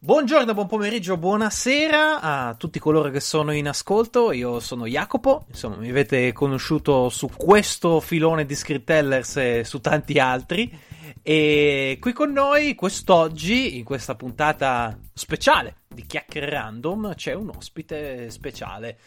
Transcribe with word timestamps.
Buongiorno, 0.00 0.54
buon 0.54 0.68
pomeriggio, 0.68 1.16
buonasera 1.16 2.20
a 2.20 2.54
tutti 2.54 2.78
coloro 2.78 3.10
che 3.10 3.18
sono 3.18 3.52
in 3.52 3.66
ascolto. 3.66 4.30
Io 4.30 4.60
sono 4.60 4.86
Jacopo, 4.86 5.46
insomma, 5.48 5.74
mi 5.74 5.90
avete 5.90 6.32
conosciuto 6.32 7.08
su 7.08 7.28
questo 7.36 7.98
filone 7.98 8.46
di 8.46 8.54
Scriptellers 8.54 9.36
e 9.38 9.64
su 9.64 9.80
tanti 9.80 10.20
altri. 10.20 10.72
E 11.20 11.98
qui 12.00 12.12
con 12.12 12.30
noi 12.30 12.76
quest'oggi, 12.76 13.76
in 13.76 13.82
questa 13.82 14.14
puntata 14.14 14.96
speciale 15.12 15.78
di 15.88 16.06
Chiacchiere 16.06 16.48
Random, 16.48 17.16
c'è 17.16 17.32
un 17.32 17.48
ospite 17.48 18.30
speciale. 18.30 18.98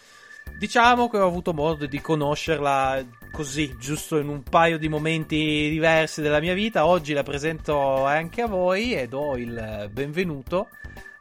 Diciamo 0.59 1.07
che 1.07 1.19
ho 1.19 1.25
avuto 1.25 1.53
modo 1.53 1.85
di 1.85 2.01
conoscerla 2.01 3.01
così, 3.31 3.75
giusto 3.77 4.17
in 4.19 4.27
un 4.27 4.43
paio 4.43 4.77
di 4.77 4.89
momenti 4.89 5.69
diversi 5.69 6.21
della 6.21 6.39
mia 6.39 6.53
vita. 6.53 6.85
Oggi 6.85 7.13
la 7.13 7.23
presento 7.23 8.05
anche 8.05 8.41
a 8.41 8.47
voi 8.47 8.93
e 8.93 9.07
do 9.07 9.37
il 9.37 9.89
benvenuto 9.91 10.67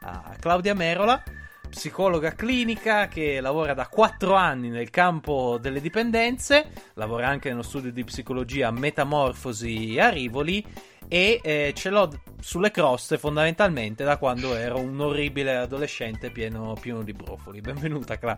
a 0.01 0.35
Claudia 0.39 0.73
Merola, 0.73 1.23
psicologa 1.71 2.33
clinica 2.33 3.07
che 3.07 3.39
lavora 3.39 3.73
da 3.73 3.87
4 3.87 4.35
anni 4.35 4.69
nel 4.69 4.89
campo 4.89 5.57
delle 5.59 5.81
dipendenze, 5.81 6.69
lavora 6.95 7.27
anche 7.27 7.49
nello 7.49 7.63
studio 7.63 7.91
di 7.91 8.03
psicologia 8.03 8.69
Metamorfosi 8.69 9.97
a 9.97 10.09
Rivoli 10.09 10.63
e 11.07 11.39
eh, 11.41 11.71
ce 11.73 11.89
l'ho 11.89 12.09
sulle 12.39 12.71
croste 12.71 13.17
fondamentalmente 13.17 14.03
da 14.03 14.17
quando 14.17 14.55
ero 14.55 14.79
un 14.79 14.99
orribile 14.99 15.55
adolescente 15.55 16.29
pieno, 16.29 16.75
pieno 16.79 17.01
di 17.01 17.13
brufoli. 17.13 17.61
Benvenuta 17.61 18.17
Cla. 18.17 18.37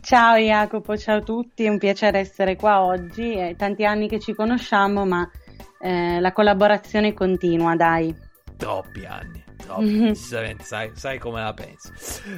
Ciao 0.00 0.36
Jacopo, 0.36 0.96
ciao 0.96 1.18
a 1.18 1.22
tutti, 1.22 1.64
è 1.64 1.68
un 1.68 1.78
piacere 1.78 2.20
essere 2.20 2.56
qua 2.56 2.82
oggi, 2.82 3.34
è 3.34 3.56
tanti 3.56 3.84
anni 3.84 4.08
che 4.08 4.20
ci 4.20 4.32
conosciamo 4.32 5.04
ma 5.04 5.28
eh, 5.80 6.20
la 6.20 6.32
collaborazione 6.32 7.12
continua, 7.12 7.74
dai. 7.74 8.14
Troppi 8.56 9.04
anni. 9.04 9.43
No, 9.66 9.78
decisamente, 9.80 10.64
sai, 10.64 10.92
sai, 10.94 11.18
come 11.18 11.42
la 11.42 11.54
penso. 11.54 11.92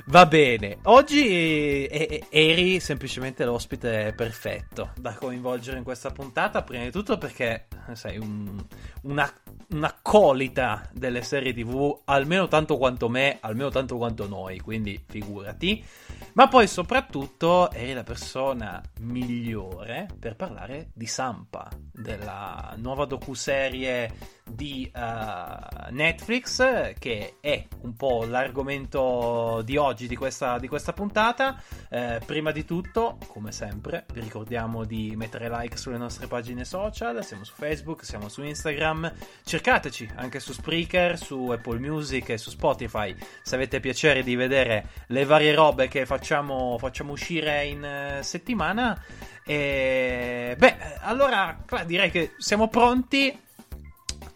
Va 0.07 0.27
bene, 0.27 0.79
oggi 0.85 1.87
eh, 1.87 2.27
eri 2.29 2.81
semplicemente 2.81 3.45
l'ospite 3.45 4.13
perfetto 4.17 4.91
da 4.97 5.15
coinvolgere 5.15 5.79
in 5.79 5.85
questa 5.85 6.11
puntata, 6.11 6.63
prima 6.63 6.85
di 6.85 6.91
tutto 6.91 7.19
perché 7.19 7.67
sei 7.93 8.19
un, 8.19 8.63
una, 9.03 9.31
un'accolita 9.69 10.89
delle 10.93 11.23
serie 11.23 11.53
tv, 11.53 12.03
almeno 12.05 12.49
tanto 12.49 12.77
quanto 12.77 13.09
me, 13.09 13.39
almeno 13.41 13.71
tanto 13.71 13.97
quanto 13.97 14.29
noi, 14.29 14.59
quindi 14.61 15.03
figurati. 15.07 15.85
Ma 16.33 16.49
poi 16.49 16.67
soprattutto 16.67 17.71
eri 17.71 17.93
la 17.93 18.03
persona 18.03 18.83
migliore 19.01 20.07
per 20.19 20.37
parlare 20.37 20.91
di 20.93 21.07
Sampa, 21.07 21.69
della 21.97 22.75
nuova 22.77 23.05
docuserie 23.05 24.35
di 24.49 24.91
uh, 24.95 25.91
Netflix, 25.91 26.95
che 26.99 27.37
è 27.41 27.67
un 27.81 27.97
po' 27.97 28.25
l'argomento 28.25 29.61
di 29.65 29.77
oggi, 29.77 30.07
di 30.07 30.15
questa, 30.15 30.59
di 30.59 30.69
questa 30.69 30.93
puntata. 30.93 31.61
Eh, 31.89 32.21
prima 32.25 32.53
di 32.53 32.65
tutto, 32.65 33.19
come 33.27 33.51
sempre, 33.51 34.07
vi 34.13 34.21
ricordiamo 34.21 34.85
di 34.85 35.15
mettere 35.17 35.49
like 35.51 35.77
sulle 35.77 35.97
nostre 35.97 36.29
pagine 36.29 36.65
social, 36.65 37.25
siamo 37.25 37.45
su 37.45 37.55
Facebook, 37.55 38.05
siamo 38.05 38.29
su 38.29 38.43
Instagram, 38.43 39.13
cercateci 39.45 40.11
anche 40.15 40.39
su 40.39 40.53
Spreaker, 40.53 41.19
su 41.19 41.49
Apple 41.51 41.79
Music 41.79 42.29
e 42.31 42.39
su 42.39 42.51
Spotify, 42.51 43.15
se 43.43 43.55
avete 43.55 43.81
piacere 43.81 44.23
di 44.23 44.37
vedere 44.37 44.89
le 45.09 45.25
varie 45.25 45.55
robe 45.55 45.89
che 45.89 46.07
facciamo 46.07 46.77
facciamo, 46.79 47.13
uscire 47.13 47.65
in 47.65 48.19
uh, 48.19 48.23
settimana. 48.23 49.01
E, 49.49 50.57
beh, 50.59 50.77
allora 51.03 51.57
direi 51.87 52.11
che 52.11 52.33
siamo 52.37 52.67
pronti 52.67 53.39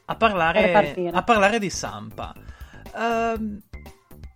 a 0.04 0.14
parlare, 0.14 1.10
a 1.10 1.22
parlare 1.24 1.58
di 1.58 1.68
Sampa. 1.68 2.32
Uh, 2.94 3.60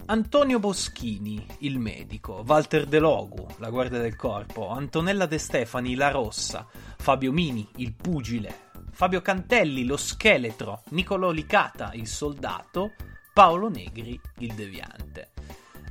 Antonio 0.06 0.58
Boschini, 0.58 1.46
il 1.60 1.78
medico, 1.78 2.42
Walter 2.44 2.86
De 2.86 2.98
Logu, 2.98 3.46
la 3.58 3.70
guardia 3.70 4.00
del 4.00 4.16
corpo, 4.16 4.68
Antonella 4.68 5.26
De 5.26 5.38
Stefani, 5.38 5.94
la 5.94 6.10
rossa, 6.10 6.66
Fabio 6.98 7.30
Mini, 7.30 7.66
il 7.76 7.94
pugile, 7.94 8.70
Fabio 8.90 9.22
Cantelli, 9.22 9.84
lo 9.84 9.96
scheletro, 9.96 10.82
Niccolò 10.90 11.30
Licata, 11.30 11.92
il 11.94 12.08
soldato, 12.08 12.94
Paolo 13.32 13.68
Negri, 13.68 14.20
il 14.38 14.54
deviante. 14.54 15.30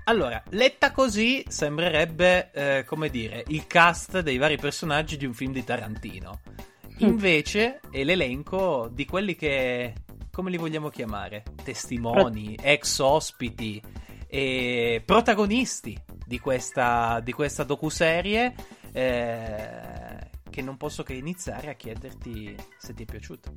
Allora, 0.05 0.43
letta 0.49 0.91
così 0.91 1.45
sembrerebbe, 1.47 2.51
eh, 2.51 2.83
come 2.85 3.09
dire, 3.09 3.43
il 3.47 3.65
cast 3.67 4.19
dei 4.19 4.37
vari 4.37 4.57
personaggi 4.57 5.15
di 5.15 5.25
un 5.25 5.33
film 5.33 5.53
di 5.53 5.63
Tarantino. 5.63 6.41
Mm. 6.47 7.07
Invece 7.07 7.79
è 7.89 8.03
l'elenco 8.03 8.89
di 8.91 9.05
quelli 9.05 9.35
che, 9.35 9.93
come 10.29 10.49
li 10.49 10.57
vogliamo 10.57 10.89
chiamare? 10.89 11.43
Testimoni, 11.63 12.57
ex 12.61 12.99
ospiti 12.99 13.81
e 14.27 15.01
protagonisti 15.05 15.97
di 16.25 16.39
questa, 16.39 17.21
di 17.21 17.31
questa 17.31 17.63
docuserie. 17.63 18.53
Eh, 18.91 20.31
che 20.53 20.61
non 20.61 20.77
posso 20.77 21.01
che 21.01 21.13
iniziare 21.13 21.69
a 21.69 21.73
chiederti 21.73 22.55
se 22.77 22.93
ti 22.93 23.01
è 23.01 23.05
piaciuto. 23.05 23.55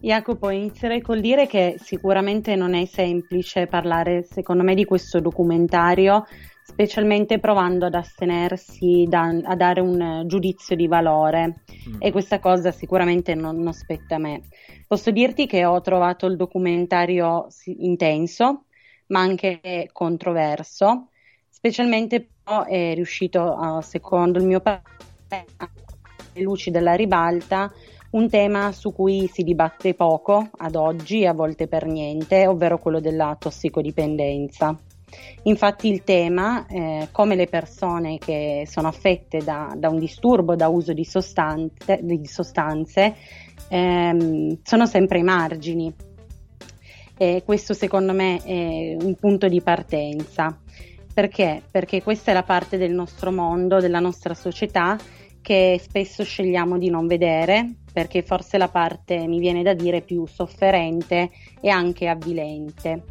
Jacopo, 0.00 0.50
inizierei 0.50 1.00
col 1.00 1.20
dire 1.20 1.46
che 1.46 1.76
sicuramente 1.78 2.54
non 2.54 2.74
è 2.74 2.84
semplice 2.84 3.66
parlare, 3.66 4.22
secondo 4.22 4.62
me, 4.62 4.74
di 4.74 4.84
questo 4.84 5.20
documentario, 5.20 6.24
specialmente 6.62 7.38
provando 7.40 7.86
ad 7.86 7.94
astenersi 7.94 9.06
da, 9.08 9.24
a 9.24 9.56
dare 9.56 9.80
un 9.80 10.22
giudizio 10.26 10.76
di 10.76 10.86
valore 10.86 11.62
mm. 11.88 11.96
e 11.98 12.12
questa 12.12 12.38
cosa 12.38 12.70
sicuramente 12.70 13.34
non, 13.34 13.58
non 13.60 13.72
spetta 13.72 14.14
a 14.14 14.18
me. 14.18 14.42
Posso 14.86 15.10
dirti 15.10 15.46
che 15.46 15.64
ho 15.64 15.80
trovato 15.80 16.26
il 16.26 16.36
documentario 16.36 17.48
intenso, 17.64 18.66
ma 19.08 19.20
anche 19.20 19.88
controverso, 19.92 21.08
specialmente 21.48 22.28
però 22.44 22.64
è 22.64 22.94
riuscito, 22.94 23.80
secondo 23.82 24.38
il 24.38 24.46
mio 24.46 24.60
parere, 24.60 25.46
luci 26.34 26.70
della 26.70 26.94
ribalta, 26.94 27.72
un 28.10 28.28
tema 28.28 28.72
su 28.72 28.92
cui 28.92 29.28
si 29.32 29.42
dibatte 29.42 29.94
poco 29.94 30.48
ad 30.56 30.76
oggi 30.76 31.26
a 31.26 31.32
volte 31.32 31.66
per 31.66 31.86
niente, 31.86 32.46
ovvero 32.46 32.78
quello 32.78 33.00
della 33.00 33.36
tossicodipendenza. 33.38 34.76
Infatti 35.44 35.88
il 35.88 36.04
tema, 36.04 36.66
eh, 36.66 37.08
come 37.12 37.34
le 37.34 37.46
persone 37.46 38.18
che 38.18 38.64
sono 38.66 38.88
affette 38.88 39.38
da, 39.38 39.74
da 39.76 39.88
un 39.88 39.98
disturbo 39.98 40.54
da 40.54 40.68
uso 40.68 40.92
di 40.92 41.04
sostanze, 41.04 42.00
di 42.02 42.26
sostanze 42.26 43.14
ehm, 43.68 44.58
sono 44.62 44.86
sempre 44.86 45.18
ai 45.18 45.24
margini. 45.24 45.92
E 47.16 47.42
questo 47.44 47.74
secondo 47.74 48.12
me 48.12 48.40
è 48.44 48.96
un 49.00 49.14
punto 49.14 49.48
di 49.48 49.60
partenza. 49.60 50.56
Perché? 51.12 51.62
Perché 51.70 52.02
questa 52.02 52.30
è 52.30 52.34
la 52.34 52.44
parte 52.44 52.76
del 52.76 52.92
nostro 52.92 53.32
mondo, 53.32 53.80
della 53.80 53.98
nostra 53.98 54.34
società 54.34 54.96
che 55.40 55.80
spesso 55.82 56.22
scegliamo 56.22 56.78
di 56.78 56.90
non 56.90 57.06
vedere 57.06 57.76
perché 57.98 58.22
forse 58.22 58.58
la 58.58 58.68
parte, 58.68 59.26
mi 59.26 59.40
viene 59.40 59.64
da 59.64 59.74
dire, 59.74 60.02
più 60.02 60.24
sofferente 60.24 61.30
e 61.60 61.68
anche 61.68 62.06
avvilente. 62.06 63.02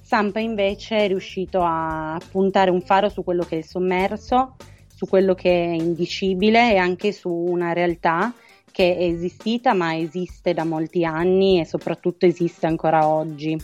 Sampa 0.00 0.38
invece 0.38 0.98
è 0.98 1.08
riuscito 1.08 1.60
a 1.64 2.16
puntare 2.30 2.70
un 2.70 2.80
faro 2.80 3.08
su 3.08 3.24
quello 3.24 3.42
che 3.42 3.58
è 3.58 3.62
sommerso, 3.62 4.54
su 4.86 5.08
quello 5.08 5.34
che 5.34 5.50
è 5.50 5.72
indicibile 5.72 6.72
e 6.72 6.76
anche 6.76 7.10
su 7.10 7.28
una 7.30 7.72
realtà 7.72 8.32
che 8.70 8.96
è 8.96 9.02
esistita 9.02 9.74
ma 9.74 9.96
esiste 9.96 10.54
da 10.54 10.62
molti 10.62 11.04
anni 11.04 11.58
e 11.58 11.64
soprattutto 11.64 12.24
esiste 12.24 12.66
ancora 12.66 13.08
oggi. 13.08 13.56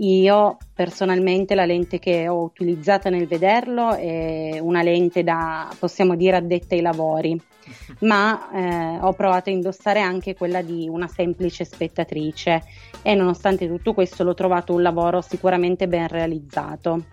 Io 0.00 0.56
personalmente 0.72 1.54
la 1.54 1.66
lente 1.66 1.98
che 1.98 2.26
ho 2.26 2.42
utilizzato 2.42 3.10
nel 3.10 3.26
vederlo 3.26 3.94
è 3.94 4.58
una 4.58 4.82
lente 4.82 5.22
da, 5.22 5.70
possiamo 5.78 6.16
dire, 6.16 6.36
addetta 6.36 6.74
ai 6.74 6.80
lavori, 6.80 7.38
ma 8.00 8.50
eh, 8.50 8.98
ho 8.98 9.12
provato 9.12 9.50
a 9.50 9.52
indossare 9.52 10.00
anche 10.00 10.34
quella 10.34 10.62
di 10.62 10.88
una 10.88 11.06
semplice 11.06 11.66
spettatrice 11.66 12.62
e 13.02 13.14
nonostante 13.14 13.68
tutto 13.68 13.92
questo 13.92 14.24
l'ho 14.24 14.32
trovato 14.32 14.72
un 14.72 14.80
lavoro 14.80 15.20
sicuramente 15.20 15.86
ben 15.86 16.08
realizzato. 16.08 17.04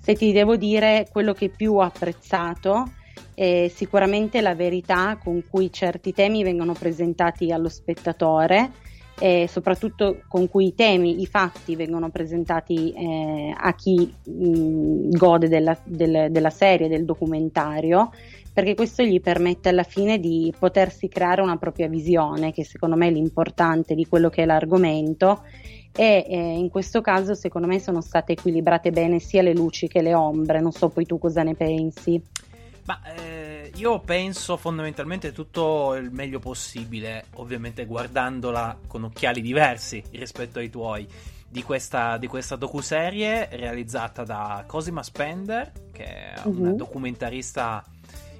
Se 0.00 0.14
ti 0.14 0.32
devo 0.32 0.56
dire 0.56 1.06
quello 1.12 1.34
che 1.34 1.50
più 1.50 1.74
ho 1.74 1.82
apprezzato 1.82 2.92
è 3.34 3.70
sicuramente 3.74 4.40
la 4.40 4.54
verità 4.54 5.18
con 5.22 5.42
cui 5.50 5.70
certi 5.70 6.14
temi 6.14 6.42
vengono 6.42 6.72
presentati 6.72 7.52
allo 7.52 7.68
spettatore 7.68 8.70
e 9.18 9.46
soprattutto 9.48 10.22
con 10.28 10.48
cui 10.48 10.66
i 10.66 10.74
temi, 10.74 11.20
i 11.20 11.26
fatti 11.26 11.76
vengono 11.76 12.10
presentati 12.10 12.92
eh, 12.92 13.54
a 13.56 13.74
chi 13.74 14.12
mh, 14.24 15.16
gode 15.16 15.48
della, 15.48 15.78
del, 15.84 16.30
della 16.30 16.50
serie, 16.50 16.88
del 16.88 17.04
documentario, 17.04 18.10
perché 18.52 18.74
questo 18.74 19.02
gli 19.02 19.20
permette 19.20 19.68
alla 19.68 19.82
fine 19.82 20.18
di 20.18 20.52
potersi 20.58 21.08
creare 21.08 21.42
una 21.42 21.56
propria 21.56 21.88
visione, 21.88 22.52
che 22.52 22.64
secondo 22.64 22.96
me 22.96 23.08
è 23.08 23.10
l'importante 23.10 23.94
di 23.94 24.06
quello 24.06 24.30
che 24.30 24.42
è 24.42 24.46
l'argomento 24.46 25.42
e 25.96 26.26
eh, 26.28 26.36
in 26.36 26.70
questo 26.70 27.00
caso 27.00 27.34
secondo 27.34 27.68
me 27.68 27.78
sono 27.78 28.00
state 28.00 28.32
equilibrate 28.32 28.90
bene 28.90 29.20
sia 29.20 29.42
le 29.42 29.54
luci 29.54 29.86
che 29.86 30.02
le 30.02 30.12
ombre, 30.12 30.60
non 30.60 30.72
so 30.72 30.88
poi 30.88 31.06
tu 31.06 31.18
cosa 31.18 31.44
ne 31.44 31.54
pensi. 31.54 32.20
Ma 32.86 33.00
eh, 33.16 33.53
io 33.74 33.98
penso 34.00 34.56
fondamentalmente 34.56 35.32
tutto 35.32 35.94
il 35.94 36.10
meglio 36.10 36.38
possibile, 36.38 37.26
ovviamente 37.34 37.86
guardandola 37.86 38.78
con 38.86 39.04
occhiali 39.04 39.40
diversi 39.40 40.02
rispetto 40.12 40.58
ai 40.58 40.70
tuoi, 40.70 41.06
di 41.48 41.62
questa, 41.62 42.16
di 42.16 42.26
questa 42.26 42.56
docuserie 42.56 43.48
realizzata 43.52 44.22
da 44.24 44.64
Cosima 44.66 45.02
Spender, 45.02 45.72
che 45.92 46.04
è 46.04 46.34
uh-huh. 46.44 46.60
una 46.60 46.70
mhm. 46.70 46.76
documentarista 46.76 47.84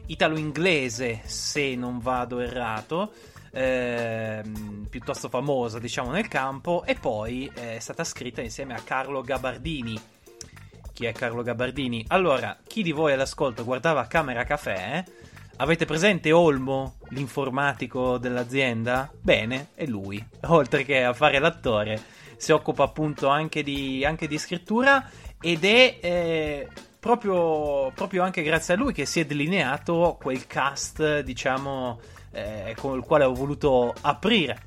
italo-inglese, 0.07 1.23
se 1.25 1.75
non 1.75 1.99
vado 1.99 2.41
errato. 2.41 3.13
Eh, 3.57 4.43
piuttosto 4.91 5.29
famosa 5.29 5.79
diciamo 5.79 6.11
nel 6.11 6.27
campo 6.27 6.83
e 6.85 6.97
poi 6.97 7.49
è 7.55 7.79
stata 7.79 8.03
scritta 8.03 8.43
insieme 8.43 8.75
a 8.75 8.81
Carlo 8.83 9.21
Gabardini 9.21 9.97
chi 10.95 11.05
è 11.07 11.13
Carlo 11.13 11.43
Gabardini. 11.43 12.05
Allora, 12.09 12.57
chi 12.67 12.83
di 12.83 12.93
voi 12.93 13.13
all'ascolto 13.13 13.65
guardava 13.65 14.07
Camera 14.07 14.45
Café? 14.45 15.05
Avete 15.56 15.85
presente 15.85 16.33
Olmo, 16.33 16.97
l'informatico 17.11 18.19
dell'azienda? 18.19 19.09
Bene, 19.21 19.69
è 19.75 19.87
lui. 19.87 20.25
Oltre 20.47 20.85
che 20.85 21.05
a 21.05 21.12
fare 21.12 21.39
l'attore, 21.39 22.03
si 22.37 22.51
occupa 22.51 22.83
appunto 22.83 23.29
anche 23.29 23.62
di, 23.62 24.05
anche 24.05 24.27
di 24.27 24.37
scrittura 24.37 25.09
ed 25.41 25.65
è 25.65 25.99
eh, 26.01 26.69
proprio, 26.99 27.93
proprio, 27.95 28.25
anche 28.25 28.43
grazie 28.43 28.75
a 28.75 28.77
lui 28.77 28.93
che 28.93 29.06
si 29.06 29.21
è 29.21 29.27
delineato 29.27 30.19
quel 30.21 30.47
cast, 30.49 31.21
diciamo, 31.21 32.00
eh, 32.33 32.75
con 32.77 32.97
il 32.97 33.05
quale 33.05 33.25
ho 33.25 33.33
voluto 33.33 33.95
aprire 34.00 34.59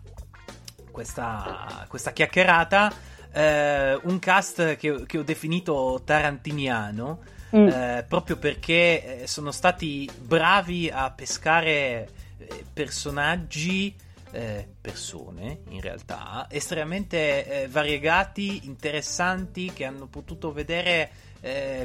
questa, 0.90 1.86
questa 1.90 2.12
chiacchierata 2.12 2.94
eh, 3.34 4.00
un 4.04 4.20
cast 4.20 4.78
che, 4.78 5.06
che, 5.06 5.18
ho 5.18 5.24
definito 5.24 6.02
tarantiniano, 6.04 7.20
mm. 7.56 7.68
eh, 7.68 8.06
proprio 8.08 8.38
perché 8.38 9.22
eh, 9.22 9.28
sono 9.28 9.52
stati 9.52 10.10
bravi 10.20 10.90
a 10.90 11.12
pescare 11.12 12.10
eh, 12.38 12.66
personaggi, 12.72 13.96
eh, 14.32 14.68
persone 14.80 15.60
in 15.70 15.82
realtà, 15.82 16.48
estremamente 16.50 17.64
eh, 17.64 17.68
variegati, 17.68 18.66
interessanti, 18.66 19.72
che 19.74 19.86
hanno 19.86 20.08
potuto 20.08 20.52
vedere 20.52 21.12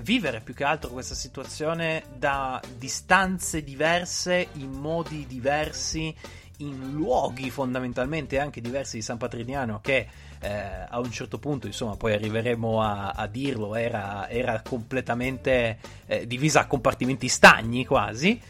vivere 0.03 0.41
più 0.41 0.55
che 0.55 0.65
altro 0.65 0.91
questa 0.91 1.15
situazione 1.15 2.05
da 2.17 2.61
distanze 2.79 3.63
diverse, 3.63 4.49
in 4.55 4.73
modi 4.73 5.25
diversi, 5.27 6.13
in 6.57 6.93
luoghi 6.93 7.51
fondamentalmente 7.51 8.39
anche 8.41 8.61
diversi 8.61 8.97
di 8.97 9.03
San 9.03 9.19
Patrignano 9.19 9.81
che 9.81 10.09
eh, 10.43 10.87
a 10.89 10.99
un 10.99 11.11
certo 11.11 11.39
punto, 11.39 11.67
insomma, 11.67 11.97
poi 11.97 12.13
arriveremo 12.15 12.83
a, 12.83 13.11
a 13.11 13.27
dirlo, 13.27 13.75
era, 13.77 14.29
era 14.29 14.61
completamente 14.61 15.79
eh, 16.07 16.27
divisa 16.27 16.61
a 16.61 16.67
compartimenti 16.67 17.29
stagni 17.29 17.87
quasi. 17.87 18.41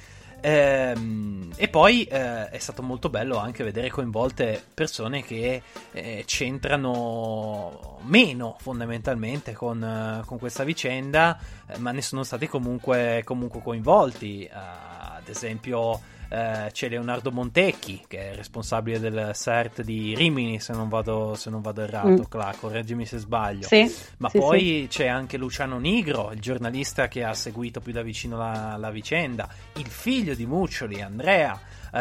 Ehm, 0.44 1.52
e 1.54 1.68
poi 1.68 2.02
eh, 2.02 2.48
è 2.48 2.58
stato 2.58 2.82
molto 2.82 3.08
bello 3.08 3.36
anche 3.36 3.62
vedere 3.62 3.90
coinvolte 3.90 4.60
persone 4.74 5.22
che 5.22 5.62
eh, 5.92 6.24
c'entrano 6.26 8.00
meno 8.00 8.56
fondamentalmente 8.58 9.52
con, 9.52 9.80
uh, 9.80 10.26
con 10.26 10.38
questa 10.38 10.64
vicenda, 10.64 11.38
eh, 11.68 11.78
ma 11.78 11.92
ne 11.92 12.02
sono 12.02 12.24
stati 12.24 12.48
comunque, 12.48 13.22
comunque 13.24 13.62
coinvolti. 13.62 14.48
Ad 14.50 15.28
esempio, 15.28 16.00
eh, 16.32 16.70
c'è 16.72 16.88
Leonardo 16.88 17.30
Montecchi 17.30 18.02
che 18.08 18.30
è 18.30 18.34
responsabile 18.34 18.98
del 18.98 19.32
CERT 19.34 19.82
di 19.82 20.14
Rimini 20.14 20.60
se 20.60 20.72
non 20.72 20.88
vado, 20.88 21.34
se 21.34 21.50
non 21.50 21.60
vado 21.60 21.82
errato, 21.82 22.08
mm. 22.08 22.22
Cla, 22.22 22.54
correggimi 22.58 23.04
se 23.04 23.18
sbaglio. 23.18 23.66
Sì, 23.66 23.94
Ma 24.16 24.30
sì, 24.30 24.38
poi 24.38 24.60
sì. 24.60 24.86
c'è 24.88 25.06
anche 25.08 25.36
Luciano 25.36 25.78
Nigro, 25.78 26.32
il 26.32 26.40
giornalista 26.40 27.06
che 27.08 27.22
ha 27.22 27.34
seguito 27.34 27.80
più 27.80 27.92
da 27.92 28.00
vicino 28.00 28.38
la, 28.38 28.76
la 28.78 28.90
vicenda, 28.90 29.46
il 29.74 29.86
figlio 29.86 30.34
di 30.34 30.46
Muccioli, 30.46 31.02
Andrea. 31.02 31.60
Uh, 31.92 31.98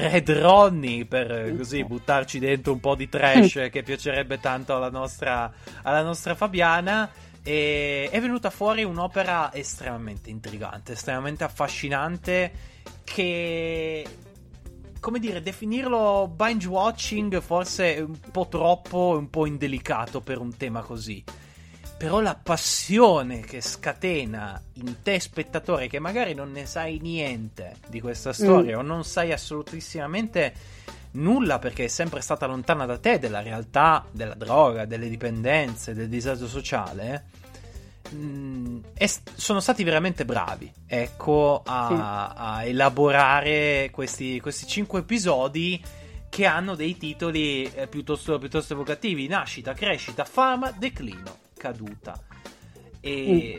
Red 0.00 0.30
Ronnie 0.30 1.04
per 1.04 1.54
così 1.54 1.84
buttarci 1.84 2.38
dentro 2.38 2.72
un 2.72 2.80
po' 2.80 2.94
di 2.94 3.10
trash 3.10 3.68
che 3.70 3.82
piacerebbe 3.82 4.40
tanto 4.40 4.74
alla 4.74 4.88
nostra, 4.88 5.52
alla 5.82 6.00
nostra 6.00 6.34
Fabiana 6.34 7.10
e 7.42 8.08
è 8.10 8.20
venuta 8.22 8.48
fuori 8.48 8.84
un'opera 8.84 9.52
estremamente 9.52 10.30
intrigante, 10.30 10.92
estremamente 10.92 11.44
affascinante 11.44 12.72
che 13.02 14.06
come 15.04 15.18
dire, 15.18 15.42
definirlo 15.42 16.32
binge 16.34 16.66
watching 16.66 17.38
forse 17.42 17.96
è 17.96 18.00
un 18.00 18.18
po' 18.30 18.48
troppo, 18.48 19.14
un 19.18 19.28
po' 19.28 19.44
indelicato 19.44 20.22
per 20.22 20.38
un 20.38 20.56
tema 20.56 20.80
così. 20.80 21.22
Però 21.98 22.20
la 22.20 22.34
passione 22.34 23.40
che 23.40 23.60
scatena 23.60 24.58
in 24.76 25.02
te 25.02 25.20
spettatore 25.20 25.88
che 25.88 25.98
magari 25.98 26.32
non 26.32 26.52
ne 26.52 26.64
sai 26.64 27.00
niente 27.02 27.76
di 27.88 28.00
questa 28.00 28.32
storia 28.32 28.76
mm. 28.76 28.78
o 28.78 28.82
non 28.82 29.04
sai 29.04 29.30
assolutissimamente 29.30 30.54
nulla 31.12 31.58
perché 31.58 31.84
è 31.84 31.88
sempre 31.88 32.22
stata 32.22 32.46
lontana 32.46 32.86
da 32.86 32.96
te 32.96 33.18
della 33.18 33.42
realtà 33.42 34.06
della 34.10 34.32
droga, 34.32 34.86
delle 34.86 35.10
dipendenze, 35.10 35.92
del 35.92 36.08
disagio 36.08 36.48
sociale 36.48 37.24
mh, 38.10 38.16
mm, 38.16 38.78
sono 39.34 39.60
stati 39.60 39.82
veramente 39.84 40.24
bravi 40.24 40.72
ecco, 40.86 41.62
a, 41.64 41.86
sì. 41.88 41.94
a 42.40 42.64
elaborare 42.64 43.90
questi, 43.92 44.40
questi 44.40 44.66
cinque 44.66 45.00
episodi 45.00 45.82
che 46.28 46.46
hanno 46.46 46.74
dei 46.74 46.96
titoli 46.96 47.70
eh, 47.72 47.86
piuttosto, 47.86 48.38
piuttosto, 48.38 48.72
evocativi: 48.72 49.28
nascita, 49.28 49.72
crescita, 49.72 50.24
fama, 50.24 50.72
declino, 50.72 51.36
caduta. 51.56 52.20
E 52.98 53.58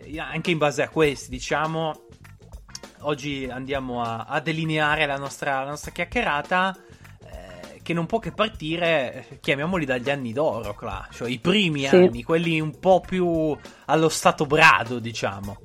mm. 0.00 0.14
eh, 0.14 0.18
anche 0.18 0.50
in 0.50 0.56
base 0.56 0.82
a 0.82 0.88
questi, 0.88 1.28
diciamo, 1.28 2.06
oggi 3.00 3.46
andiamo 3.50 4.02
a, 4.02 4.24
a 4.26 4.40
delineare 4.40 5.04
la 5.04 5.18
nostra, 5.18 5.64
la 5.64 5.70
nostra 5.70 5.90
chiacchierata 5.90 6.74
che 7.82 7.92
non 7.92 8.06
può 8.06 8.18
che 8.18 8.32
partire, 8.32 9.38
chiamiamoli 9.40 9.84
dagli 9.84 10.10
anni 10.10 10.32
d'oro, 10.32 10.74
Cla, 10.74 11.08
cioè 11.10 11.28
i 11.28 11.38
primi 11.38 11.80
sì. 11.80 11.96
anni, 11.96 12.22
quelli 12.22 12.60
un 12.60 12.78
po' 12.78 13.00
più 13.00 13.56
allo 13.86 14.08
stato 14.08 14.46
brado, 14.46 14.98
diciamo. 14.98 15.56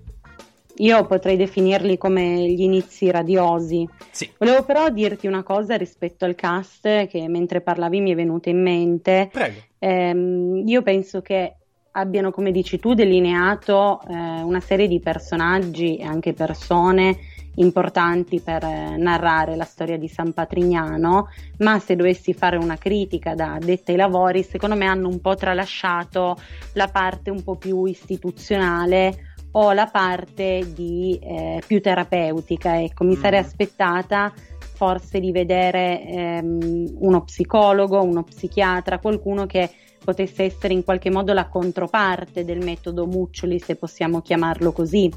Io 0.79 1.05
potrei 1.05 1.37
definirli 1.37 1.97
come 1.97 2.49
gli 2.49 2.61
inizi 2.61 3.09
radiosi. 3.09 3.87
Sì. 4.11 4.29
Volevo 4.37 4.63
però 4.63 4.89
dirti 4.89 5.25
una 5.25 5.41
cosa 5.41 5.75
rispetto 5.75 6.25
al 6.25 6.35
cast 6.35 7.07
che 7.07 7.27
mentre 7.27 7.61
parlavi 7.61 7.99
mi 7.99 8.11
è 8.11 8.15
venuta 8.15 8.49
in 8.49 8.61
mente. 8.61 9.29
Prego. 9.31 9.59
Eh, 9.79 10.63
io 10.65 10.81
penso 10.83 11.21
che 11.21 11.55
abbiano, 11.91 12.29
come 12.29 12.51
dici 12.51 12.79
tu, 12.79 12.93
delineato 12.93 14.01
eh, 14.07 14.13
una 14.13 14.59
serie 14.59 14.87
di 14.87 14.99
personaggi 14.99 15.97
e 15.97 16.03
anche 16.03 16.33
persone 16.33 17.17
importanti 17.57 18.41
per 18.41 18.63
eh, 18.63 18.97
narrare 18.97 19.55
la 19.55 19.63
storia 19.63 19.97
di 19.97 20.07
San 20.07 20.33
Patrignano, 20.33 21.29
ma 21.59 21.79
se 21.79 21.95
dovessi 21.95 22.33
fare 22.33 22.57
una 22.57 22.77
critica 22.77 23.35
da 23.35 23.57
detta 23.59 23.91
ai 23.91 23.97
lavori, 23.97 24.43
secondo 24.43 24.75
me 24.75 24.85
hanno 24.85 25.07
un 25.07 25.19
po' 25.21 25.35
tralasciato 25.35 26.37
la 26.73 26.87
parte 26.87 27.29
un 27.29 27.43
po' 27.43 27.55
più 27.55 27.85
istituzionale 27.85 29.35
o 29.51 29.71
la 29.73 29.87
parte 29.87 30.71
di, 30.73 31.19
eh, 31.21 31.61
più 31.65 31.81
terapeutica. 31.81 32.81
Ecco, 32.81 33.03
mi 33.03 33.15
mm. 33.15 33.21
sarei 33.21 33.39
aspettata 33.39 34.33
forse 34.75 35.19
di 35.19 35.31
vedere 35.31 36.03
ehm, 36.03 36.97
uno 36.99 37.23
psicologo, 37.23 38.03
uno 38.03 38.23
psichiatra, 38.23 38.99
qualcuno 38.99 39.47
che 39.47 39.69
potesse 40.03 40.43
essere 40.43 40.73
in 40.73 40.83
qualche 40.83 41.09
modo 41.09 41.33
la 41.33 41.47
controparte 41.47 42.45
del 42.45 42.63
metodo 42.63 43.07
Muccioli, 43.07 43.59
se 43.59 43.75
possiamo 43.75 44.21
chiamarlo 44.21 44.71
così 44.71 45.11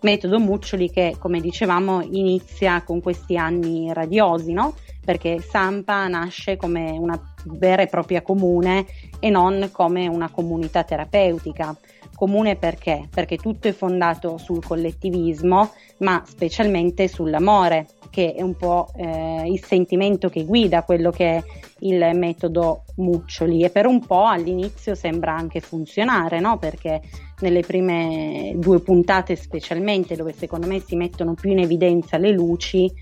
metodo 0.00 0.38
Muccioli 0.38 0.90
che, 0.90 1.16
come 1.18 1.40
dicevamo, 1.40 2.02
inizia 2.02 2.82
con 2.82 3.00
questi 3.00 3.36
anni 3.36 3.92
radiosi, 3.92 4.52
no? 4.52 4.74
Perché 5.04 5.40
Sampa 5.40 6.06
nasce 6.08 6.56
come 6.56 6.90
una 6.90 7.18
vera 7.52 7.82
e 7.82 7.86
propria 7.86 8.22
comune 8.22 8.86
e 9.20 9.30
non 9.30 9.70
come 9.72 10.06
una 10.06 10.30
comunità 10.30 10.84
terapeutica. 10.84 11.76
Comune 12.14 12.56
perché? 12.56 13.08
Perché 13.12 13.36
tutto 13.36 13.68
è 13.68 13.72
fondato 13.72 14.38
sul 14.38 14.64
collettivismo, 14.64 15.70
ma 15.98 16.22
specialmente 16.26 17.06
sull'amore, 17.06 17.86
che 18.10 18.34
è 18.34 18.42
un 18.42 18.56
po' 18.56 18.88
eh, 18.96 19.44
il 19.46 19.64
sentimento 19.64 20.28
che 20.28 20.44
guida 20.44 20.82
quello 20.82 21.10
che 21.10 21.36
è 21.36 21.44
il 21.80 22.10
metodo 22.14 22.82
Muccioli 22.96 23.62
e 23.62 23.70
per 23.70 23.86
un 23.86 24.04
po' 24.04 24.24
all'inizio 24.24 24.96
sembra 24.96 25.36
anche 25.36 25.60
funzionare, 25.60 26.40
no? 26.40 26.58
Perché 26.58 27.00
nelle 27.40 27.60
prime 27.60 28.52
due 28.56 28.80
puntate 28.80 29.36
specialmente 29.36 30.16
dove 30.16 30.32
secondo 30.32 30.66
me 30.66 30.80
si 30.80 30.96
mettono 30.96 31.34
più 31.34 31.50
in 31.50 31.60
evidenza 31.60 32.16
le 32.18 32.32
luci 32.32 32.92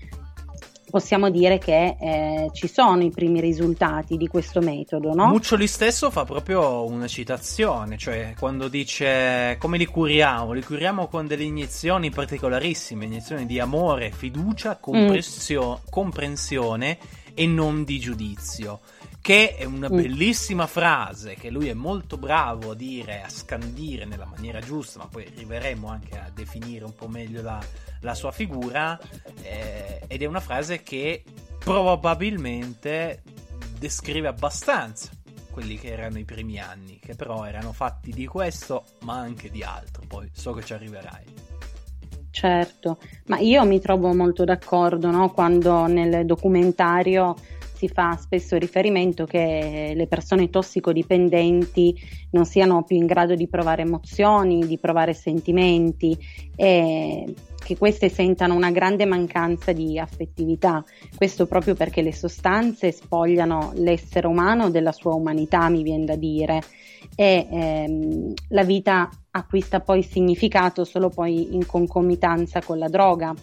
possiamo 0.89 1.29
dire 1.29 1.57
che 1.57 1.97
eh, 1.99 2.49
ci 2.53 2.67
sono 2.67 3.03
i 3.03 3.09
primi 3.09 3.39
risultati 3.39 4.17
di 4.17 4.27
questo 4.27 4.61
metodo. 4.61 5.13
No? 5.13 5.27
Muccioli 5.27 5.67
stesso 5.67 6.09
fa 6.09 6.25
proprio 6.25 6.85
una 6.85 7.07
citazione, 7.07 7.97
cioè 7.97 8.33
quando 8.37 8.67
dice 8.67 9.57
come 9.59 9.77
li 9.77 9.85
curiamo, 9.85 10.53
li 10.53 10.63
curiamo 10.63 11.07
con 11.07 11.27
delle 11.27 11.43
iniezioni 11.43 12.09
particolarissime, 12.09 13.05
iniezioni 13.05 13.45
di 13.45 13.59
amore, 13.59 14.11
fiducia, 14.11 14.77
comprensio- 14.77 15.81
mm. 15.81 15.89
comprensione 15.89 16.97
e 17.33 17.45
non 17.45 17.83
di 17.83 17.99
giudizio 17.99 18.79
che 19.27 19.57
è 19.57 19.65
una 19.65 19.91
mm. 19.91 19.95
bellissima 19.97 20.67
frase 20.67 21.35
che 21.35 21.49
lui 21.49 21.67
è 21.67 21.73
molto 21.73 22.15
bravo 22.15 22.71
a 22.71 22.75
dire, 22.75 23.23
a 23.23 23.27
scandire 23.27 24.05
nella 24.05 24.23
maniera 24.23 24.61
giusta, 24.61 24.99
ma 24.99 25.07
poi 25.07 25.25
arriveremo 25.25 25.85
anche 25.89 26.17
a 26.17 26.31
definire 26.33 26.85
un 26.85 26.95
po' 26.95 27.09
meglio 27.09 27.41
la, 27.41 27.61
la 27.99 28.15
sua 28.15 28.31
figura, 28.31 28.97
eh, 29.41 29.99
ed 30.07 30.21
è 30.21 30.25
una 30.25 30.39
frase 30.39 30.81
che 30.81 31.25
probabilmente 31.59 33.21
descrive 33.77 34.29
abbastanza 34.29 35.09
quelli 35.51 35.77
che 35.77 35.91
erano 35.91 36.19
i 36.19 36.23
primi 36.23 36.57
anni, 36.57 36.97
che 36.97 37.15
però 37.15 37.43
erano 37.43 37.73
fatti 37.73 38.13
di 38.13 38.25
questo, 38.27 38.85
ma 39.01 39.17
anche 39.17 39.49
di 39.49 39.61
altro, 39.61 40.03
poi 40.07 40.29
so 40.31 40.53
che 40.53 40.63
ci 40.63 40.71
arriverai. 40.71 41.25
Certo, 42.31 42.97
ma 43.25 43.39
io 43.39 43.65
mi 43.65 43.81
trovo 43.81 44.13
molto 44.13 44.45
d'accordo 44.45 45.11
no? 45.11 45.31
quando 45.31 45.85
nel 45.87 46.25
documentario 46.25 47.35
si 47.77 47.87
fa 47.87 48.17
spesso 48.17 48.57
riferimento 48.57 49.25
che 49.25 49.93
le 49.95 50.07
persone 50.07 50.49
tossicodipendenti 50.49 51.95
non 52.31 52.45
siano 52.45 52.83
più 52.83 52.97
in 52.97 53.05
grado 53.05 53.35
di 53.35 53.47
provare 53.47 53.83
emozioni, 53.83 54.65
di 54.65 54.79
provare 54.79 55.13
sentimenti 55.13 56.17
e 56.55 57.35
che 57.63 57.77
queste 57.77 58.09
sentano 58.09 58.55
una 58.55 58.71
grande 58.71 59.05
mancanza 59.05 59.73
di 59.73 59.99
affettività. 59.99 60.83
Questo 61.15 61.45
proprio 61.45 61.75
perché 61.75 62.01
le 62.01 62.13
sostanze 62.13 62.91
spogliano 62.91 63.73
l'essere 63.75 64.25
umano 64.25 64.71
della 64.71 64.91
sua 64.91 65.13
umanità, 65.13 65.69
mi 65.69 65.83
viene 65.83 66.05
da 66.05 66.15
dire, 66.15 66.61
e 67.15 67.47
ehm, 67.51 68.33
la 68.49 68.63
vita 68.63 69.09
acquista 69.31 69.81
poi 69.81 70.01
significato 70.01 70.83
solo 70.83 71.09
poi 71.09 71.53
in 71.53 71.65
concomitanza 71.65 72.61
con 72.61 72.79
la 72.79 72.87
droga 72.87 73.35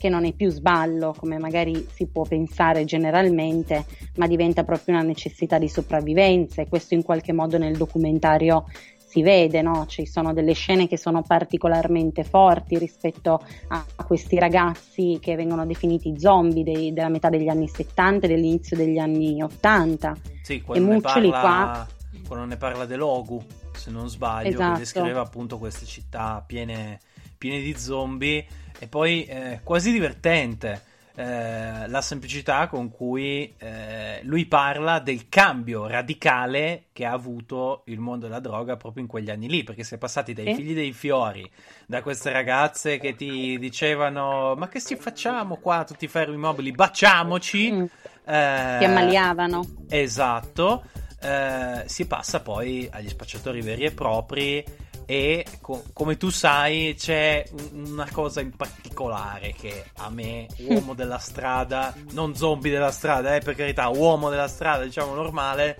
che 0.00 0.08
non 0.08 0.24
è 0.24 0.32
più 0.32 0.48
sballo 0.48 1.14
come 1.14 1.36
magari 1.36 1.86
si 1.92 2.06
può 2.06 2.22
pensare 2.22 2.86
generalmente, 2.86 3.84
ma 4.16 4.26
diventa 4.26 4.64
proprio 4.64 4.94
una 4.94 5.04
necessità 5.04 5.58
di 5.58 5.68
sopravvivenza 5.68 6.62
e 6.62 6.68
questo 6.70 6.94
in 6.94 7.02
qualche 7.02 7.34
modo 7.34 7.58
nel 7.58 7.76
documentario 7.76 8.64
si 8.96 9.20
vede, 9.20 9.60
no? 9.60 9.84
ci 9.86 10.06
sono 10.06 10.32
delle 10.32 10.54
scene 10.54 10.88
che 10.88 10.96
sono 10.96 11.20
particolarmente 11.20 12.24
forti 12.24 12.78
rispetto 12.78 13.44
a, 13.68 13.84
questi 14.06 14.38
ragazzi 14.38 15.18
che 15.20 15.36
vengono 15.36 15.66
definiti 15.66 16.18
zombie 16.18 16.64
dei, 16.64 16.94
della 16.94 17.10
metà 17.10 17.28
degli 17.28 17.48
anni 17.48 17.68
70 17.68 18.24
e 18.24 18.28
dell'inizio 18.30 18.78
degli 18.78 18.96
anni 18.96 19.42
80. 19.42 20.16
Sì, 20.40 20.62
quando, 20.62 20.92
ne 20.92 21.00
parla, 21.02 21.40
qua... 21.40 21.86
quando 22.26 22.46
ne 22.46 22.56
parla 22.56 22.86
dell'Ogu, 22.86 23.44
se 23.74 23.90
non 23.90 24.08
sbaglio, 24.08 24.48
esatto. 24.48 24.72
che 24.72 24.78
descriveva 24.78 25.20
appunto 25.20 25.58
queste 25.58 25.84
città 25.84 26.42
piene, 26.46 27.00
piene 27.36 27.60
di 27.60 27.74
zombie 27.76 28.46
e 28.80 28.88
poi 28.88 29.24
eh, 29.26 29.60
quasi 29.62 29.92
divertente 29.92 30.88
eh, 31.14 31.86
la 31.86 32.00
semplicità 32.00 32.66
con 32.66 32.90
cui 32.90 33.52
eh, 33.58 34.20
lui 34.22 34.46
parla 34.46 35.00
del 35.00 35.28
cambio 35.28 35.86
radicale 35.86 36.84
che 36.92 37.04
ha 37.04 37.12
avuto 37.12 37.82
il 37.86 37.98
mondo 37.98 38.26
della 38.26 38.40
droga 38.40 38.76
proprio 38.76 39.02
in 39.02 39.08
quegli 39.08 39.28
anni 39.28 39.46
lì, 39.46 39.62
perché 39.62 39.84
si 39.84 39.94
è 39.94 39.98
passati 39.98 40.32
dai 40.32 40.54
figli 40.54 40.72
dei 40.72 40.94
fiori, 40.94 41.48
da 41.84 42.00
queste 42.00 42.32
ragazze 42.32 42.98
che 42.98 43.14
ti 43.16 43.58
dicevano 43.58 44.54
ma 44.56 44.68
che 44.68 44.80
si 44.80 44.96
facciamo 44.96 45.56
qua 45.56 45.84
tutti 45.84 46.06
i 46.06 46.08
ferri 46.08 46.32
immobili, 46.32 46.70
baciamoci. 46.72 47.70
Mm. 47.70 47.82
Eh, 48.24 48.76
si 48.78 48.84
ammaliavano. 48.84 49.66
Esatto. 49.90 50.84
Eh, 51.20 51.82
si 51.84 52.06
passa 52.06 52.40
poi 52.40 52.88
agli 52.90 53.10
spacciatori 53.10 53.60
veri 53.60 53.84
e 53.84 53.90
propri 53.90 54.64
e 55.10 55.44
co- 55.60 55.82
come 55.92 56.16
tu 56.16 56.30
sai 56.30 56.94
c'è 56.96 57.44
una 57.72 58.08
cosa 58.12 58.40
in 58.40 58.54
particolare 58.54 59.52
che 59.58 59.86
a 59.96 60.08
me, 60.08 60.46
uomo 60.68 60.94
della 60.94 61.18
strada, 61.18 61.92
non 62.12 62.36
zombie 62.36 62.70
della 62.70 62.92
strada, 62.92 63.34
eh, 63.34 63.40
per 63.40 63.56
carità, 63.56 63.88
uomo 63.88 64.30
della 64.30 64.46
strada, 64.46 64.84
diciamo 64.84 65.12
normale, 65.12 65.76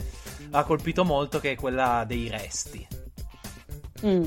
ha 0.50 0.64
colpito 0.64 1.04
molto 1.04 1.38
che 1.38 1.52
è 1.52 1.54
quella 1.54 2.02
dei 2.04 2.28
resti. 2.28 2.84
Mm. 4.04 4.24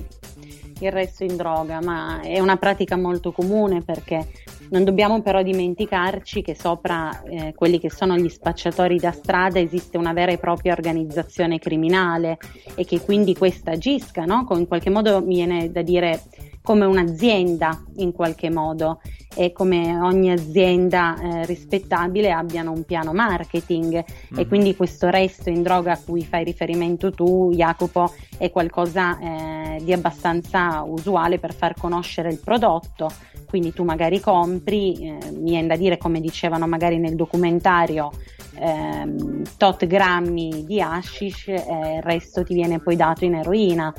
Il 0.80 0.92
resto 0.94 1.26
in 1.26 1.36
droga, 1.36 1.82
ma 1.82 2.22
è 2.22 2.40
una 2.40 2.56
pratica 2.56 2.96
molto 2.96 3.34
comune 3.34 3.82
perché 3.82 4.43
non 4.74 4.84
dobbiamo 4.84 5.22
però 5.22 5.44
dimenticarci 5.44 6.42
che 6.42 6.56
sopra 6.56 7.22
eh, 7.26 7.54
quelli 7.56 7.80
che 7.80 7.92
sono 7.92 8.18
gli 8.18 8.28
spacciatori 8.28 8.98
da 8.98 9.12
strada 9.12 9.60
esiste 9.60 9.98
una 9.98 10.14
vera 10.14 10.32
e 10.32 10.40
propria 10.40 10.74
organizzazione 10.74 11.60
criminale 11.60 12.40
e 12.74 12.84
che 12.84 13.00
quindi 13.00 13.36
questa 13.36 13.72
agisca, 13.72 14.26
no? 14.26 14.48
in 14.50 14.68
qualche 14.68 14.90
modo 14.90 15.22
mi 15.22 15.36
viene 15.36 15.72
da 15.72 15.84
dire 15.84 16.22
come 16.64 16.86
un'azienda 16.86 17.84
in 17.98 18.14
qualche 18.14 18.50
modo 18.50 19.02
e 19.36 19.52
come 19.52 20.00
ogni 20.00 20.32
azienda 20.32 21.20
eh, 21.20 21.46
rispettabile 21.46 22.32
abbiano 22.32 22.72
un 22.72 22.84
piano 22.84 23.14
marketing. 23.14 24.04
Mm. 24.34 24.40
e 24.40 24.48
quindi 24.48 24.76
questo 24.76 25.10
resto 25.10 25.50
in 25.50 25.62
droga 25.62 25.94
a 25.94 26.00
cui 26.04 26.24
fai 26.24 26.44
riferimento 26.44 27.12
tu 27.12 27.52
Jacopo 27.54 28.14
è 28.38 28.50
qualcosa 28.50 29.20
eh, 29.20 29.82
di 29.84 29.92
abbastanza 29.92 30.84
usuale 30.84 31.38
per 31.38 31.54
far 31.54 31.74
conoscere 31.76 32.30
il 32.30 32.40
prodotto. 32.40 33.10
Quindi 33.48 33.74
tu 33.74 33.84
magari 33.84 34.20
compri, 34.20 34.94
eh, 34.96 35.32
mi 35.32 35.52
viene 35.52 35.68
da 35.68 35.76
dire 35.76 35.98
come 35.98 36.20
dicevano 36.20 36.66
magari 36.66 36.98
nel 36.98 37.16
documentario, 37.16 38.12
ehm, 38.56 39.44
tot 39.58 39.86
grammi 39.86 40.64
di 40.66 40.82
hashish 40.82 41.50
e 41.50 41.96
il 41.98 42.02
resto 42.02 42.44
ti 42.44 42.54
viene 42.54 42.80
poi 42.80 42.96
dato 42.96 43.26
in 43.26 43.36
eroina 43.36 43.94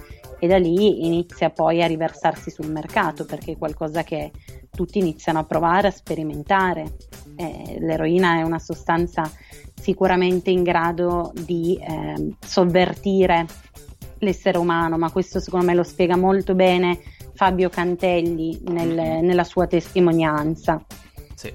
e 0.45 0.47
da 0.47 0.59
lì 0.59 1.07
inizia 1.07 1.49
poi 1.49 1.83
a 1.83 1.87
riversarsi 1.87 2.51
sul 2.51 2.71
mercato 2.71 3.25
perché 3.25 3.53
è 3.53 3.57
qualcosa 3.57 4.03
che 4.03 4.31
tutti 4.71 4.99
iniziano 4.99 5.39
a 5.39 5.45
provare, 5.45 5.89
a 5.89 5.91
sperimentare. 5.91 6.97
Eh, 7.35 7.79
l'eroina 7.81 8.37
è 8.37 8.43
una 8.43 8.59
sostanza 8.59 9.23
sicuramente 9.75 10.51
in 10.51 10.63
grado 10.63 11.33
di 11.35 11.79
eh, 11.81 12.35
sovvertire 12.45 13.47
l'essere 14.19 14.59
umano, 14.59 14.99
ma 14.99 15.11
questo 15.11 15.41
secondo 15.41 15.65
me 15.65 15.75
lo 15.75 15.83
spiega 15.83 16.17
molto 16.17 16.55
bene 16.55 17.01
Fabio 17.33 17.71
Cantelli 17.71 18.61
nel, 18.67 18.95
mm-hmm. 18.95 19.25
nella 19.25 19.45
sua 19.45 19.67
testimonianza. 19.67 20.85
Sì, 21.35 21.55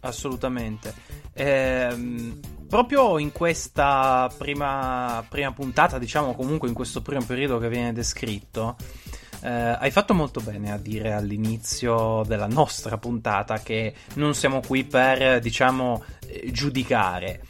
assolutamente. 0.00 0.92
Ehm, 1.32 2.40
proprio 2.68 3.18
in 3.18 3.32
questa 3.32 4.30
prima, 4.36 5.24
prima, 5.28 5.52
puntata, 5.52 5.98
diciamo 5.98 6.34
comunque 6.34 6.68
in 6.68 6.74
questo 6.74 7.02
primo 7.02 7.24
periodo 7.24 7.58
che 7.58 7.68
viene 7.68 7.92
descritto, 7.92 8.76
eh, 9.42 9.48
hai 9.48 9.90
fatto 9.90 10.14
molto 10.14 10.40
bene 10.40 10.72
a 10.72 10.78
dire 10.78 11.12
all'inizio 11.12 12.22
della 12.26 12.46
nostra 12.46 12.98
puntata 12.98 13.60
che 13.60 13.94
non 14.14 14.34
siamo 14.34 14.60
qui 14.60 14.84
per, 14.84 15.40
diciamo, 15.40 16.02
eh, 16.26 16.50
giudicare. 16.50 17.42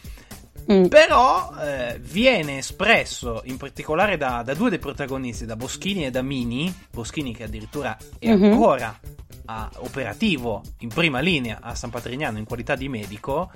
Mm. 0.71 0.87
Però 0.87 1.53
eh, 1.61 2.01
viene 2.01 2.59
espresso 2.59 3.43
in 3.45 3.57
particolare 3.57 4.17
da, 4.17 4.43
da, 4.43 4.53
due 4.53 4.69
dei 4.69 4.81
protagonisti, 4.81 5.47
da 5.47 5.55
Boschini 5.55 6.07
e 6.07 6.11
da 6.11 6.23
Mini, 6.23 6.75
Boschini 6.91 7.33
che 7.35 7.45
addirittura 7.45 7.97
è 8.19 8.35
mm-hmm. 8.35 8.53
ancora 8.53 8.99
a, 9.47 9.71
operativo 9.77 10.63
in 10.81 10.89
prima 10.89 11.21
linea 11.21 11.59
a 11.61 11.77
San 11.77 11.91
Patrignano 11.91 12.39
in 12.39 12.45
qualità 12.45 12.75
di 12.75 12.89
medico, 12.89 13.51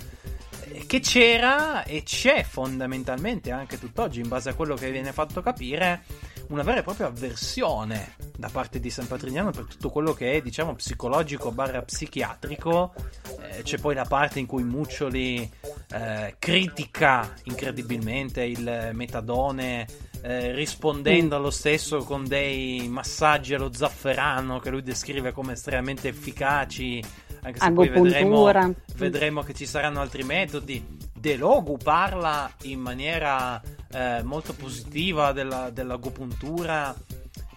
che 0.87 1.01
c'era 1.01 1.85
e 1.85 2.03
c'è 2.03 2.43
fondamentalmente 2.43 3.51
anche 3.51 3.79
tutt'oggi, 3.79 4.21
in 4.21 4.29
base 4.29 4.51
a 4.51 4.55
quello 4.55 4.75
che 4.75 4.91
viene 4.91 5.13
fatto 5.13 5.41
capire, 5.41 6.03
una 6.49 6.63
vera 6.63 6.81
e 6.81 6.83
propria 6.83 7.07
avversione 7.07 8.15
da 8.37 8.49
parte 8.49 8.81
di 8.81 8.91
San 8.91 9.07
Patrignano 9.07 9.51
per 9.51 9.65
tutto 9.65 9.91
quello 9.91 10.13
che 10.13 10.33
è, 10.33 10.43
diciamo, 10.43 10.75
psicologico 10.75 11.53
barra 11.53 11.83
psichiatrico. 11.83 12.93
Eh, 13.41 13.63
c'è 13.63 13.79
poi 13.79 13.95
la 13.95 14.05
parte 14.05 14.41
in 14.41 14.47
cui 14.47 14.65
Muccioli 14.65 15.49
eh, 15.93 16.35
critica 16.39 17.33
incredibilmente 17.45 18.43
il 18.43 18.91
metadone. 18.93 20.09
Eh, 20.23 20.53
rispondendo 20.53 21.35
allo 21.35 21.49
stesso 21.49 22.05
con 22.05 22.27
dei 22.27 22.87
massaggi 22.89 23.55
allo 23.55 23.73
zafferano 23.73 24.59
che 24.59 24.69
lui 24.69 24.83
descrive 24.83 25.33
come 25.33 25.55
estremamente 25.55 26.09
efficaci, 26.09 27.03
anche 27.43 27.59
se 27.59 27.73
poi 27.73 27.89
vedremo, 27.89 28.51
vedremo 28.97 29.43
che 29.43 29.55
ci 29.55 29.67
saranno 29.67 30.01
altri 30.01 30.23
metodi 30.23 30.99
De 31.21 31.37
Logu 31.37 31.77
parla 31.77 32.51
in 32.63 32.81
maniera 32.81 33.61
eh, 33.93 34.23
molto 34.23 34.55
positiva 34.55 35.33
della, 35.33 35.69
dell'agopuntura, 35.69 36.95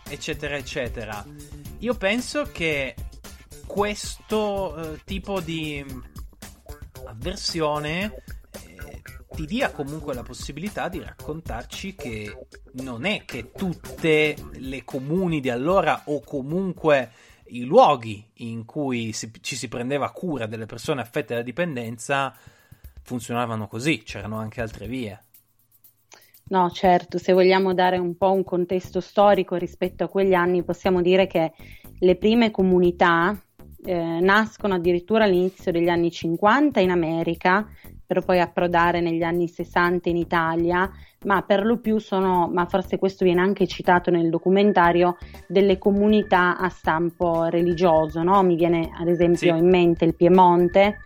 eccetera, 0.07 0.57
eccetera. 0.57 1.25
Io 1.79 1.95
penso 1.95 2.43
che 2.51 2.93
questo 3.65 4.75
eh, 4.75 5.01
tipo 5.05 5.39
di 5.39 5.85
avversione 7.05 8.23
eh, 8.65 9.01
ti 9.33 9.45
dia 9.45 9.71
comunque 9.71 10.13
la 10.13 10.23
possibilità 10.23 10.89
di 10.89 11.01
raccontarci 11.01 11.95
che 11.95 12.47
non 12.73 13.05
è 13.05 13.23
che 13.25 13.51
tutte 13.51 14.35
le 14.51 14.83
comuni 14.83 15.39
di 15.39 15.49
allora 15.49 16.01
o 16.05 16.21
comunque 16.21 17.11
i 17.47 17.63
luoghi 17.63 18.25
in 18.35 18.65
cui 18.65 19.13
si, 19.13 19.31
ci 19.41 19.55
si 19.55 19.67
prendeva 19.67 20.11
cura 20.11 20.45
delle 20.45 20.65
persone 20.65 21.01
affette 21.01 21.35
da 21.35 21.41
dipendenza 21.41 22.35
funzionavano 23.01 23.67
così, 23.67 24.03
c'erano 24.03 24.37
anche 24.37 24.61
altre 24.61 24.87
vie. 24.87 25.19
No, 26.45 26.69
certo, 26.71 27.17
se 27.17 27.33
vogliamo 27.33 27.73
dare 27.73 27.97
un 27.97 28.15
po' 28.17 28.31
un 28.31 28.43
contesto 28.43 28.99
storico 28.99 29.55
rispetto 29.55 30.03
a 30.03 30.09
quegli 30.09 30.33
anni, 30.33 30.63
possiamo 30.63 31.01
dire 31.01 31.25
che 31.25 31.53
le 31.99 32.15
prime 32.15 32.51
comunità 32.51 33.37
eh, 33.85 34.19
nascono 34.19 34.75
addirittura 34.75 35.23
all'inizio 35.23 35.71
degli 35.71 35.89
anni 35.89 36.11
50 36.11 36.79
in 36.79 36.91
America, 36.91 37.67
per 38.05 38.23
poi 38.23 38.39
approdare 38.39 39.01
negli 39.01 39.23
anni 39.23 39.47
60 39.47 40.09
in 40.09 40.17
Italia, 40.17 40.89
ma 41.25 41.41
per 41.41 41.65
lo 41.65 41.79
più 41.79 41.97
sono, 41.97 42.49
ma 42.51 42.65
forse 42.65 42.97
questo 42.97 43.25
viene 43.25 43.41
anche 43.41 43.67
citato 43.67 44.11
nel 44.11 44.29
documentario, 44.29 45.17
delle 45.47 45.77
comunità 45.77 46.57
a 46.57 46.69
stampo 46.69 47.45
religioso, 47.45 48.23
no? 48.23 48.41
Mi 48.43 48.55
viene 48.55 48.89
ad 48.99 49.07
esempio 49.07 49.55
sì. 49.55 49.61
in 49.61 49.69
mente 49.69 50.05
il 50.05 50.15
Piemonte, 50.15 50.97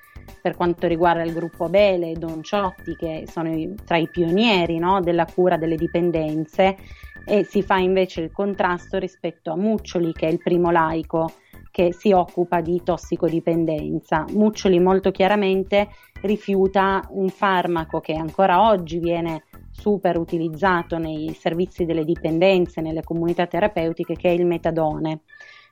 per 0.41 0.55
quanto 0.55 0.88
riguarda 0.88 1.24
il 1.24 1.33
gruppo 1.33 1.69
Bele 1.69 2.12
e 2.12 2.13
Don 2.13 2.43
Ciotti, 2.43 2.95
che 2.95 3.24
sono 3.27 3.51
tra 3.86 3.97
i 3.97 4.09
pionieri 4.09 4.77
no? 4.77 5.00
della 5.01 5.25
cura 5.25 5.57
delle 5.57 5.75
dipendenze, 5.75 6.77
e 7.25 7.43
si 7.43 7.62
fa 7.62 7.77
invece 7.77 8.21
il 8.21 8.31
contrasto 8.31 8.97
rispetto 8.97 9.51
a 9.51 9.57
Muccioli, 9.57 10.13
che 10.13 10.27
è 10.27 10.31
il 10.31 10.38
primo 10.41 10.71
laico 10.71 11.29
che 11.77 11.93
si 11.93 12.12
occupa 12.12 12.62
di 12.62 12.81
tossicodipendenza. 12.83 14.25
Muccioli 14.31 14.79
molto 14.79 15.12
chiaramente 15.12 15.89
rifiuta 16.21 17.05
un 17.12 17.29
farmaco 17.29 18.00
che 18.00 18.13
ancora 18.13 18.67
oggi 18.67 18.97
viene 18.97 19.43
super 19.77 20.17
utilizzato 20.17 20.98
nei 20.98 21.34
servizi 21.39 21.86
delle 21.86 22.03
dipendenze, 22.03 22.81
nelle 22.81 23.03
comunità 23.03 23.46
terapeutiche, 23.46 24.15
che 24.15 24.29
è 24.29 24.31
il 24.31 24.46
metadone. 24.46 25.22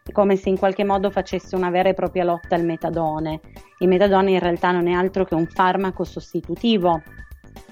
È 0.03 0.12
come 0.12 0.35
se 0.35 0.50
in 0.50 0.57
qualche 0.57 0.83
modo 0.83 1.09
facesse 1.09 1.55
una 1.55 1.71
vera 1.71 1.89
e 1.89 1.95
propria 1.95 2.24
lotta 2.24 2.55
al 2.55 2.63
metadone. 2.63 3.39
Il 3.79 3.88
metadone 3.88 4.31
in 4.31 4.39
realtà 4.39 4.71
non 4.71 4.88
è 4.88 4.93
altro 4.93 5.25
che 5.25 5.33
un 5.33 5.47
farmaco 5.47 6.03
sostitutivo 6.03 7.01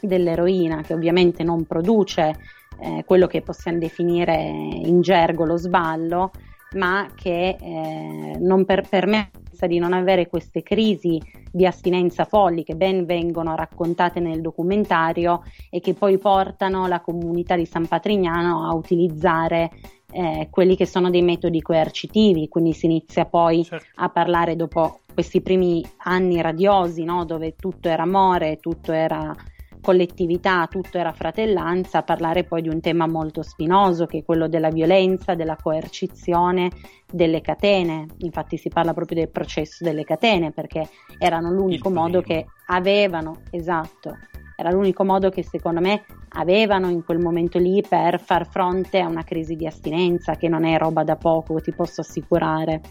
dell'eroina, 0.02 0.82
che 0.82 0.94
ovviamente 0.94 1.44
non 1.44 1.66
produce 1.66 2.36
eh, 2.80 3.04
quello 3.06 3.28
che 3.28 3.42
possiamo 3.42 3.78
definire 3.78 4.36
in 4.36 5.02
gergo 5.02 5.46
lo 5.46 5.58
sballo, 5.58 6.32
ma 6.74 7.10
che 7.16 7.58
eh, 7.60 8.38
non 8.40 8.66
per, 8.66 8.88
permessa 8.88 9.68
di 9.68 9.80
non 9.80 9.94
avere 9.94 10.28
queste 10.28 10.64
crisi 10.64 11.22
di 11.52 11.66
astinenza 11.66 12.26
folli 12.26 12.64
che 12.64 12.76
ben 12.76 13.06
vengono 13.06 13.56
raccontate 13.56 14.20
nel 14.20 14.42
documentario 14.42 15.44
e 15.70 15.80
che 15.80 15.94
poi 15.94 16.18
portano 16.18 16.88
la 16.88 17.02
comunità 17.02 17.56
di 17.56 17.66
San 17.66 17.88
Patrignano 17.88 18.68
a 18.68 18.74
utilizzare 18.74 19.70
eh, 20.12 20.48
quelli 20.50 20.76
che 20.76 20.86
sono 20.86 21.10
dei 21.10 21.22
metodi 21.22 21.62
coercitivi, 21.62 22.48
quindi 22.48 22.74
si 22.74 22.86
inizia 22.86 23.26
poi 23.26 23.64
certo. 23.64 23.86
a 23.96 24.10
parlare 24.10 24.56
dopo 24.56 25.00
questi 25.14 25.42
primi 25.42 25.84
anni 26.04 26.42
radiosi, 26.42 27.04
no? 27.04 27.26
dove 27.26 27.56
tutto 27.56 27.88
era 27.88 28.04
amore, 28.04 28.58
tutto 28.58 28.92
era 28.92 29.36
collettività, 29.84 30.66
tutto 30.68 30.98
era 30.98 31.12
fratellanza, 31.12 32.04
parlare 32.04 32.46
poi 32.46 32.62
di 32.62 32.70
un 32.70 32.80
tema 32.80 33.06
molto 33.06 33.44
spinoso 33.44 34.06
che 34.06 34.20
è 34.20 34.24
quello 34.24 34.48
della 34.48 34.70
violenza, 34.70 35.36
della 35.36 35.58
coercizione, 35.62 36.72
delle 37.12 37.42
catene. 37.42 38.08
Infatti 38.20 38.58
si 38.58 38.70
parla 38.70 38.94
proprio 38.94 39.18
del 39.18 39.30
processo 39.30 39.84
delle 39.84 40.06
catene 40.06 40.52
perché 40.52 40.88
erano 41.20 41.52
l'unico 41.52 41.90
modo 41.90 42.22
che 42.22 42.46
avevano, 42.68 43.42
esatto, 43.52 44.18
era 44.56 44.72
l'unico 44.72 45.04
modo 45.04 45.30
che 45.30 45.44
secondo 45.44 45.82
me 45.82 46.06
avevano 46.36 46.90
in 46.90 47.04
quel 47.04 47.20
momento 47.20 47.58
lì 47.60 47.84
per 47.88 48.22
far 48.22 48.48
fronte 48.48 49.00
a 49.00 49.08
una 49.08 49.24
crisi 49.24 49.56
di 49.56 49.68
astinenza 49.68 50.36
che 50.36 50.48
non 50.48 50.64
è 50.64 50.78
roba 50.78 51.04
da 51.04 51.18
poco, 51.18 51.60
ti 51.60 51.74
posso 51.74 52.02
assicurare. 52.02 52.82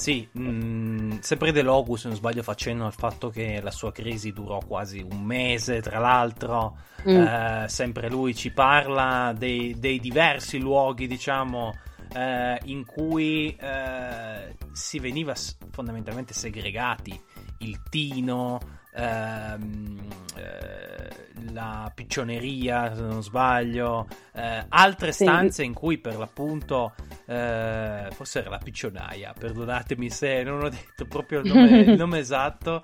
Sì, 0.00 0.26
mh, 0.32 0.48
mm, 0.48 1.18
sempre 1.18 1.52
De 1.52 1.60
Logu, 1.60 1.94
se 1.96 2.08
non 2.08 2.16
sbaglio, 2.16 2.42
facendo 2.42 2.86
al 2.86 2.94
fatto 2.94 3.28
che 3.28 3.60
la 3.60 3.70
sua 3.70 3.92
crisi 3.92 4.32
durò 4.32 4.58
quasi 4.66 5.06
un 5.06 5.20
mese, 5.20 5.82
tra 5.82 5.98
l'altro, 5.98 6.78
mm. 7.06 7.16
eh, 7.16 7.64
sempre 7.68 8.08
lui 8.08 8.34
ci 8.34 8.50
parla 8.50 9.34
dei, 9.36 9.78
dei 9.78 10.00
diversi 10.00 10.58
luoghi, 10.58 11.06
diciamo, 11.06 11.74
eh, 12.14 12.58
in 12.64 12.86
cui 12.86 13.54
eh, 13.54 14.56
si 14.72 14.98
veniva 15.00 15.34
fondamentalmente 15.70 16.32
segregati, 16.32 17.20
il 17.58 17.82
tino, 17.90 18.58
ehm, 18.94 20.08
eh, 20.36 21.20
la 21.52 21.90
piccioneria, 21.94 22.94
se 22.94 23.00
non 23.02 23.22
sbaglio, 23.22 24.06
eh, 24.34 24.64
altre 24.68 25.12
stanze 25.12 25.62
sì. 25.62 25.64
in 25.64 25.74
cui 25.74 25.98
per 25.98 26.16
l'appunto, 26.16 26.94
eh, 27.26 28.08
forse 28.10 28.40
era 28.40 28.50
la 28.50 28.58
piccionaia, 28.58 29.34
perdonatemi 29.36 30.10
se 30.10 30.42
non 30.42 30.62
ho 30.62 30.68
detto 30.68 31.06
proprio 31.06 31.40
il 31.40 31.52
nome, 31.52 31.78
il 31.80 31.96
nome 31.98 32.18
esatto, 32.18 32.82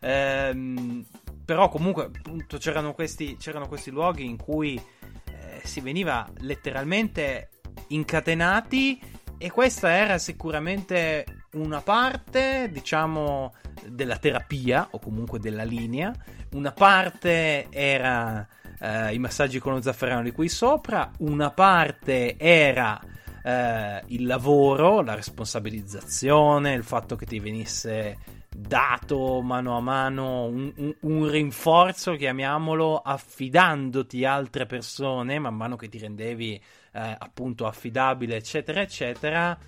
ehm, 0.00 1.04
però 1.44 1.68
comunque 1.68 2.04
appunto 2.04 2.58
c'erano 2.58 2.92
questi, 2.92 3.36
c'erano 3.36 3.68
questi 3.68 3.90
luoghi 3.90 4.24
in 4.24 4.36
cui 4.36 4.74
eh, 4.76 5.60
si 5.62 5.80
veniva 5.80 6.28
letteralmente 6.38 7.50
incatenati 7.88 9.00
e 9.38 9.50
questa 9.50 9.90
era 9.90 10.18
sicuramente 10.18 11.24
una 11.56 11.80
parte, 11.80 12.68
diciamo, 12.70 13.52
della 13.86 14.16
terapia 14.16 14.88
o 14.90 14.98
comunque 14.98 15.38
della 15.38 15.64
linea, 15.64 16.14
una 16.52 16.72
parte 16.72 17.66
era 17.70 18.46
eh, 18.78 19.14
i 19.14 19.18
massaggi 19.18 19.58
con 19.58 19.72
lo 19.72 19.82
zafferano 19.82 20.22
di 20.22 20.32
qui 20.32 20.48
sopra, 20.48 21.10
una 21.18 21.50
parte 21.50 22.36
era 22.38 23.00
eh, 23.42 24.02
il 24.06 24.26
lavoro, 24.26 25.02
la 25.02 25.14
responsabilizzazione, 25.14 26.72
il 26.72 26.84
fatto 26.84 27.16
che 27.16 27.26
ti 27.26 27.40
venisse 27.40 28.18
dato 28.56 29.42
mano 29.42 29.76
a 29.76 29.80
mano 29.80 30.44
un, 30.44 30.72
un, 30.76 30.94
un, 31.00 31.28
rinforzo, 31.28 32.14
chiamiamolo, 32.14 32.98
affidandoti 32.98 34.24
altre 34.24 34.64
persone 34.64 35.38
man 35.38 35.54
mano 35.54 35.76
che 35.76 35.88
ti 35.88 35.98
rendevi 35.98 36.54
eh, 36.54 37.16
appunto 37.18 37.66
affidabile, 37.66 38.36
eccetera, 38.36 38.80
eccetera. 38.80 39.58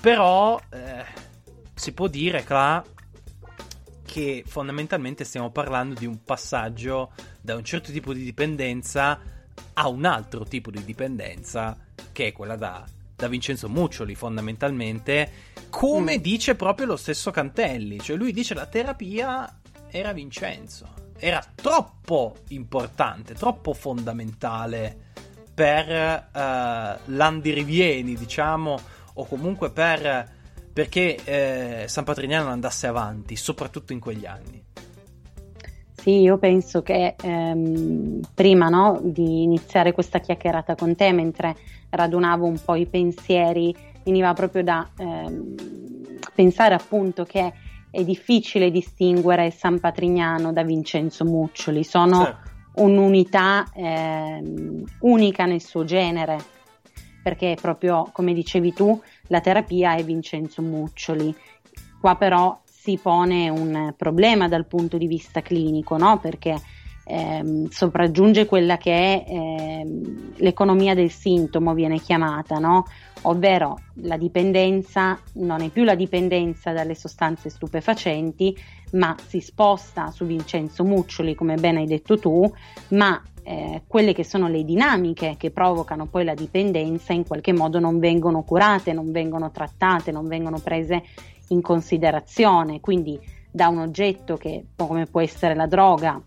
Però 0.00 0.60
eh, 0.70 1.04
si 1.74 1.92
può 1.92 2.06
dire, 2.08 2.42
Cla, 2.42 2.84
che 4.04 4.42
fondamentalmente 4.46 5.24
stiamo 5.24 5.50
parlando 5.50 5.98
di 5.98 6.06
un 6.06 6.24
passaggio 6.24 7.12
da 7.40 7.54
un 7.54 7.64
certo 7.64 7.92
tipo 7.92 8.12
di 8.12 8.24
dipendenza 8.24 9.20
a 9.74 9.88
un 9.88 10.04
altro 10.04 10.44
tipo 10.44 10.70
di 10.70 10.82
dipendenza, 10.84 11.76
che 12.12 12.28
è 12.28 12.32
quella 12.32 12.56
da, 12.56 12.84
da 13.14 13.28
Vincenzo 13.28 13.68
Muccioli, 13.68 14.14
fondamentalmente, 14.14 15.30
come 15.68 16.18
mm. 16.18 16.22
dice 16.22 16.54
proprio 16.54 16.86
lo 16.86 16.96
stesso 16.96 17.30
Cantelli, 17.30 18.00
cioè 18.00 18.16
lui 18.16 18.32
dice 18.32 18.54
la 18.54 18.66
terapia 18.66 19.60
era 19.88 20.12
Vincenzo, 20.12 20.92
era 21.16 21.44
troppo 21.54 22.36
importante, 22.48 23.34
troppo 23.34 23.74
fondamentale 23.74 25.08
per 25.54 26.28
uh, 26.32 27.12
l'andirivieni, 27.12 28.14
diciamo, 28.14 28.80
o 29.20 29.26
comunque 29.26 29.70
per 29.70 30.38
perché 30.72 31.16
eh, 31.24 31.88
San 31.88 32.04
Patrignano 32.04 32.48
andasse 32.48 32.86
avanti, 32.86 33.36
soprattutto 33.36 33.92
in 33.92 33.98
quegli 33.98 34.24
anni. 34.24 34.62
Sì, 35.92 36.20
io 36.20 36.38
penso 36.38 36.82
che 36.82 37.14
ehm, 37.20 38.20
prima 38.32 38.68
no, 38.68 38.98
di 39.02 39.42
iniziare 39.42 39.92
questa 39.92 40.20
chiacchierata 40.20 40.74
con 40.74 40.94
te, 40.96 41.12
mentre 41.12 41.54
radunavo 41.90 42.46
un 42.46 42.58
po' 42.64 42.74
i 42.76 42.86
pensieri, 42.86 43.74
veniva 44.04 44.32
proprio 44.32 44.62
da 44.62 44.88
ehm, 44.96 45.54
pensare 46.34 46.74
appunto 46.74 47.24
che 47.24 47.52
è 47.90 48.02
difficile 48.04 48.70
distinguere 48.70 49.50
San 49.50 49.80
Patrignano 49.80 50.52
da 50.52 50.62
Vincenzo 50.62 51.24
Muccioli, 51.24 51.84
sono 51.84 52.24
sì. 52.24 52.82
un'unità 52.82 53.68
ehm, 53.74 54.84
unica 55.00 55.44
nel 55.44 55.60
suo 55.60 55.84
genere, 55.84 56.38
perché 57.22 57.58
proprio 57.60 58.08
come 58.12 58.32
dicevi 58.32 58.72
tu, 58.72 58.98
la 59.30 59.40
terapia 59.40 59.96
è 59.96 60.04
Vincenzo 60.04 60.60
Muccioli. 60.60 61.34
Qua 62.00 62.16
però 62.16 62.60
si 62.64 62.98
pone 63.00 63.48
un 63.48 63.94
problema 63.96 64.48
dal 64.48 64.66
punto 64.66 64.98
di 64.98 65.06
vista 65.06 65.40
clinico, 65.40 65.96
no? 65.96 66.18
perché 66.18 66.58
ehm, 67.04 67.68
sopraggiunge 67.68 68.46
quella 68.46 68.76
che 68.76 68.92
è 68.92 69.24
ehm, 69.28 70.32
l'economia 70.36 70.94
del 70.94 71.10
sintomo, 71.10 71.74
viene 71.74 71.98
chiamata, 72.00 72.58
no? 72.58 72.86
ovvero 73.22 73.78
la 74.02 74.16
dipendenza 74.16 75.18
non 75.34 75.60
è 75.60 75.68
più 75.68 75.84
la 75.84 75.94
dipendenza 75.94 76.72
dalle 76.72 76.94
sostanze 76.94 77.50
stupefacenti, 77.50 78.56
ma 78.92 79.14
si 79.24 79.40
sposta 79.40 80.10
su 80.10 80.24
Vincenzo 80.24 80.84
Muccioli, 80.84 81.34
come 81.34 81.56
ben 81.56 81.76
hai 81.76 81.86
detto 81.86 82.18
tu, 82.18 82.50
ma 82.88 83.22
eh, 83.42 83.82
quelle 83.86 84.12
che 84.12 84.24
sono 84.24 84.48
le 84.48 84.64
dinamiche 84.64 85.34
che 85.38 85.50
provocano 85.50 86.06
poi 86.06 86.24
la 86.24 86.34
dipendenza 86.34 87.12
in 87.12 87.26
qualche 87.26 87.52
modo 87.52 87.78
non 87.78 87.98
vengono 87.98 88.42
curate, 88.42 88.92
non 88.92 89.10
vengono 89.10 89.50
trattate, 89.50 90.12
non 90.12 90.26
vengono 90.26 90.58
prese 90.58 91.02
in 91.48 91.60
considerazione. 91.60 92.80
Quindi 92.80 93.18
da 93.50 93.68
un 93.68 93.78
oggetto 93.78 94.36
che 94.36 94.66
come 94.76 95.06
può 95.06 95.20
essere 95.20 95.54
la 95.54 95.66
droga, 95.66 96.20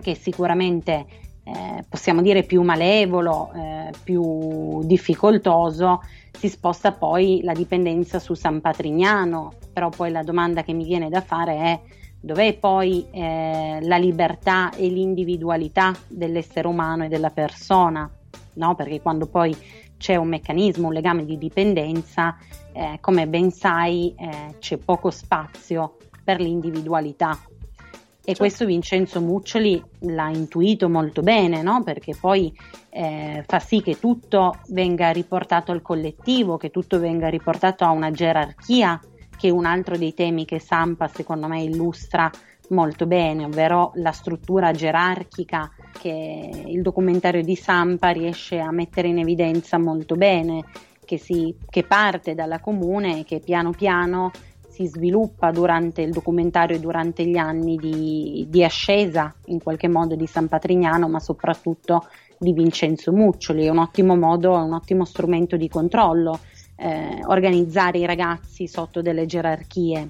che 0.00 0.14
sicuramente 0.14 1.06
eh, 1.44 1.84
possiamo 1.88 2.22
dire 2.22 2.42
più 2.42 2.62
malevolo, 2.62 3.52
eh, 3.54 3.90
più 4.02 4.82
difficoltoso, 4.84 6.02
si 6.36 6.48
sposta 6.48 6.92
poi 6.92 7.40
la 7.42 7.52
dipendenza 7.52 8.18
su 8.18 8.34
San 8.34 8.60
Patrignano, 8.60 9.52
però 9.72 9.88
poi 9.88 10.10
la 10.10 10.22
domanda 10.22 10.62
che 10.62 10.72
mi 10.72 10.84
viene 10.84 11.08
da 11.08 11.20
fare 11.20 11.56
è 11.56 11.80
dov'è 12.26 12.54
poi 12.54 13.06
eh, 13.12 13.78
la 13.82 13.98
libertà 13.98 14.72
e 14.74 14.88
l'individualità 14.88 15.94
dell'essere 16.08 16.66
umano 16.66 17.04
e 17.04 17.08
della 17.08 17.30
persona, 17.30 18.10
no? 18.54 18.74
perché 18.74 19.00
quando 19.00 19.26
poi 19.26 19.56
c'è 19.96 20.16
un 20.16 20.26
meccanismo, 20.26 20.88
un 20.88 20.92
legame 20.92 21.24
di 21.24 21.38
dipendenza, 21.38 22.36
eh, 22.72 22.98
come 23.00 23.28
ben 23.28 23.52
sai 23.52 24.12
eh, 24.18 24.56
c'è 24.58 24.76
poco 24.76 25.10
spazio 25.10 25.98
per 26.24 26.40
l'individualità. 26.40 27.30
E 27.38 28.32
certo. 28.32 28.40
questo 28.40 28.64
Vincenzo 28.66 29.20
Muccioli 29.20 29.80
l'ha 30.00 30.28
intuito 30.30 30.88
molto 30.88 31.22
bene, 31.22 31.62
no? 31.62 31.84
perché 31.84 32.16
poi 32.20 32.52
eh, 32.90 33.44
fa 33.46 33.60
sì 33.60 33.80
che 33.82 34.00
tutto 34.00 34.58
venga 34.70 35.10
riportato 35.10 35.70
al 35.70 35.80
collettivo, 35.80 36.56
che 36.56 36.72
tutto 36.72 36.98
venga 36.98 37.28
riportato 37.28 37.84
a 37.84 37.90
una 37.90 38.10
gerarchia, 38.10 39.00
che 39.36 39.48
è 39.48 39.50
un 39.50 39.64
altro 39.64 39.96
dei 39.96 40.14
temi 40.14 40.44
che 40.44 40.58
Sampa 40.58 41.08
secondo 41.08 41.46
me 41.46 41.62
illustra 41.62 42.30
molto 42.68 43.06
bene, 43.06 43.44
ovvero 43.44 43.92
la 43.96 44.12
struttura 44.12 44.72
gerarchica 44.72 45.70
che 45.98 46.64
il 46.66 46.82
documentario 46.82 47.42
di 47.42 47.54
Sampa 47.54 48.10
riesce 48.10 48.58
a 48.58 48.72
mettere 48.72 49.08
in 49.08 49.18
evidenza 49.18 49.78
molto 49.78 50.16
bene, 50.16 50.64
che, 51.04 51.18
si, 51.18 51.54
che 51.68 51.84
parte 51.84 52.34
dalla 52.34 52.60
comune 52.60 53.20
e 53.20 53.24
che 53.24 53.40
piano 53.40 53.70
piano 53.70 54.32
si 54.68 54.86
sviluppa 54.86 55.52
durante 55.52 56.02
il 56.02 56.10
documentario 56.10 56.76
e 56.76 56.80
durante 56.80 57.24
gli 57.24 57.38
anni 57.38 57.76
di, 57.76 58.46
di, 58.50 58.62
ascesa 58.62 59.34
in 59.46 59.62
qualche 59.62 59.88
modo 59.88 60.14
di 60.16 60.26
San 60.26 60.48
Patrignano, 60.48 61.08
ma 61.08 61.18
soprattutto 61.18 62.08
di 62.38 62.52
Vincenzo 62.52 63.10
Muccioli. 63.10 63.64
È 63.64 63.70
un 63.70 63.78
ottimo 63.78 64.16
modo, 64.16 64.54
è 64.54 64.62
un 64.62 64.74
ottimo 64.74 65.06
strumento 65.06 65.56
di 65.56 65.68
controllo 65.68 66.38
eh, 66.76 67.20
organizzare 67.24 67.98
i 67.98 68.06
ragazzi 68.06 68.68
sotto 68.68 69.02
delle 69.02 69.26
gerarchie. 69.26 70.08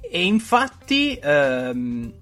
E 0.00 0.24
infatti 0.24 1.18
ehm, 1.20 2.12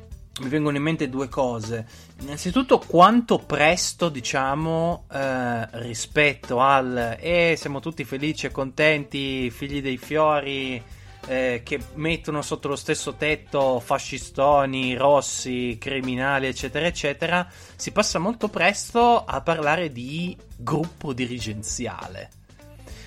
mi 0.40 0.48
vengono 0.48 0.76
in 0.76 0.82
mente 0.82 1.08
due 1.08 1.28
cose. 1.28 1.86
Innanzitutto 2.20 2.78
quanto 2.78 3.38
presto, 3.38 4.08
diciamo, 4.08 5.04
eh, 5.12 5.68
rispetto 5.78 6.60
al 6.60 7.16
eh, 7.20 7.54
siamo 7.58 7.80
tutti 7.80 8.04
felici 8.04 8.46
e 8.46 8.50
contenti, 8.50 9.50
figli 9.50 9.82
dei 9.82 9.98
fiori, 9.98 10.82
eh, 11.26 11.62
che 11.64 11.80
mettono 11.94 12.42
sotto 12.42 12.68
lo 12.68 12.76
stesso 12.76 13.14
tetto 13.14 13.80
fascistoni, 13.80 14.96
rossi, 14.96 15.76
criminali, 15.78 16.46
eccetera, 16.46 16.86
eccetera, 16.86 17.46
si 17.76 17.92
passa 17.92 18.18
molto 18.18 18.48
presto 18.48 19.24
a 19.24 19.40
parlare 19.40 19.92
di 19.92 20.36
gruppo 20.56 21.12
dirigenziale. 21.12 22.30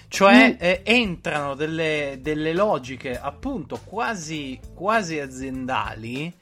Cioè 0.07 0.53
mm. 0.53 0.55
eh, 0.59 0.81
entrano 0.83 1.53
delle, 1.53 2.19
delle, 2.21 2.53
logiche 2.53 3.19
appunto 3.19 3.79
quasi, 3.83 4.59
quasi 4.73 5.19
aziendali 5.19 6.33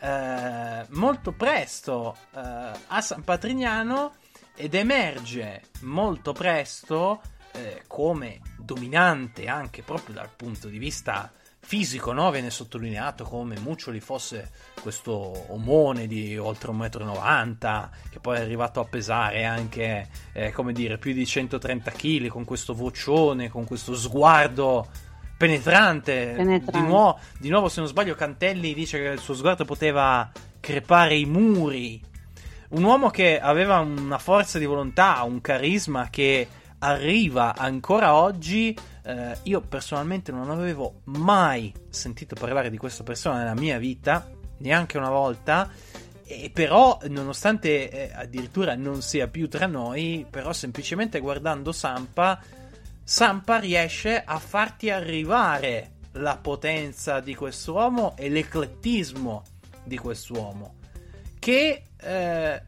eh, 0.00 0.86
molto 0.90 1.32
presto 1.32 2.16
eh, 2.34 2.40
a 2.86 3.00
San 3.00 3.24
Patrignano 3.24 4.14
ed 4.54 4.74
emerge 4.74 5.62
molto 5.80 6.32
presto 6.32 7.20
eh, 7.52 7.82
come 7.86 8.40
dominante 8.58 9.48
anche 9.48 9.82
proprio 9.82 10.14
dal 10.14 10.30
punto 10.34 10.68
di 10.68 10.78
vista 10.78 11.32
fisico, 11.68 12.14
no? 12.14 12.30
viene 12.30 12.48
sottolineato 12.48 13.24
come 13.24 13.58
Muccioli 13.60 14.00
fosse 14.00 14.48
questo 14.80 15.12
omone 15.52 16.06
di 16.06 16.38
oltre 16.38 16.72
1,90 16.72 17.44
m, 17.44 17.88
che 18.08 18.20
poi 18.20 18.38
è 18.38 18.40
arrivato 18.40 18.80
a 18.80 18.86
pesare 18.86 19.44
anche, 19.44 20.08
eh, 20.32 20.50
come 20.50 20.72
dire, 20.72 20.96
più 20.96 21.12
di 21.12 21.26
130 21.26 21.90
kg, 21.90 22.28
con 22.28 22.46
questo 22.46 22.72
vocione, 22.72 23.50
con 23.50 23.66
questo 23.66 23.94
sguardo 23.94 24.88
penetrante. 25.36 26.32
penetrante. 26.36 26.72
Di, 26.72 26.80
nuovo, 26.80 27.18
di 27.38 27.50
nuovo, 27.50 27.68
se 27.68 27.80
non 27.80 27.88
sbaglio, 27.90 28.14
Cantelli 28.14 28.72
dice 28.72 28.98
che 28.98 29.08
il 29.08 29.20
suo 29.20 29.34
sguardo 29.34 29.66
poteva 29.66 30.32
crepare 30.60 31.16
i 31.16 31.26
muri. 31.26 32.02
Un 32.70 32.82
uomo 32.82 33.10
che 33.10 33.38
aveva 33.38 33.80
una 33.80 34.18
forza 34.18 34.58
di 34.58 34.64
volontà, 34.64 35.22
un 35.22 35.42
carisma 35.42 36.08
che 36.08 36.48
arriva 36.78 37.54
ancora 37.56 38.14
oggi. 38.14 38.76
Eh, 39.02 39.36
io 39.44 39.60
personalmente 39.60 40.32
non 40.32 40.50
avevo 40.50 41.00
mai 41.04 41.72
sentito 41.88 42.34
parlare 42.34 42.70
di 42.70 42.76
questa 42.76 43.02
persona 43.02 43.38
nella 43.38 43.54
mia 43.54 43.78
vita, 43.78 44.30
neanche 44.58 44.98
una 44.98 45.10
volta. 45.10 45.70
E 46.24 46.50
però, 46.52 46.98
nonostante 47.08 47.90
eh, 47.90 48.12
addirittura 48.14 48.74
non 48.74 49.00
sia 49.00 49.28
più 49.28 49.48
tra 49.48 49.66
noi, 49.66 50.26
però 50.28 50.52
semplicemente 50.52 51.20
guardando 51.20 51.72
Sampa, 51.72 52.38
Sampa 53.02 53.58
riesce 53.58 54.22
a 54.22 54.38
farti 54.38 54.90
arrivare 54.90 55.92
la 56.12 56.36
potenza 56.36 57.20
di 57.20 57.34
quest'uomo 57.34 58.14
e 58.16 58.28
l'eclettismo 58.28 59.42
di 59.84 59.96
quest'uomo. 59.96 60.74
Che 61.38 61.82
eh, 61.96 62.62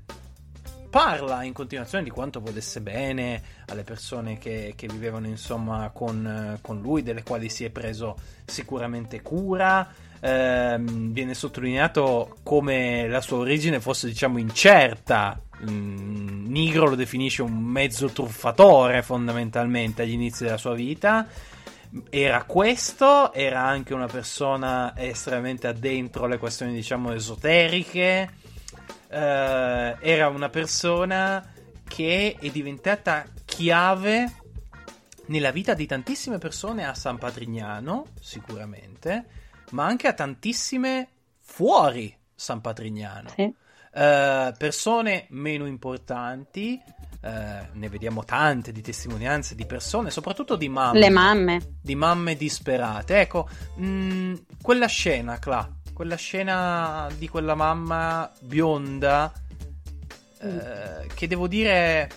parla 0.91 1.45
in 1.45 1.53
continuazione 1.53 2.05
di 2.05 2.11
quanto 2.11 2.41
volesse 2.41 2.81
bene 2.81 3.43
alle 3.67 3.85
persone 3.85 4.37
che, 4.39 4.75
che 4.77 4.89
vivevano 4.89 5.27
insomma 5.29 5.91
con, 5.95 6.59
con, 6.61 6.81
lui, 6.81 7.03
delle 7.03 7.23
quali 7.23 7.49
si 7.49 7.65
è 7.65 7.71
preso 7.71 8.17
sicuramente 8.45 9.23
cura. 9.23 9.89
Eh, 10.23 10.77
viene 10.79 11.33
sottolineato 11.33 12.37
come 12.43 13.09
la 13.09 13.23
sua 13.23 13.39
origine 13.39 13.81
fosse 13.81 14.09
diciamo 14.09 14.39
incerta. 14.39 15.41
Mm, 15.71 16.51
Nigro 16.51 16.89
lo 16.89 16.97
definisce 16.97 17.43
un 17.43 17.57
mezzo 17.57 18.09
truffatore 18.09 19.03
fondamentalmente 19.03 20.03
agli 20.03 20.13
inizi 20.13 20.45
della 20.45 20.59
sua 20.59 20.75
vita 20.75 21.27
era 22.09 22.45
questo, 22.45 23.33
era 23.33 23.63
anche 23.63 23.95
una 23.95 24.07
persona 24.07 24.95
estremamente 24.97 25.67
addentro 25.67 26.25
alle 26.25 26.39
questioni, 26.39 26.73
diciamo, 26.73 27.13
esoteriche, 27.13 28.31
uh, 29.11 29.97
era 30.01 30.29
una 30.29 30.49
persona 30.49 31.53
che 31.87 32.37
è 32.39 32.49
diventata 32.51 33.27
chiave 33.45 34.33
nella 35.27 35.51
vita 35.51 35.75
di 35.75 35.87
tantissime 35.87 36.39
persone 36.39 36.85
a 36.87 36.95
San 36.95 37.19
Patrignano, 37.19 38.07
sicuramente, 38.21 39.27
ma 39.71 39.87
anche 39.87 40.09
a 40.09 40.13
tantissime 40.13 41.09
fuori 41.41 42.17
San 42.35 42.61
Patrignano. 42.61 43.31
Sì. 43.35 43.43
Uh, 43.93 44.53
persone 44.57 45.27
meno 45.31 45.67
importanti, 45.67 46.81
uh, 47.23 47.29
ne 47.73 47.89
vediamo 47.89 48.25
tante 48.25 48.71
di 48.71 48.83
testimonianze 48.83 49.57
di 49.57 49.67
persone, 49.67 50.11
soprattutto 50.11 50.55
di 50.55 50.69
mamme. 50.69 50.99
Le 50.99 51.11
mamme. 51.11 51.61
Di 51.81 51.97
mamme 51.97 52.37
disperate. 52.37 53.21
Ecco, 53.21 53.49
mh, 53.77 53.87
mm, 53.87 54.35
quella 54.63 54.87
scena, 54.87 55.39
Cla, 55.39 55.69
quella 56.01 56.17
scena 56.17 57.11
di 57.19 57.29
quella 57.29 57.55
mamma 57.55 58.33
bionda 58.41 59.31
mm. 60.43 60.49
eh, 60.49 61.07
che 61.13 61.27
devo 61.27 61.47
dire 61.47 62.09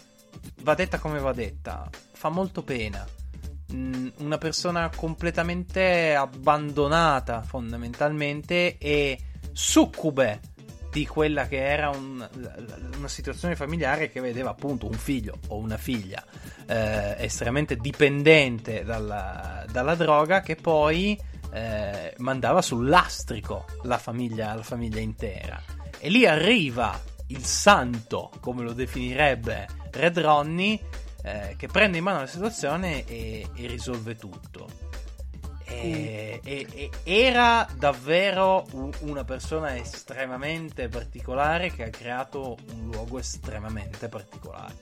va 0.62 0.74
detta 0.74 1.00
come 1.00 1.19
va 1.19 1.34
detta, 1.34 1.89
fa 2.13 2.30
molto 2.30 2.63
pena. 2.63 3.06
Mm, 3.74 4.08
una 4.19 4.38
persona 4.38 4.89
completamente 4.96 6.15
abbandonata 6.15 7.41
fondamentalmente 7.41 8.78
e 8.78 9.19
succube 9.52 10.39
di 10.89 11.06
quella 11.06 11.46
che 11.50 11.65
era 11.67 11.89
un, 11.89 12.26
una 12.98 13.08
situazione 13.10 13.58
familiare 13.58 14.10
che 14.10 14.22
vedeva 14.22 14.52
appunto 14.52 14.86
un 14.86 14.93
figlio 14.93 15.39
o 15.50 15.58
una 15.58 15.78
figlia 15.78 16.24
eh, 16.67 17.15
estremamente 17.17 17.76
dipendente 17.76 18.86
dalla, 18.86 19.65
dalla 19.69 19.96
droga 19.96 20.39
che 20.39 20.56
poi 20.56 21.32
eh, 21.54 22.16
mandava 22.18 22.62
sul 22.62 22.88
lastrico 22.88 23.66
la 23.84 23.98
famiglia, 23.98 24.54
la 24.56 24.63
famiglia 24.63 25.00
intera. 25.00 25.62
E 26.00 26.10
lì 26.10 26.26
arriva 26.26 27.00
il 27.28 27.46
santo, 27.46 28.32
come 28.42 28.63
lo 28.63 28.74
definirebbe 28.74 29.68
Red 29.92 30.20
Ronnie, 30.20 30.80
eh, 31.24 31.56
che 31.58 31.68
prende 31.68 32.00
in 32.00 32.04
mano 32.04 32.20
la 32.20 32.28
situazione 32.28 33.06
e, 33.06 33.48
e 33.54 33.68
risolve 33.68 34.16
tutto. 34.16 34.68
E, 35.66 36.42
mm. 36.44 36.48
e, 36.48 36.68
e, 36.74 36.89
era 37.04 37.68
davvero 37.78 38.66
una 39.00 39.24
persona 39.24 39.76
estremamente 39.78 40.88
particolare 40.89 41.72
che 41.72 41.84
ha 41.84 41.89
creato 41.89 42.58
un 42.74 42.89
luogo 42.92 43.20
estremamente 43.20 44.10
particolare. 44.10 44.76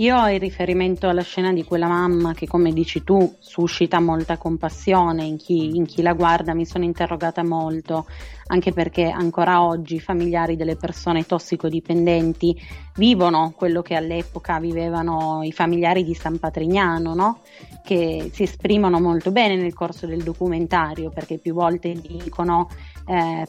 Io 0.00 0.16
ho 0.16 0.30
il 0.30 0.40
riferimento 0.40 1.08
alla 1.08 1.20
scena 1.20 1.52
di 1.52 1.62
quella 1.62 1.86
mamma 1.86 2.32
che, 2.32 2.46
come 2.46 2.72
dici 2.72 3.04
tu, 3.04 3.36
suscita 3.38 4.00
molta 4.00 4.38
compassione 4.38 5.24
in 5.24 5.36
chi, 5.36 5.76
in 5.76 5.84
chi, 5.84 6.00
la 6.00 6.14
guarda. 6.14 6.54
Mi 6.54 6.64
sono 6.64 6.84
interrogata 6.84 7.44
molto, 7.44 8.06
anche 8.46 8.72
perché 8.72 9.10
ancora 9.10 9.62
oggi 9.62 9.96
i 9.96 10.00
familiari 10.00 10.56
delle 10.56 10.76
persone 10.76 11.26
tossicodipendenti 11.26 12.58
vivono 12.94 13.52
quello 13.54 13.82
che 13.82 13.94
all'epoca 13.94 14.58
vivevano 14.58 15.42
i 15.42 15.52
familiari 15.52 16.02
di 16.02 16.14
San 16.14 16.38
Patrignano, 16.38 17.12
no? 17.12 17.40
che 17.84 18.30
si 18.32 18.44
esprimono 18.44 19.00
molto 19.00 19.30
bene 19.32 19.56
nel 19.56 19.74
corso 19.74 20.06
del 20.06 20.22
documentario, 20.22 21.10
perché 21.10 21.36
più 21.36 21.52
volte 21.52 21.92
dicono 21.92 22.70
eh, 23.10 23.46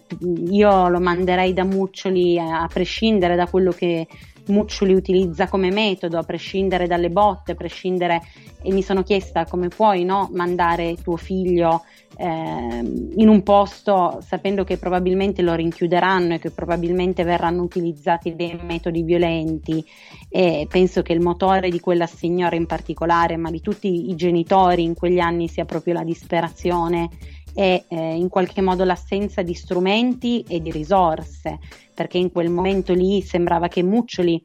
io 0.49 0.87
lo 0.87 0.99
manderei 0.99 1.53
da 1.53 1.63
Muccioli 1.63 2.39
a, 2.39 2.63
a 2.63 2.67
prescindere 2.67 3.35
da 3.35 3.45
quello 3.45 3.71
che 3.71 4.07
Muccioli 4.47 4.93
utilizza 4.93 5.47
come 5.47 5.71
metodo, 5.71 6.17
a 6.17 6.23
prescindere 6.23 6.87
dalle 6.87 7.09
botte, 7.09 7.51
a 7.51 7.55
prescindere, 7.55 8.21
e 8.63 8.71
mi 8.73 8.81
sono 8.81 9.03
chiesta 9.03 9.45
come 9.45 9.67
puoi 9.67 10.03
no, 10.03 10.29
mandare 10.33 10.95
tuo 10.95 11.15
figlio 11.15 11.83
eh, 12.17 12.81
in 13.15 13.27
un 13.27 13.43
posto 13.43 14.19
sapendo 14.25 14.63
che 14.63 14.77
probabilmente 14.77 15.41
lo 15.41 15.53
rinchiuderanno 15.53 16.33
e 16.33 16.39
che 16.39 16.49
probabilmente 16.49 17.23
verranno 17.23 17.61
utilizzati 17.61 18.35
dei 18.35 18.59
metodi 18.63 19.03
violenti. 19.03 19.85
E 20.27 20.65
penso 20.69 21.03
che 21.03 21.13
il 21.13 21.21
motore 21.21 21.69
di 21.69 21.79
quella 21.79 22.07
signora 22.07 22.55
in 22.55 22.65
particolare, 22.65 23.37
ma 23.37 23.51
di 23.51 23.61
tutti 23.61 24.09
i 24.09 24.15
genitori 24.15 24.83
in 24.83 24.95
quegli 24.95 25.19
anni 25.19 25.47
sia 25.47 25.65
proprio 25.65 25.93
la 25.93 26.03
disperazione 26.03 27.09
e 27.53 27.85
eh, 27.87 28.15
in 28.15 28.29
qualche 28.29 28.61
modo 28.61 28.83
l'assenza 28.83 29.41
di 29.41 29.53
strumenti 29.53 30.43
e 30.47 30.61
di 30.61 30.71
risorse, 30.71 31.59
perché 31.93 32.17
in 32.17 32.31
quel 32.31 32.49
momento 32.49 32.93
lì 32.93 33.21
sembrava 33.21 33.67
che 33.67 33.83
Muccioli 33.83 34.41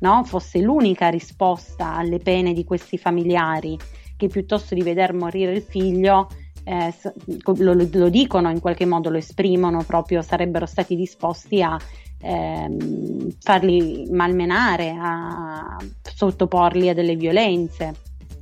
no, 0.00 0.24
fosse 0.24 0.60
l'unica 0.60 1.08
risposta 1.08 1.94
alle 1.94 2.18
pene 2.18 2.52
di 2.52 2.64
questi 2.64 2.98
familiari, 2.98 3.78
che 4.16 4.28
piuttosto 4.28 4.74
di 4.74 4.82
veder 4.82 5.14
morire 5.14 5.52
il 5.52 5.62
figlio, 5.62 6.28
eh, 6.64 6.94
lo, 7.42 7.72
lo, 7.72 8.08
dicono 8.08 8.50
in 8.50 8.60
qualche 8.60 8.84
modo, 8.84 9.08
lo 9.10 9.16
esprimono 9.16 9.82
proprio, 9.84 10.22
sarebbero 10.22 10.66
stati 10.66 10.94
disposti 10.94 11.62
a 11.62 11.78
ehm, 12.20 13.36
farli 13.40 14.06
malmenare, 14.10 14.94
a 14.98 15.76
sottoporli 16.02 16.90
a 16.90 16.94
delle 16.94 17.16
violenze. 17.16 17.94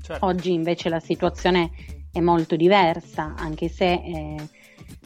Certo. 0.03 0.25
Oggi 0.25 0.53
invece 0.53 0.89
la 0.89 1.01
situazione 1.01 1.71
è 2.13 2.21
molto 2.21 2.57
diversa, 2.57 3.35
anche 3.37 3.69
se 3.69 3.93
eh, 3.93 4.37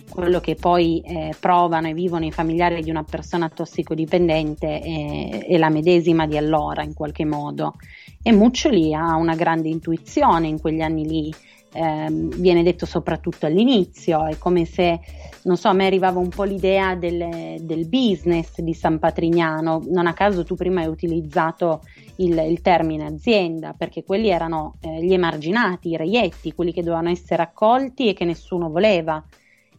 quello 0.09 0.41
che 0.41 0.55
poi 0.55 1.01
eh, 1.01 1.35
provano 1.39 1.89
e 1.89 1.95
vivono 1.95 2.27
i 2.27 2.31
familiari 2.31 2.83
di 2.83 2.91
una 2.91 3.03
persona 3.03 3.49
tossicodipendente 3.49 4.81
è, 4.81 5.47
è, 5.47 5.57
la 5.57 5.71
medesima 5.71 6.27
di 6.27 6.37
allora 6.37 6.83
in 6.83 6.93
qualche 6.93 7.25
modo. 7.25 7.77
E 8.23 8.31
Muccioli 8.31 8.95
ha 8.95 9.17
una 9.17 9.35
grande 9.35 9.69
intuizione 9.69 10.49
in 10.49 10.61
quegli 10.61 10.83
anni 10.83 11.07
lì, 11.07 11.35
eh, 11.73 12.07
viene 12.11 12.63
detto 12.63 12.87
soprattutto 12.87 13.47
all'inizio, 13.47 14.27
è 14.27 14.39
come 14.39 14.65
se, 14.65 15.01
non 15.45 15.57
so, 15.57 15.69
a 15.69 15.73
me 15.73 15.87
arrivava 15.87 16.19
un 16.19 16.29
po' 16.29 16.45
l'idea 16.45 16.95
del, 16.95 17.59
del 17.61 17.89
business 17.89 18.61
di 18.61 18.75
San 18.75 18.99
Patrignano, 18.99 19.83
non 19.89 20.07
a 20.07 20.13
caso 20.13 20.45
tu 20.45 20.55
prima 20.55 20.83
hai 20.83 20.89
utilizzato 20.89 21.81
il, 22.17 22.37
il 22.37 22.61
termine 22.61 23.07
azienda, 23.07 23.73
perché 23.73 24.05
quelli 24.05 24.29
erano 24.29 24.77
eh, 24.81 25.03
gli 25.05 25.13
emarginati, 25.13 25.91
i 25.91 25.97
reietti, 25.97 26.53
quelli 26.53 26.73
che 26.73 26.83
dovevano 26.83 27.11
essere 27.11 27.43
accolti 27.43 28.09
e 28.09 28.13
che 28.13 28.25
nessuno 28.25 28.71
voleva. 28.71 29.25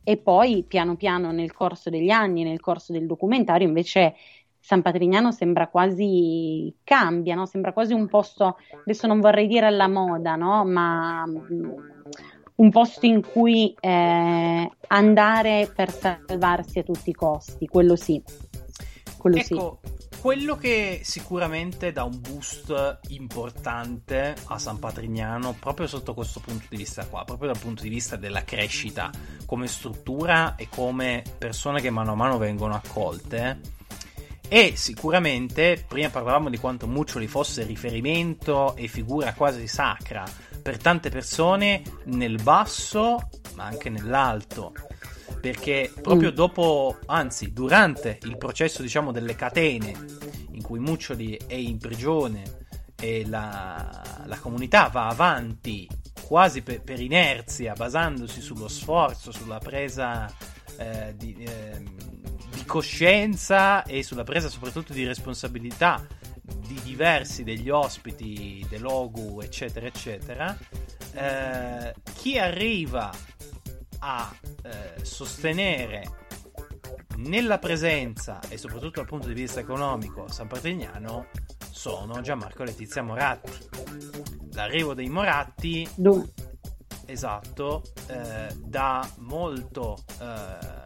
E 0.05 0.17
poi 0.17 0.65
piano 0.67 0.97
piano 0.97 1.31
nel 1.31 1.53
corso 1.53 1.89
degli 1.89 2.09
anni, 2.09 2.43
nel 2.43 2.59
corso 2.59 2.91
del 2.91 3.05
documentario, 3.05 3.65
invece 3.65 4.15
San 4.65 4.81
Patrignano 4.81 5.33
sembra 5.33 5.67
quasi 5.67 6.73
cambia, 6.85 7.35
no? 7.35 7.45
sembra 7.45 7.73
quasi 7.73 7.91
un 7.91 8.07
posto, 8.07 8.55
adesso 8.79 9.07
non 9.07 9.19
vorrei 9.19 9.45
dire 9.45 9.65
alla 9.65 9.89
moda, 9.89 10.37
no? 10.37 10.63
ma 10.63 11.25
mm, 11.27 11.69
un 12.55 12.69
posto 12.69 13.05
in 13.05 13.21
cui 13.21 13.75
eh, 13.77 14.71
andare 14.87 15.69
per 15.75 15.91
salvarsi 15.91 16.79
a 16.79 16.83
tutti 16.83 17.09
i 17.09 17.13
costi, 17.13 17.67
quello 17.67 17.97
sì. 17.97 18.23
Quello 19.17 19.35
ecco, 19.35 19.79
sì 19.83 19.91
quello 20.23 20.55
che 20.55 21.01
sicuramente 21.03 21.91
dà 21.91 22.05
un 22.05 22.17
boost 22.21 22.99
importante 23.09 24.33
a 24.45 24.57
San 24.57 24.79
Patrignano 24.79 25.53
proprio 25.59 25.85
sotto 25.85 26.13
questo 26.13 26.39
punto 26.39 26.65
di 26.69 26.77
vista 26.77 27.05
qua, 27.07 27.25
proprio 27.25 27.51
dal 27.51 27.61
punto 27.61 27.83
di 27.83 27.89
vista 27.89 28.15
della 28.15 28.45
crescita 28.45 29.11
come 29.45 29.67
struttura 29.67 30.55
e 30.55 30.69
come 30.69 31.23
persone 31.37 31.81
che 31.81 31.89
mano 31.89 32.13
a 32.13 32.15
mano 32.15 32.37
vengono 32.37 32.73
accolte. 32.73 33.59
E 34.47 34.73
sicuramente, 34.75 35.83
prima 35.87 36.09
parlavamo 36.09 36.49
di 36.49 36.57
quanto 36.57 36.87
Muccioli 36.87 37.27
fosse 37.27 37.63
riferimento 37.63 38.75
e 38.75 38.87
figura 38.87 39.33
quasi 39.33 39.67
sacra 39.67 40.23
per 40.61 40.77
tante 40.77 41.09
persone 41.09 41.81
nel 42.05 42.41
basso, 42.41 43.29
ma 43.55 43.65
anche 43.65 43.89
nell'alto 43.89 44.73
perché 45.43 45.91
proprio 46.01 46.31
mm. 46.31 46.35
dopo, 46.35 46.99
anzi 47.07 47.51
durante 47.51 48.17
il 48.21 48.37
processo 48.37 48.81
diciamo 48.81 49.11
delle 49.11 49.35
catene 49.35 49.93
in 50.51 50.61
cui 50.61 50.79
Muccioli 50.79 51.37
è 51.45 51.55
in 51.55 51.79
prigione 51.79 52.61
e 52.95 53.25
la, 53.27 54.23
la 54.23 54.37
comunità 54.37 54.87
va 54.87 55.07
avanti 55.07 55.85
quasi 56.25 56.61
per, 56.61 56.81
per, 56.81 57.01
inerzia, 57.01 57.73
basandosi 57.73 58.39
sullo 58.39 58.69
sforzo, 58.69 59.33
sulla 59.33 59.57
presa 59.57 60.33
eh, 60.77 61.13
di, 61.17 61.35
eh, 61.39 61.83
di 62.53 62.65
coscienza 62.65 63.83
e 63.83 64.03
sulla 64.03 64.23
presa 64.23 64.49
soprattutto 64.49 64.93
di 64.93 65.05
responsabilità 65.05 66.05
di 66.67 66.79
diversi 66.83 67.43
degli 67.43 67.69
ospiti 67.69 68.65
dell'Ogu, 68.69 69.41
eccetera, 69.41 69.85
eccetera, 69.85 70.57
eh, 71.13 71.93
chi 72.13 72.37
arriva 72.37 73.11
a 73.99 74.35
eh, 74.63 75.03
sostenere 75.03 76.21
nella 77.17 77.59
presenza 77.59 78.39
e 78.49 78.57
soprattutto 78.57 78.99
dal 78.99 79.07
punto 79.07 79.27
di 79.27 79.33
vista 79.33 79.59
economico 79.59 80.27
San 80.29 80.47
Patrignano 80.47 81.27
sono 81.71 82.21
Gianmarco 82.21 82.63
e 82.63 82.65
Letizia 82.65 83.01
Moratti. 83.01 83.51
L'arrivo 84.53 84.93
dei 84.93 85.07
Moratti, 85.07 85.87
Dove? 85.95 86.29
esatto, 87.05 87.83
eh, 88.07 88.53
dà 88.57 89.07
molto, 89.17 90.03
eh, 90.19 90.82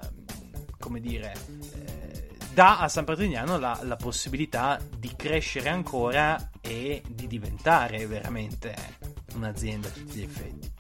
come 0.80 1.00
dire, 1.00 1.34
eh, 1.74 2.36
dà 2.54 2.80
a 2.80 2.88
San 2.88 3.06
Patrignano 3.06 3.58
la, 3.58 3.80
la 3.84 3.96
possibilità 3.96 4.80
di 4.98 5.12
crescere 5.16 5.70
ancora 5.70 6.50
e 6.62 7.02
di 7.08 7.28
diventare 7.28 8.06
veramente 8.08 8.74
un'azienda 9.36 9.88
a 9.88 9.92
tutti 9.92 10.20
gli 10.20 10.24
effetti. 10.24 10.76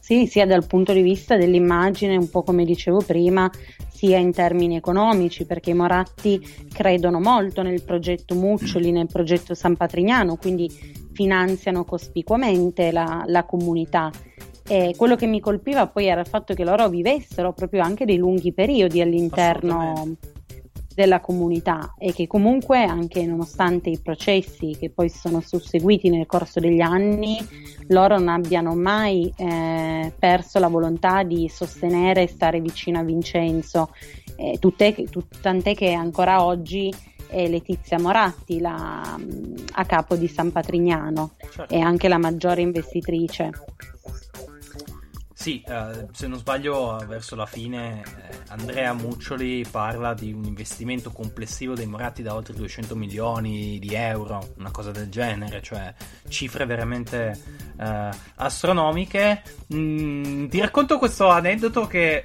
Sì, 0.00 0.26
sia 0.26 0.44
dal 0.44 0.66
punto 0.66 0.92
di 0.92 1.00
vista 1.00 1.38
dell'immagine, 1.38 2.14
un 2.14 2.28
po' 2.28 2.42
come 2.42 2.66
dicevo 2.66 2.98
prima, 2.98 3.50
sia 3.90 4.18
in 4.18 4.32
termini 4.32 4.76
economici, 4.76 5.46
perché 5.46 5.70
i 5.70 5.74
Moratti 5.74 6.66
credono 6.70 7.20
molto 7.20 7.62
nel 7.62 7.82
progetto 7.82 8.34
Muccioli, 8.34 8.92
nel 8.92 9.06
progetto 9.06 9.54
San 9.54 9.78
Patrignano, 9.78 10.36
quindi 10.36 10.68
finanziano 11.14 11.84
cospicuamente 11.84 12.92
la, 12.92 13.24
la 13.26 13.44
comunità. 13.44 14.10
E 14.66 14.94
quello 14.96 15.14
che 15.16 15.26
mi 15.26 15.40
colpiva 15.40 15.86
poi 15.86 16.06
era 16.06 16.20
il 16.20 16.26
fatto 16.26 16.54
che 16.54 16.64
loro 16.64 16.88
vivessero 16.88 17.52
proprio 17.52 17.82
anche 17.82 18.04
dei 18.04 18.16
lunghi 18.16 18.52
periodi 18.52 19.00
all'interno 19.00 20.16
della 20.94 21.20
comunità 21.20 21.94
e 21.98 22.12
che 22.12 22.26
comunque 22.26 22.84
anche 22.84 23.26
nonostante 23.26 23.90
i 23.90 23.98
processi 23.98 24.76
che 24.78 24.90
poi 24.90 25.08
sono 25.08 25.40
susseguiti 25.40 26.08
nel 26.08 26.26
corso 26.26 26.60
degli 26.60 26.80
anni 26.80 27.36
loro 27.88 28.16
non 28.18 28.28
abbiano 28.28 28.74
mai 28.74 29.32
eh, 29.36 30.12
perso 30.16 30.58
la 30.58 30.68
volontà 30.68 31.22
di 31.22 31.48
sostenere 31.48 32.22
e 32.22 32.28
stare 32.28 32.60
vicino 32.60 32.98
a 32.98 33.02
Vincenzo. 33.02 33.90
Eh, 34.36 34.56
tutte, 34.58 34.94
tut, 35.10 35.40
tant'è 35.40 35.74
che 35.74 35.92
ancora 35.92 36.44
oggi 36.44 36.92
è 37.26 37.48
Letizia 37.48 37.98
Moratti 37.98 38.60
la, 38.60 39.18
a 39.72 39.84
capo 39.84 40.16
di 40.16 40.28
San 40.28 40.52
Patrignano 40.52 41.32
certo. 41.50 41.74
e 41.74 41.80
anche 41.80 42.08
la 42.08 42.18
maggiore 42.18 42.62
investitrice 42.62 43.50
sì, 45.44 45.62
eh, 45.68 46.06
se 46.12 46.26
non 46.26 46.38
sbaglio, 46.38 46.96
verso 47.06 47.36
la 47.36 47.44
fine 47.44 48.00
eh, 48.00 48.36
Andrea 48.48 48.94
Muccioli 48.94 49.62
parla 49.70 50.14
di 50.14 50.32
un 50.32 50.44
investimento 50.44 51.10
complessivo 51.10 51.74
dei 51.74 51.84
Moratti 51.84 52.22
da 52.22 52.34
oltre 52.34 52.54
200 52.54 52.96
milioni 52.96 53.78
di 53.78 53.92
euro, 53.92 54.54
una 54.56 54.70
cosa 54.70 54.90
del 54.90 55.10
genere, 55.10 55.60
cioè 55.60 55.92
cifre 56.30 56.64
veramente 56.64 57.38
eh, 57.78 58.08
astronomiche. 58.36 59.42
Mm, 59.74 60.46
ti 60.46 60.60
racconto 60.60 60.96
questo 60.96 61.28
aneddoto 61.28 61.86
che 61.86 62.24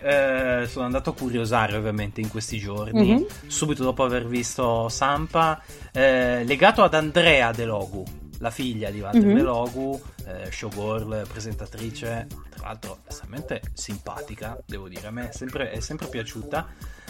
eh, 0.61 0.67
sono 0.67 0.85
andato 0.85 1.09
a 1.09 1.13
curiosare 1.13 1.75
ovviamente 1.75 2.21
in 2.21 2.29
questi 2.29 2.57
giorni, 2.57 3.15
mm-hmm. 3.15 3.23
subito 3.47 3.83
dopo 3.83 4.05
aver 4.05 4.27
visto 4.27 4.87
Sampa, 4.87 5.61
eh, 5.91 6.45
legato 6.45 6.83
ad 6.83 6.93
Andrea 6.93 7.51
De 7.51 7.65
Logu 7.65 8.18
la 8.39 8.49
figlia 8.49 8.89
di 8.89 8.99
Walter 8.99 9.23
mm-hmm. 9.23 9.35
Delogu, 9.35 10.01
eh, 10.25 10.51
showgirl, 10.51 11.27
presentatrice, 11.27 12.27
tra 12.49 12.67
l'altro 12.67 12.99
estremamente 13.07 13.61
simpatica, 13.73 14.57
devo 14.65 14.89
dire, 14.89 15.07
a 15.07 15.11
me 15.11 15.29
è 15.29 15.31
sempre, 15.31 15.71
è 15.71 15.79
sempre 15.79 16.07
piaciuta. 16.07 16.67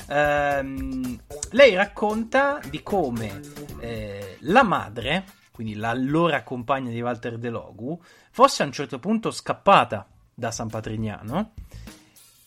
Ehm, 0.07 1.19
lei 1.51 1.75
racconta 1.75 2.59
di 2.69 2.81
come 2.83 3.39
eh, 3.79 4.37
la 4.41 4.63
madre, 4.63 5.25
quindi 5.51 5.75
l'allora 5.75 6.43
compagna 6.43 6.89
di 6.89 7.01
Walter 7.01 7.37
Delogu, 7.37 7.99
fosse 8.31 8.63
a 8.63 8.65
un 8.65 8.71
certo 8.71 8.99
punto 8.99 9.31
scappata 9.31 10.07
da 10.33 10.51
San 10.51 10.69
Patrignano 10.69 11.53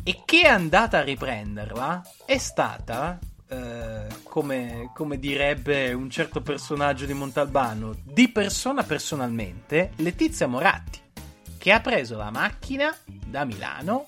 e 0.02 0.22
che 0.24 0.42
è 0.42 0.48
andata 0.48 0.98
a 0.98 1.02
riprenderla 1.02 2.02
è 2.24 2.38
stata 2.38 3.18
eh, 3.52 4.06
come, 4.22 4.90
come, 4.94 5.18
direbbe 5.18 5.92
un 5.92 6.08
certo 6.08 6.40
personaggio 6.40 7.04
di 7.04 7.12
Montalbano, 7.12 7.94
di 8.02 8.30
persona 8.30 8.82
personalmente, 8.82 9.92
Letizia 9.96 10.46
Moratti, 10.46 10.98
che 11.58 11.70
ha 11.70 11.80
preso 11.80 12.16
la 12.16 12.30
macchina 12.30 12.96
da 13.04 13.44
Milano, 13.44 14.06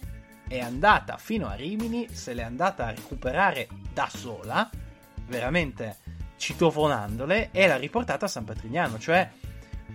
è 0.49 0.61
andata 0.61 1.19
fino 1.19 1.47
a 1.47 1.55
Rimini, 1.55 2.09
se 2.11 2.33
l'è 2.33 2.43
andata 2.43 2.87
a 2.87 2.91
recuperare 2.91 3.69
da 3.93 4.09
sola, 4.11 4.71
veramente 5.27 5.99
citofonandole, 6.37 7.51
e 7.53 7.67
l'ha 7.67 7.77
riportata 7.77 8.25
a 8.25 8.29
San 8.29 8.45
Patrignano, 8.45 8.99
cioè 8.99 9.31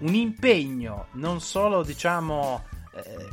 un 0.01 0.13
impegno 0.13 1.07
non 1.13 1.41
solo, 1.41 1.81
diciamo, 1.81 2.65
eh, 2.93 3.27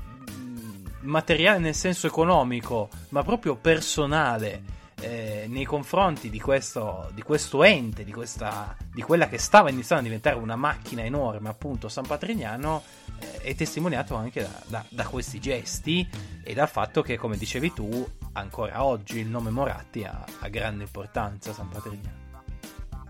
materiale 1.01 1.59
nel 1.59 1.75
senso 1.75 2.07
economico, 2.07 2.89
ma 3.11 3.23
proprio 3.23 3.57
personale 3.57 4.77
eh, 5.01 5.47
nei 5.49 5.65
confronti 5.65 6.31
di 6.31 6.41
questo, 6.41 7.11
di 7.13 7.23
questo 7.23 7.63
ente, 7.63 8.05
di, 8.05 8.13
questa, 8.13 8.75
di, 8.93 9.03
quella 9.03 9.29
che 9.29 9.39
stava 9.39 9.71
iniziando 9.71 10.05
a 10.05 10.09
diventare 10.09 10.37
una 10.37 10.57
macchina 10.57 11.03
enorme, 11.03 11.49
appunto 11.49 11.89
San 11.89 12.07
Patrignano, 12.07 12.83
eh, 13.19 13.43
è 13.43 13.55
testimoniato 13.55 14.15
anche 14.15 14.43
da, 14.43 14.63
da, 14.67 14.85
da, 14.89 15.05
questi 15.05 15.39
gesti 15.39 16.09
e 16.43 16.55
dal 16.55 16.69
fatto 16.69 17.03
che, 17.03 17.17
come 17.17 17.37
dicevi 17.37 17.73
tu, 17.75 18.07
ancora 18.33 18.85
oggi 18.85 19.19
il 19.19 19.29
nome 19.29 19.51
Moratti 19.51 20.05
ha, 20.05 20.25
ha 20.41 20.49
grande 20.49 20.85
importanza 20.85 21.53
San 21.53 21.69
Patrignano. 21.69 22.25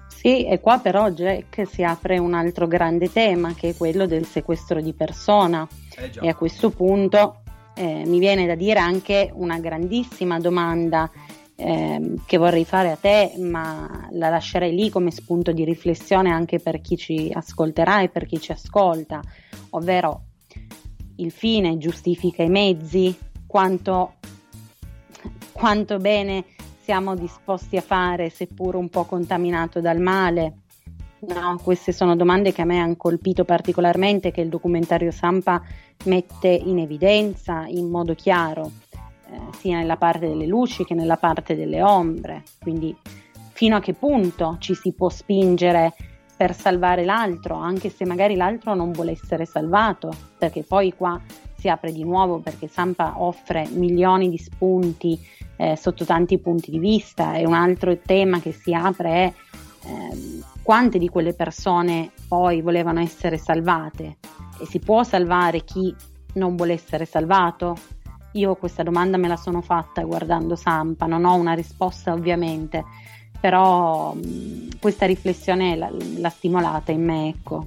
Sì, 0.08 0.44
e 0.44 0.58
qua 0.60 0.80
però 0.80 1.10
Jack 1.10 1.68
si 1.68 1.84
apre 1.84 2.18
un 2.18 2.34
altro 2.34 2.66
grande 2.66 3.12
tema 3.12 3.54
che 3.54 3.68
è 3.68 3.76
quello 3.76 4.06
del 4.06 4.26
sequestro 4.26 4.80
di 4.80 4.92
persona. 4.92 5.66
Eh 5.94 6.10
e 6.20 6.28
a 6.28 6.34
questo 6.34 6.70
punto 6.70 7.42
eh, 7.76 8.02
mi 8.06 8.18
viene 8.18 8.46
da 8.46 8.54
dire 8.54 8.80
anche 8.80 9.30
una 9.34 9.58
grandissima 9.58 10.40
domanda 10.40 11.10
eh, 11.56 12.14
che 12.26 12.36
vorrei 12.36 12.64
fare 12.64 12.90
a 12.90 12.96
te, 12.96 13.32
ma 13.38 14.08
la 14.12 14.28
lascerei 14.28 14.74
lì 14.74 14.90
come 14.90 15.10
spunto 15.10 15.52
di 15.52 15.64
riflessione 15.64 16.30
anche 16.30 16.58
per 16.58 16.80
chi 16.80 16.96
ci 16.96 17.30
ascolterà 17.32 18.02
e 18.02 18.08
per 18.08 18.26
chi 18.26 18.38
ci 18.38 18.52
ascolta, 18.52 19.22
ovvero 19.70 20.24
il 21.16 21.30
fine 21.30 21.78
giustifica 21.78 22.42
i 22.42 22.50
mezzi, 22.50 23.16
quanto, 23.46 24.14
quanto 25.52 25.96
bene 25.98 26.44
siamo 26.82 27.16
disposti 27.16 27.76
a 27.76 27.82
fare, 27.82 28.28
seppur 28.28 28.74
un 28.74 28.88
po' 28.88 29.04
contaminato 29.04 29.80
dal 29.80 29.98
male. 29.98 30.58
No, 31.18 31.58
queste 31.62 31.92
sono 31.92 32.14
domande 32.14 32.52
che 32.52 32.62
a 32.62 32.66
me 32.66 32.78
hanno 32.78 32.96
colpito 32.96 33.44
particolarmente, 33.44 34.30
che 34.30 34.42
il 34.42 34.50
documentario 34.50 35.10
Sampa 35.10 35.60
mette 36.04 36.48
in 36.48 36.78
evidenza 36.78 37.64
in 37.66 37.88
modo 37.88 38.14
chiaro 38.14 38.70
eh, 39.30 39.56
sia 39.58 39.78
nella 39.78 39.96
parte 39.96 40.28
delle 40.28 40.46
luci 40.46 40.84
che 40.84 40.94
nella 40.94 41.16
parte 41.16 41.56
delle 41.56 41.82
ombre. 41.82 42.42
Quindi 42.60 42.96
fino 43.52 43.76
a 43.76 43.80
che 43.80 43.94
punto 43.94 44.56
ci 44.58 44.74
si 44.74 44.92
può 44.92 45.08
spingere 45.08 45.94
per 46.36 46.54
salvare 46.54 47.04
l'altro, 47.04 47.54
anche 47.56 47.88
se 47.88 48.04
magari 48.04 48.36
l'altro 48.36 48.74
non 48.74 48.92
vuole 48.92 49.12
essere 49.12 49.46
salvato, 49.46 50.12
perché 50.36 50.62
poi 50.62 50.92
qua 50.94 51.18
si 51.56 51.68
apre 51.68 51.92
di 51.92 52.04
nuovo 52.04 52.38
perché 52.38 52.68
Sampa 52.68 53.14
offre 53.16 53.66
milioni 53.70 54.28
di 54.28 54.36
spunti 54.36 55.18
eh, 55.56 55.76
sotto 55.76 56.04
tanti 56.04 56.38
punti 56.38 56.70
di 56.70 56.78
vista 56.78 57.34
e 57.34 57.46
un 57.46 57.54
altro 57.54 57.96
tema 57.98 58.40
che 58.40 58.52
si 58.52 58.74
apre 58.74 59.10
è 59.10 59.32
eh, 59.86 60.40
quante 60.62 60.98
di 60.98 61.08
quelle 61.08 61.32
persone 61.32 62.10
poi 62.28 62.60
volevano 62.60 63.00
essere 63.00 63.38
salvate 63.38 64.18
e 64.60 64.66
si 64.66 64.78
può 64.78 65.02
salvare 65.02 65.64
chi 65.64 65.94
non 66.34 66.56
vuole 66.56 66.74
essere 66.74 67.06
salvato? 67.06 67.76
Io 68.36 68.54
questa 68.56 68.82
domanda 68.82 69.16
me 69.16 69.28
la 69.28 69.36
sono 69.36 69.62
fatta 69.62 70.02
guardando 70.02 70.56
Sampa, 70.56 71.06
non 71.06 71.24
ho 71.24 71.34
una 71.34 71.54
risposta 71.54 72.12
ovviamente, 72.12 72.84
però 73.40 74.12
mh, 74.14 74.78
questa 74.78 75.06
riflessione 75.06 75.76
l'ha, 75.76 75.90
l'ha 75.90 76.28
stimolata 76.28 76.92
in 76.92 77.04
me, 77.04 77.28
ecco. 77.28 77.66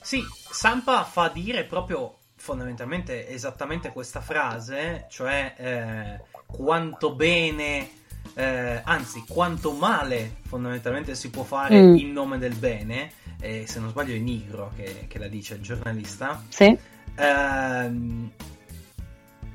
Sì, 0.00 0.22
Sampa 0.50 1.02
fa 1.04 1.28
dire 1.28 1.64
proprio 1.64 2.18
fondamentalmente 2.36 3.28
esattamente 3.28 3.92
questa 3.92 4.20
frase, 4.20 5.06
cioè 5.10 5.54
eh, 5.56 6.20
quanto 6.46 7.14
bene, 7.14 7.90
eh, 8.34 8.80
anzi 8.84 9.24
quanto 9.28 9.72
male 9.72 10.36
fondamentalmente 10.42 11.14
si 11.16 11.30
può 11.30 11.42
fare 11.42 11.82
mm. 11.82 11.96
in 11.96 12.12
nome 12.12 12.38
del 12.38 12.54
bene, 12.54 13.10
eh, 13.40 13.64
se 13.66 13.80
non 13.80 13.90
sbaglio 13.90 14.14
è 14.14 14.18
Nigro 14.18 14.70
che, 14.76 15.06
che 15.08 15.18
la 15.18 15.28
dice, 15.28 15.54
il 15.54 15.62
giornalista. 15.62 16.42
Sì. 16.48 16.78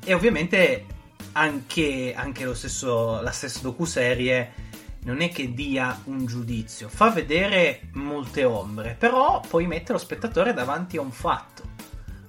E 0.06 0.14
ovviamente 0.14 0.86
anche, 1.34 2.14
anche 2.16 2.56
stesso, 2.56 3.22
la 3.22 3.32
stessa 3.32 3.60
docuserie 3.62 4.72
non 5.04 5.22
è 5.22 5.30
che 5.30 5.54
dia 5.54 6.00
un 6.06 6.26
giudizio, 6.26 6.88
fa 6.88 7.10
vedere 7.10 7.90
molte 7.94 8.44
ombre, 8.44 8.96
però 8.98 9.42
poi 9.42 9.68
mette 9.68 9.92
lo 9.92 9.98
spettatore 9.98 10.54
davanti 10.54 10.98
a 10.98 11.02
un 11.02 11.12
fatto. 11.12 11.72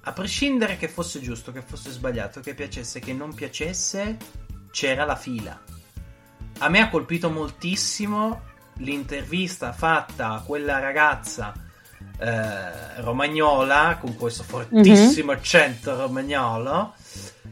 A 0.06 0.12
prescindere 0.12 0.76
che 0.76 0.88
fosse 0.88 1.20
giusto, 1.20 1.52
che 1.52 1.62
fosse 1.62 1.90
sbagliato, 1.90 2.40
che 2.40 2.54
piacesse, 2.54 3.00
che 3.00 3.12
non 3.12 3.32
piacesse, 3.32 4.16
c'era 4.70 5.04
la 5.04 5.16
fila. 5.16 5.58
A 6.58 6.68
me 6.68 6.80
ha 6.80 6.88
colpito 6.88 7.30
moltissimo 7.30 8.52
l'intervista 8.78 9.72
fatta 9.72 10.32
a 10.32 10.42
quella 10.42 10.78
ragazza 10.78 11.52
eh, 12.18 13.00
romagnola 13.00 13.98
con 14.00 14.16
questo 14.16 14.42
fortissimo 14.42 15.30
mm-hmm. 15.30 15.38
accento 15.38 15.96
romagnolo 15.96 16.94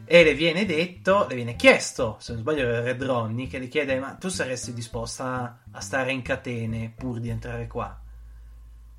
e 0.05 0.25
le 0.25 0.35
viene 0.35 0.67
detto, 0.67 1.27
le 1.29 1.35
viene 1.35 1.57
chiesto, 1.57 2.17
se 2.21 2.33
non 2.33 2.43
sbaglio 2.43 2.67
era 2.67 2.81
Red 2.81 3.03
Ronnie, 3.03 3.47
che 3.47 3.59
le 3.59 3.69
chiede 3.69 3.99
ma 3.99 4.15
tu 4.15 4.29
saresti 4.29 4.73
disposta 4.73 5.63
a 5.71 5.81
stare 5.81 6.13
in 6.13 6.23
catene 6.23 6.93
pur 6.95 7.21
di 7.21 7.29
entrare 7.29 7.67
qua? 7.67 7.99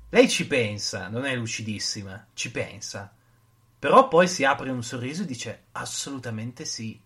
Lei 0.08 0.28
ci 0.28 0.46
pensa, 0.46 1.08
non 1.08 1.24
è 1.24 1.34
lucidissima, 1.34 2.28
ci 2.34 2.50
pensa. 2.50 3.12
Però 3.78 4.08
poi 4.08 4.28
si 4.28 4.44
apre 4.44 4.70
un 4.70 4.82
sorriso 4.82 5.24
e 5.24 5.26
dice 5.26 5.64
assolutamente 5.72 6.64
sì. 6.64 6.98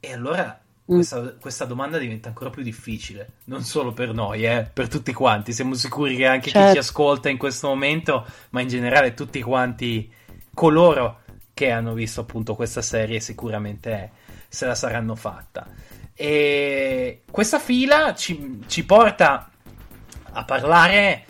E 0.00 0.12
allora 0.12 0.58
mm. 0.90 0.94
questa, 0.94 1.34
questa, 1.34 1.64
domanda 1.64 1.98
diventa 1.98 2.28
ancora 2.28 2.50
più 2.50 2.62
difficile, 2.62 3.32
non 3.44 3.62
solo 3.62 3.92
per 3.92 4.14
noi, 4.14 4.46
eh, 4.46 4.70
per 4.72 4.88
tutti 4.88 5.12
quanti. 5.12 5.52
Siamo 5.52 5.74
sicuri 5.74 6.16
che 6.16 6.26
anche 6.26 6.50
certo. 6.50 6.68
chi 6.68 6.72
ci 6.74 6.78
ascolta 6.78 7.28
in 7.28 7.36
questo 7.36 7.68
momento, 7.68 8.24
ma 8.50 8.60
in 8.60 8.68
generale 8.68 9.12
tutti 9.12 9.42
quanti 9.42 10.10
coloro 10.54 11.22
che 11.56 11.70
hanno 11.70 11.94
visto 11.94 12.20
appunto 12.20 12.54
questa 12.54 12.82
serie 12.82 13.18
sicuramente 13.18 14.10
se 14.46 14.66
la 14.66 14.74
saranno 14.74 15.14
fatta. 15.14 15.66
E 16.12 17.22
questa 17.30 17.58
fila 17.58 18.14
ci, 18.14 18.60
ci 18.66 18.84
porta 18.84 19.48
a 20.32 20.44
parlare 20.44 21.24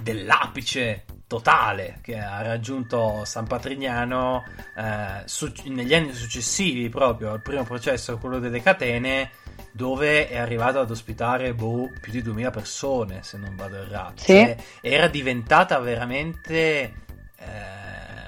dell'apice 0.00 1.06
totale 1.26 1.98
che 2.02 2.16
ha 2.16 2.40
raggiunto 2.42 3.24
San 3.24 3.48
Patrignano 3.48 4.44
eh, 4.76 5.22
su, 5.24 5.52
negli 5.64 5.92
anni 5.92 6.12
successivi 6.12 6.88
proprio 6.88 7.32
al 7.32 7.42
primo 7.42 7.64
processo, 7.64 8.16
quello 8.18 8.38
delle 8.38 8.62
catene, 8.62 9.32
dove 9.72 10.28
è 10.28 10.38
arrivato 10.38 10.78
ad 10.78 10.90
ospitare 10.92 11.52
boh, 11.52 11.90
più 12.00 12.12
di 12.12 12.22
2000 12.22 12.50
persone, 12.50 13.24
se 13.24 13.38
non 13.38 13.56
vado 13.56 13.74
errato. 13.74 14.22
Sì. 14.22 14.34
Cioè, 14.34 14.56
era 14.80 15.08
diventata 15.08 15.80
veramente... 15.80 17.02
Eh, 17.38 17.83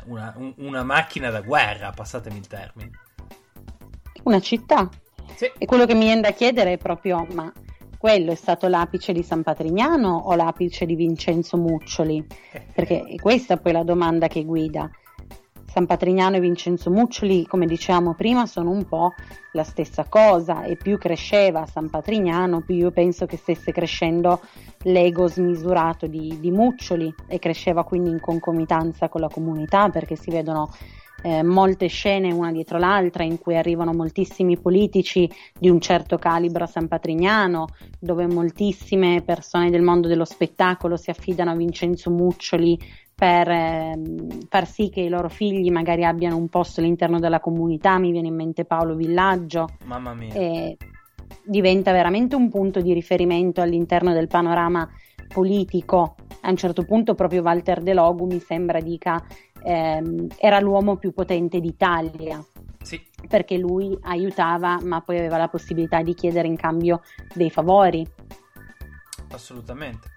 una, 0.07 0.35
un, 0.37 0.55
una 0.59 0.83
macchina 0.83 1.31
da 1.31 1.41
guerra, 1.41 1.91
passatemi 1.91 2.39
il 2.39 2.47
termine. 2.47 2.91
Una 4.25 4.41
città. 4.41 4.89
Sì. 5.35 5.51
E 5.59 5.67
quello 5.67 5.87
che 5.87 5.95
mi 5.95 6.05
viene 6.05 6.21
da 6.21 6.33
chiedere 6.33 6.73
è 6.73 6.79
proprio, 6.79 7.27
ma 7.33 7.53
quello 7.99 8.33
è 8.33 8.35
stato 8.35 8.69
l'apice 8.69 9.13
di 9.13 9.23
San 9.23 9.43
Patrignano 9.43 10.17
o 10.17 10.35
l'apice 10.35 10.87
di 10.87 10.95
Vincenzo 10.95 11.57
Muccioli? 11.57 12.27
Perché 12.73 13.03
è 13.03 13.17
questa 13.17 13.57
poi 13.57 13.73
la 13.73 13.83
domanda 13.83 14.29
che 14.29 14.45
guida. 14.45 14.91
San 15.77 15.85
Patrignano 15.85 16.37
e 16.37 16.41
Vincenzo 16.41 16.91
Muccioli, 16.91 17.45
come 17.45 17.67
dicevamo 17.67 18.15
prima, 18.15 18.47
sono 18.47 18.71
un 18.71 18.87
po' 18.87 19.13
la 19.53 19.63
stessa 19.63 20.07
cosa 20.09 20.63
e 20.63 20.77
più 20.77 20.97
cresceva 20.97 21.67
San 21.67 21.91
Patrignano, 21.91 22.63
più 22.63 22.77
io 22.77 22.91
penso 22.91 23.27
che 23.27 23.37
stesse 23.37 23.73
crescendo 23.73 24.41
l'ego 24.85 25.29
smisurato 25.29 26.07
di, 26.07 26.39
di 26.41 26.51
Muccioli 26.51 27.15
e 27.29 27.39
cresceva 27.39 27.85
quindi 27.85 28.09
in 28.09 28.21
concomitanza 28.21 29.11
con 29.11 29.21
la 29.21 29.29
comunità 29.29 29.91
perché 29.91 30.17
si 30.17 30.31
vedono 30.31 30.71
eh, 31.23 31.43
molte 31.43 31.89
scene 31.89 32.33
una 32.33 32.53
dietro 32.53 32.79
l'altra 32.79 33.23
in 33.25 33.39
cui 33.39 33.57
arrivano 33.57 33.93
moltissimi 33.93 34.59
politici 34.59 35.31
di 35.59 35.69
un 35.69 35.79
certo 35.81 36.17
calibro 36.17 36.65
a 36.65 36.69
San 36.69 36.89
Patrignano, 36.89 37.67
dove 37.99 38.27
moltissime 38.27 39.23
persone 39.23 39.69
del 39.69 39.83
mondo 39.83 40.09
dello 40.09 40.25
spettacolo 40.25 40.97
si 40.97 41.11
affidano 41.11 41.51
a 41.51 41.55
Vincenzo 41.55 42.11
Muccioli 42.11 42.79
per 43.17 43.49
eh, 43.49 43.99
far 44.47 44.67
sì 44.67 44.91
che 44.91 45.01
i 45.01 45.09
loro 45.09 45.31
figli 45.31 45.71
magari 45.71 46.05
abbiano 46.05 46.37
un 46.37 46.49
posto 46.49 46.81
all'interno 46.81 47.19
della 47.19 47.41
comunità, 47.41 47.99
mi 47.99 48.11
viene 48.11 48.29
in 48.29 48.35
mente 48.35 48.67
Paolo 48.67 48.95
Villaggio. 48.95 49.69
Mamma 49.85 50.13
mia. 50.13 50.35
E 50.35 50.77
diventa 51.43 51.93
veramente 51.93 52.37
un 52.37 52.51
punto 52.51 52.83
di 52.83 52.93
riferimento 52.93 53.63
all'interno 53.63 54.13
del 54.13 54.27
panorama 54.27 54.87
politico. 55.33 56.17
A 56.43 56.51
un 56.51 56.57
certo 56.57 56.85
punto 56.85 57.15
proprio 57.15 57.41
Walter 57.41 57.81
De 57.81 57.95
Logu 57.95 58.27
mi 58.27 58.39
sembra 58.39 58.81
dica 58.81 59.25
ehm, 59.63 60.27
era 60.39 60.61
l'uomo 60.61 60.97
più 60.97 61.13
potente 61.15 61.59
d'Italia. 61.59 62.45
Sì. 62.83 63.01
Perché 63.27 63.57
lui 63.57 63.97
aiutava, 64.03 64.79
ma 64.83 65.01
poi 65.01 65.17
aveva 65.17 65.39
la 65.39 65.49
possibilità 65.49 66.03
di 66.03 66.13
chiedere 66.15 66.47
in 66.49 66.57
cambio 66.57 67.01
dei 67.35 67.49
favori. 67.49 68.07
Assolutamente. 69.31 70.09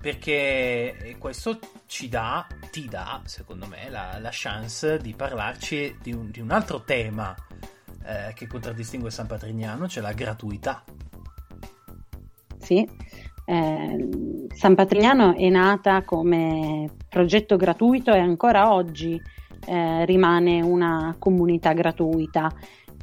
Perché 0.00 1.16
questo 1.18 1.58
ci 1.86 2.08
dà, 2.08 2.46
ti 2.70 2.86
dà, 2.88 3.20
secondo 3.24 3.66
me, 3.66 3.90
la, 3.90 4.18
la 4.20 4.30
chance 4.30 4.98
di 4.98 5.12
parlarci 5.14 5.98
di 6.00 6.12
un, 6.12 6.30
di 6.30 6.40
un 6.40 6.50
altro 6.50 6.82
tema 6.82 7.34
eh, 8.04 8.32
che 8.34 8.46
contraddistingue 8.46 9.10
San 9.10 9.26
Patrignano, 9.26 9.88
cioè 9.88 10.02
la 10.02 10.12
gratuità. 10.12 10.84
Sì, 12.58 12.88
eh, 13.44 14.08
San 14.54 14.74
Patrignano 14.74 15.34
è 15.34 15.48
nata 15.48 16.02
come 16.04 16.90
progetto 17.08 17.56
gratuito 17.56 18.12
e 18.12 18.18
ancora 18.18 18.72
oggi 18.72 19.20
eh, 19.66 20.04
rimane 20.04 20.60
una 20.60 21.16
comunità 21.18 21.72
gratuita. 21.72 22.52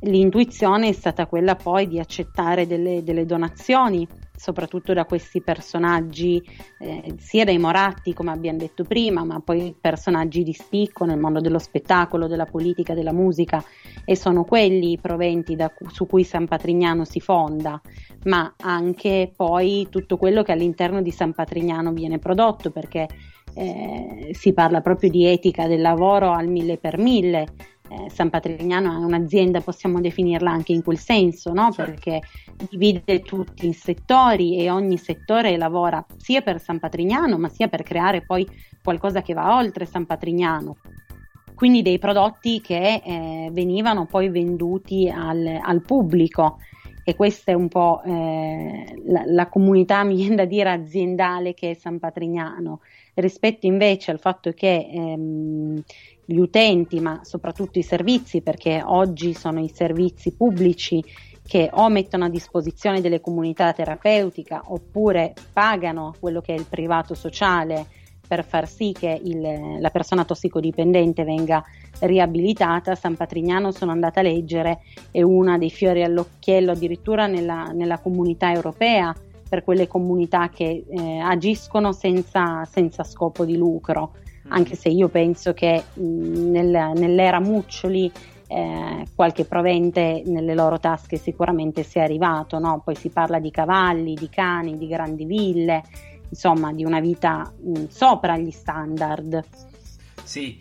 L'intuizione 0.02 0.90
è 0.90 0.92
stata 0.92 1.26
quella 1.26 1.56
poi 1.56 1.88
di 1.88 2.00
accettare 2.00 2.68
delle, 2.68 3.04
delle 3.04 3.26
donazioni 3.26 4.08
soprattutto 4.36 4.94
da 4.94 5.06
questi 5.06 5.42
personaggi, 5.42 6.44
eh, 6.80 7.16
sia 7.18 7.46
dai 7.46 7.58
Moratti, 7.58 8.14
come 8.14 8.32
abbiamo 8.32 8.58
detto 8.58 8.84
prima, 8.84 9.24
ma 9.24 9.40
poi 9.40 9.76
personaggi 9.80 10.44
di 10.44 10.54
spicco 10.54 11.06
nel 11.06 11.20
mondo 11.20 11.40
dello 11.40 11.60
spettacolo, 11.60 12.28
della 12.28 12.46
politica, 12.46 12.94
della 12.94 13.14
musica, 13.14 13.64
e 14.04 14.16
sono 14.16 14.44
quelli 14.44 14.92
i 14.92 15.00
proventi 15.00 15.56
da, 15.56 15.72
su 15.88 16.06
cui 16.06 16.24
San 16.24 16.48
Patrignano 16.48 17.06
si 17.06 17.20
fonda, 17.20 17.82
ma 18.26 18.54
anche 18.62 19.32
poi 19.36 19.88
tutto 19.90 20.18
quello 20.18 20.44
che 20.44 20.52
all'interno 20.52 21.02
di 21.02 21.12
San 21.12 21.34
Patrignano 21.34 21.92
viene 21.92 22.20
prodotto, 22.20 22.72
perché 22.72 23.08
eh, 23.54 24.30
si 24.32 24.54
parla 24.54 24.82
proprio 24.82 25.10
di 25.10 25.26
etica 25.26 25.68
del 25.68 25.82
lavoro 25.82 26.32
al 26.32 26.48
mille 26.48 26.78
per 26.78 26.98
mille 26.98 27.48
eh, 27.90 28.10
San 28.10 28.30
Patrignano 28.30 28.94
è 28.94 29.06
un'azienda, 29.06 29.62
possiamo 29.62 30.02
definirla 30.02 30.50
anche 30.50 30.74
in 30.74 30.84
quel 30.84 30.98
senso, 30.98 31.54
no? 31.54 31.72
certo. 31.72 31.92
perché 31.92 32.22
divide 32.70 33.22
tutti 33.22 33.66
in 33.66 33.74
settori 33.74 34.58
e 34.58 34.70
ogni 34.70 34.98
settore 34.98 35.58
lavora 35.58 36.06
sia 36.18 36.42
per 36.42 36.60
San 36.60 36.80
Patrignano, 36.80 37.38
ma 37.38 37.50
sia 37.50 37.68
per 37.68 37.84
creare 37.84 38.22
poi 38.22 38.48
qualcosa 38.84 39.22
che 39.22 39.34
va 39.34 39.56
oltre 39.56 39.86
San 39.86 40.06
Patrignano. 40.06 40.78
Quindi 41.56 41.82
dei 41.82 42.00
prodotti 42.00 42.60
che 42.60 43.02
eh, 43.04 43.50
venivano 43.52 44.06
poi 44.06 44.30
venduti 44.30 45.10
al, 45.10 45.60
al, 45.62 45.82
pubblico 45.82 46.58
e 47.08 47.16
questa 47.16 47.52
è 47.52 47.56
un 47.56 47.70
po' 47.70 48.02
eh, 48.04 49.02
la, 49.06 49.24
la, 49.26 49.48
comunità, 49.48 50.04
mi 50.04 50.16
viene 50.16 50.36
da 50.36 50.46
dire, 50.46 50.70
aziendale 50.72 51.54
che 51.54 51.72
è 51.72 51.74
San 51.76 51.98
Patrignano, 51.98 52.82
rispetto 53.14 53.68
invece 53.68 54.12
al 54.12 54.20
fatto 54.20 54.52
che 54.52 54.90
ehm, 54.92 55.82
gli 56.26 56.40
utenti, 56.40 57.00
ma 57.00 57.20
soprattutto 57.24 57.80
i 57.80 57.84
servizi, 57.84 58.42
perché 58.42 58.82
oggi 58.84 59.34
sono 59.34 59.60
i 59.60 59.70
servizi 59.70 60.36
pubblici 60.36 61.04
che 61.48 61.70
o 61.72 61.90
mettono 61.90 62.26
a 62.26 62.30
disposizione 62.30 63.02
delle 63.02 63.22
comunità 63.22 63.72
terapeutica 63.72 64.64
oppure 64.66 65.34
pagano 65.54 66.16
quello 66.20 66.42
che 66.42 66.56
è 66.56 66.58
il 66.58 66.66
privato 66.68 67.14
sociale 67.14 67.86
per 68.28 68.44
far 68.44 68.68
sì 68.68 68.92
che 68.92 69.20
il, 69.24 69.80
la 69.80 69.90
persona 69.92 70.26
tossicodipendente 70.26 71.24
venga 71.24 71.64
riabilitata. 72.00 72.96
San 72.96 73.16
Patrignano 73.16 73.72
sono 73.72 73.92
andata 73.92 74.22
a 74.22 74.24
leggere, 74.24 74.80
è 75.12 75.22
una 75.22 75.60
dei 75.60 75.70
fiori 75.70 76.04
all'occhiello 76.04 76.72
addirittura 76.72 77.28
nella, 77.28 77.66
nella 77.66 78.00
comunità 78.00 78.52
europea 78.52 79.14
per 79.48 79.64
quelle 79.64 79.88
comunità 79.88 80.50
che 80.50 80.86
eh, 80.90 81.20
agiscono 81.20 81.92
senza, 81.92 82.66
senza 82.66 83.04
scopo 83.04 83.46
di 83.46 83.56
lucro 83.56 84.14
anche 84.50 84.76
se 84.76 84.90
io 84.90 85.08
penso 85.10 85.54
che 85.54 85.84
mh, 85.94 86.50
nel, 86.50 86.92
nell'era 86.96 87.40
Muccioli 87.40 88.12
eh, 88.48 89.06
qualche 89.16 89.46
provente 89.46 90.22
nelle 90.26 90.54
loro 90.54 90.80
tasche 90.80 91.18
sicuramente 91.18 91.84
sia 91.84 92.04
arrivato, 92.04 92.60
no? 92.60 92.82
poi 92.84 92.96
si 92.96 93.10
parla 93.10 93.40
di 93.40 93.52
cavalli, 93.52 94.14
di 94.14 94.30
cani, 94.30 94.78
di 94.78 94.88
grandi 94.88 95.26
ville, 95.26 95.84
insomma 96.30 96.72
di 96.72 96.84
una 96.84 97.00
vita 97.00 97.52
mh, 97.58 97.86
sopra 97.88 98.38
gli 98.38 98.52
standard. 98.52 99.44
Sì, 100.26 100.60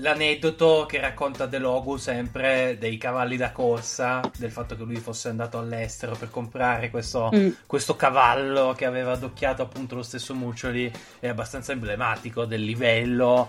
l'aneddoto 0.00 0.86
che 0.88 0.98
racconta 0.98 1.44
De 1.44 1.58
Logu 1.58 1.98
sempre 1.98 2.78
dei 2.78 2.96
cavalli 2.96 3.36
da 3.36 3.52
corsa, 3.52 4.22
del 4.38 4.50
fatto 4.50 4.76
che 4.76 4.82
lui 4.82 4.96
fosse 4.96 5.28
andato 5.28 5.58
all'estero 5.58 6.16
per 6.16 6.30
comprare 6.30 6.88
questo, 6.88 7.30
mm. 7.32 7.50
questo 7.66 7.96
cavallo 7.96 8.72
che 8.74 8.86
aveva 8.86 9.12
adocchiato 9.12 9.60
appunto 9.60 9.94
lo 9.94 10.02
stesso 10.02 10.34
Muccioli, 10.34 10.90
è 11.20 11.28
abbastanza 11.28 11.72
emblematico 11.72 12.46
del 12.46 12.62
livello 12.62 13.46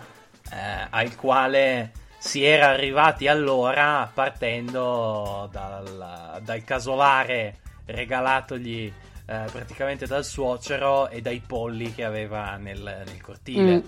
eh, 0.51 0.87
al 0.89 1.15
quale 1.15 1.93
si 2.17 2.43
era 2.43 2.67
arrivati 2.67 3.29
allora 3.29 4.11
partendo 4.13 5.47
dal, 5.53 6.41
dal 6.43 6.63
casolare 6.65 7.59
regalatogli 7.85 8.91
eh, 9.25 9.43
praticamente 9.53 10.05
dal 10.05 10.25
suocero 10.25 11.07
e 11.07 11.21
dai 11.21 11.41
polli 11.45 11.93
che 11.95 12.03
aveva 12.03 12.57
nel, 12.57 12.81
nel 13.05 13.21
cortile. 13.21 13.75
Mm. 13.77 13.81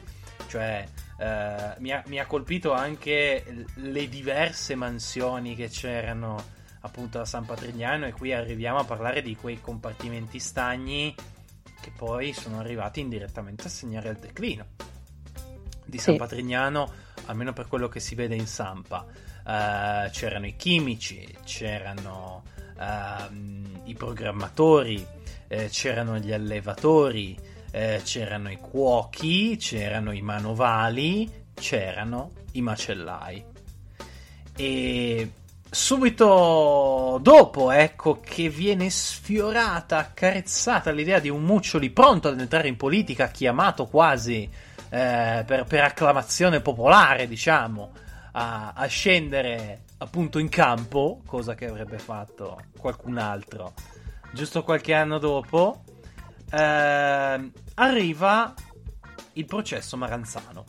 Cioè, 0.48 0.88
eh, 1.18 1.76
mi, 1.80 1.92
ha, 1.92 2.04
mi, 2.08 2.20
ha, 2.20 2.26
colpito 2.26 2.74
anche 2.74 3.66
le 3.76 4.10
diverse 4.10 4.76
mansioni 4.76 5.56
che 5.56 5.70
c'erano 5.70 6.56
appunto 6.82 7.20
a 7.20 7.26
San 7.26 7.46
Patrignano 7.46 8.06
e 8.06 8.12
qui 8.14 8.34
arriviamo 8.34 8.80
a 8.80 8.84
parlare 8.84 9.22
di 9.22 9.36
quei 9.36 9.60
compartimenti 9.60 10.40
stagni 10.40 11.14
che 11.82 11.92
poi 11.96 12.34
sono 12.34 12.60
arrivati 12.60 13.00
indirettamente 13.00 13.68
a 13.68 13.70
segnare 13.70 14.10
il 14.10 14.18
declino 14.18 14.66
di 15.88 15.98
San 15.98 16.14
sì. 16.14 16.20
Patrignano, 16.20 16.92
almeno 17.26 17.54
per 17.54 17.68
quello 17.68 17.88
che 17.88 18.00
si 18.00 18.14
vede 18.14 18.36
in 18.36 18.46
Sampa. 18.46 19.06
Uh, 19.48 20.10
c'erano 20.12 20.46
i 20.46 20.56
chimici, 20.58 21.26
c'erano 21.46 22.44
uh, 22.78 23.34
i 23.86 23.94
programmatori, 23.94 25.06
eh, 25.48 25.70
c'erano 25.70 26.18
gli 26.18 26.34
allevatori, 26.34 27.38
eh, 27.78 28.02
c'erano 28.04 28.50
i 28.50 28.58
cuochi, 28.58 29.56
c'erano 29.58 30.12
i 30.12 30.22
manovali, 30.22 31.30
c'erano 31.54 32.32
i 32.54 32.62
macellai. 32.62 33.46
E 34.56 35.32
subito 35.70 37.20
dopo, 37.22 37.70
ecco, 37.70 38.20
che 38.20 38.50
viene 38.50 38.90
sfiorata, 38.90 40.00
accarezzata 40.00 40.90
l'idea 40.90 41.20
di 41.20 41.30
un 41.30 41.44
Muccioli 41.44 41.92
pronto 41.92 42.30
ad 42.30 42.40
entrare 42.40 42.68
in 42.68 42.78
politica, 42.78 43.28
chiamato 43.30 43.86
quasi 43.86 44.50
eh, 44.90 45.44
per, 45.46 45.66
per, 45.68 45.84
acclamazione 45.84 46.62
popolare, 46.62 47.28
diciamo, 47.28 47.92
a, 48.32 48.74
a 48.76 48.86
scendere 48.88 49.82
appunto 50.00 50.40
in 50.40 50.50
campo, 50.50 51.22
cosa 51.28 51.54
che 51.54 51.68
avrebbe 51.68 52.00
fatto 52.00 52.60
qualcun 52.80 53.20
altro 53.20 53.74
giusto 54.34 54.62
qualche 54.62 54.94
anno 54.94 55.20
dopo 55.20 55.84
eh, 56.52 57.52
arriva 57.80 58.54
il 59.34 59.46
processo 59.46 59.98
Maranzano. 59.98 60.66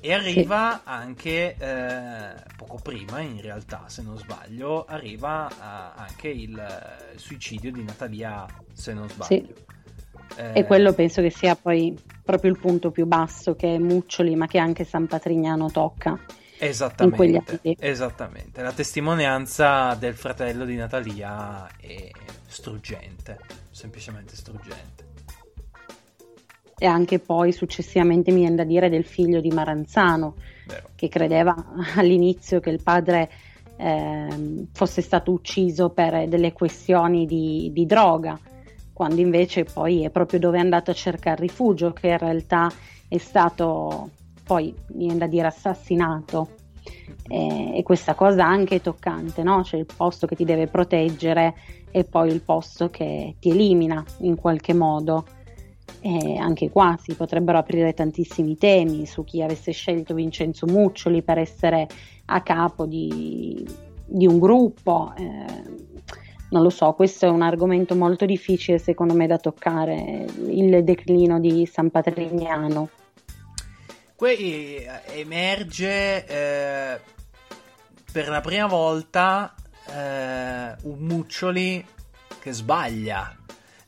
E 0.00 0.12
arriva 0.12 0.74
sì. 0.74 0.80
anche 0.84 1.56
eh, 1.58 2.34
poco 2.56 2.78
prima, 2.80 3.20
in 3.20 3.40
realtà, 3.40 3.84
se 3.88 4.02
non 4.02 4.16
sbaglio, 4.16 4.84
arriva 4.84 5.48
eh, 5.50 6.00
anche 6.00 6.28
il, 6.28 6.50
il, 6.50 7.18
suicidio 7.18 7.72
di 7.72 7.82
Natalia, 7.82 8.46
se 8.72 8.92
non 8.92 9.08
sbaglio. 9.08 9.26
Sì. 9.26 9.66
Eh, 10.36 10.60
e 10.60 10.64
quello 10.64 10.92
penso 10.92 11.20
che 11.20 11.30
sia 11.30 11.56
poi 11.56 11.98
proprio 12.22 12.52
il 12.52 12.58
punto 12.58 12.92
più 12.92 13.06
basso 13.06 13.56
che 13.56 13.78
Muccioli, 13.78 14.36
ma 14.36 14.46
che 14.46 14.58
anche 14.58 14.84
San 14.84 15.08
Patrignano 15.08 15.68
tocca. 15.70 16.16
Esattamente, 16.60 17.60
esattamente. 17.78 18.62
La 18.62 18.72
testimonianza 18.72 19.94
del 19.94 20.14
fratello 20.14 20.64
di 20.64 20.76
Natalia 20.76 21.68
è 21.76 22.10
struggente, 22.46 23.38
semplicemente 23.70 24.36
struggente. 24.36 25.07
E 26.78 26.86
anche 26.86 27.18
poi 27.18 27.52
successivamente 27.52 28.30
mi 28.30 28.40
viene 28.40 28.56
da 28.56 28.64
dire 28.64 28.88
del 28.88 29.04
figlio 29.04 29.40
di 29.40 29.50
Maranzano, 29.50 30.34
Vero. 30.66 30.90
che 30.94 31.08
credeva 31.08 31.54
all'inizio 31.96 32.60
che 32.60 32.70
il 32.70 32.82
padre 32.82 33.30
eh, 33.76 34.66
fosse 34.72 35.02
stato 35.02 35.32
ucciso 35.32 35.90
per 35.90 36.28
delle 36.28 36.52
questioni 36.52 37.26
di, 37.26 37.70
di 37.72 37.86
droga, 37.86 38.38
quando 38.92 39.20
invece 39.20 39.64
poi 39.64 40.04
è 40.04 40.10
proprio 40.10 40.40
dove 40.40 40.58
è 40.58 40.60
andato 40.60 40.90
a 40.90 40.94
cercare 40.94 41.40
rifugio, 41.40 41.92
che 41.92 42.08
in 42.08 42.18
realtà 42.18 42.70
è 43.08 43.18
stato 43.18 44.10
poi 44.44 44.74
viene 44.88 45.18
da 45.18 45.26
dire 45.26 45.46
assassinato. 45.46 46.56
E, 47.28 47.76
e 47.76 47.82
questa 47.82 48.14
cosa 48.14 48.46
anche 48.46 48.76
è 48.76 48.80
toccante, 48.80 49.42
no? 49.42 49.60
C'è 49.60 49.76
il 49.76 49.86
posto 49.86 50.26
che 50.26 50.34
ti 50.34 50.44
deve 50.44 50.66
proteggere 50.66 51.54
e 51.90 52.04
poi 52.04 52.30
il 52.30 52.40
posto 52.40 52.88
che 52.88 53.36
ti 53.38 53.50
elimina 53.50 54.02
in 54.20 54.36
qualche 54.36 54.72
modo. 54.72 55.24
E 56.00 56.36
anche 56.36 56.70
qua 56.70 56.98
si 57.02 57.14
potrebbero 57.14 57.58
aprire 57.58 57.92
tantissimi 57.92 58.56
temi 58.56 59.06
su 59.06 59.24
chi 59.24 59.42
avesse 59.42 59.72
scelto 59.72 60.14
Vincenzo 60.14 60.66
Muccioli 60.66 61.22
per 61.22 61.38
essere 61.38 61.86
a 62.26 62.40
capo 62.42 62.86
di, 62.86 63.66
di 64.04 64.26
un 64.26 64.38
gruppo. 64.38 65.12
Eh, 65.16 65.86
non 66.50 66.62
lo 66.62 66.70
so, 66.70 66.92
questo 66.92 67.26
è 67.26 67.28
un 67.28 67.42
argomento 67.42 67.94
molto 67.94 68.24
difficile 68.24 68.78
secondo 68.78 69.14
me 69.14 69.26
da 69.26 69.38
toccare, 69.38 70.26
il 70.46 70.82
declino 70.82 71.38
di 71.40 71.66
San 71.66 71.90
Patrignano. 71.90 72.88
Qui 74.14 74.34
eh, 74.34 74.88
emerge 75.14 76.26
eh, 76.26 77.00
per 78.10 78.28
la 78.28 78.40
prima 78.40 78.66
volta 78.66 79.54
eh, 79.86 80.74
un 80.82 80.98
Muccioli 80.98 81.84
che 82.40 82.52
sbaglia, 82.52 83.36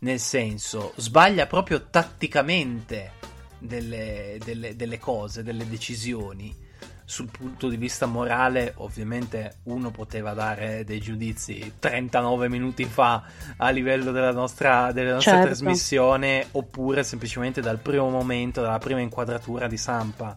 nel 0.00 0.18
senso, 0.18 0.92
sbaglia 0.96 1.46
proprio 1.46 1.88
tatticamente 1.88 3.12
delle, 3.58 4.38
delle, 4.42 4.76
delle 4.76 4.98
cose, 4.98 5.42
delle 5.42 5.68
decisioni 5.68 6.68
sul 7.10 7.28
punto 7.28 7.68
di 7.68 7.76
vista 7.76 8.06
morale, 8.06 8.72
ovviamente 8.76 9.56
uno 9.64 9.90
poteva 9.90 10.32
dare 10.32 10.84
dei 10.84 11.00
giudizi 11.00 11.74
39 11.80 12.48
minuti 12.48 12.84
fa 12.84 13.24
a 13.56 13.68
livello 13.70 14.12
della 14.12 14.30
nostra, 14.30 14.92
della 14.92 15.14
nostra 15.14 15.32
certo. 15.32 15.46
trasmissione, 15.46 16.46
oppure 16.52 17.02
semplicemente 17.02 17.60
dal 17.60 17.80
primo 17.80 18.08
momento, 18.10 18.60
dalla 18.60 18.78
prima 18.78 19.00
inquadratura 19.00 19.66
di 19.66 19.76
Sampa. 19.76 20.36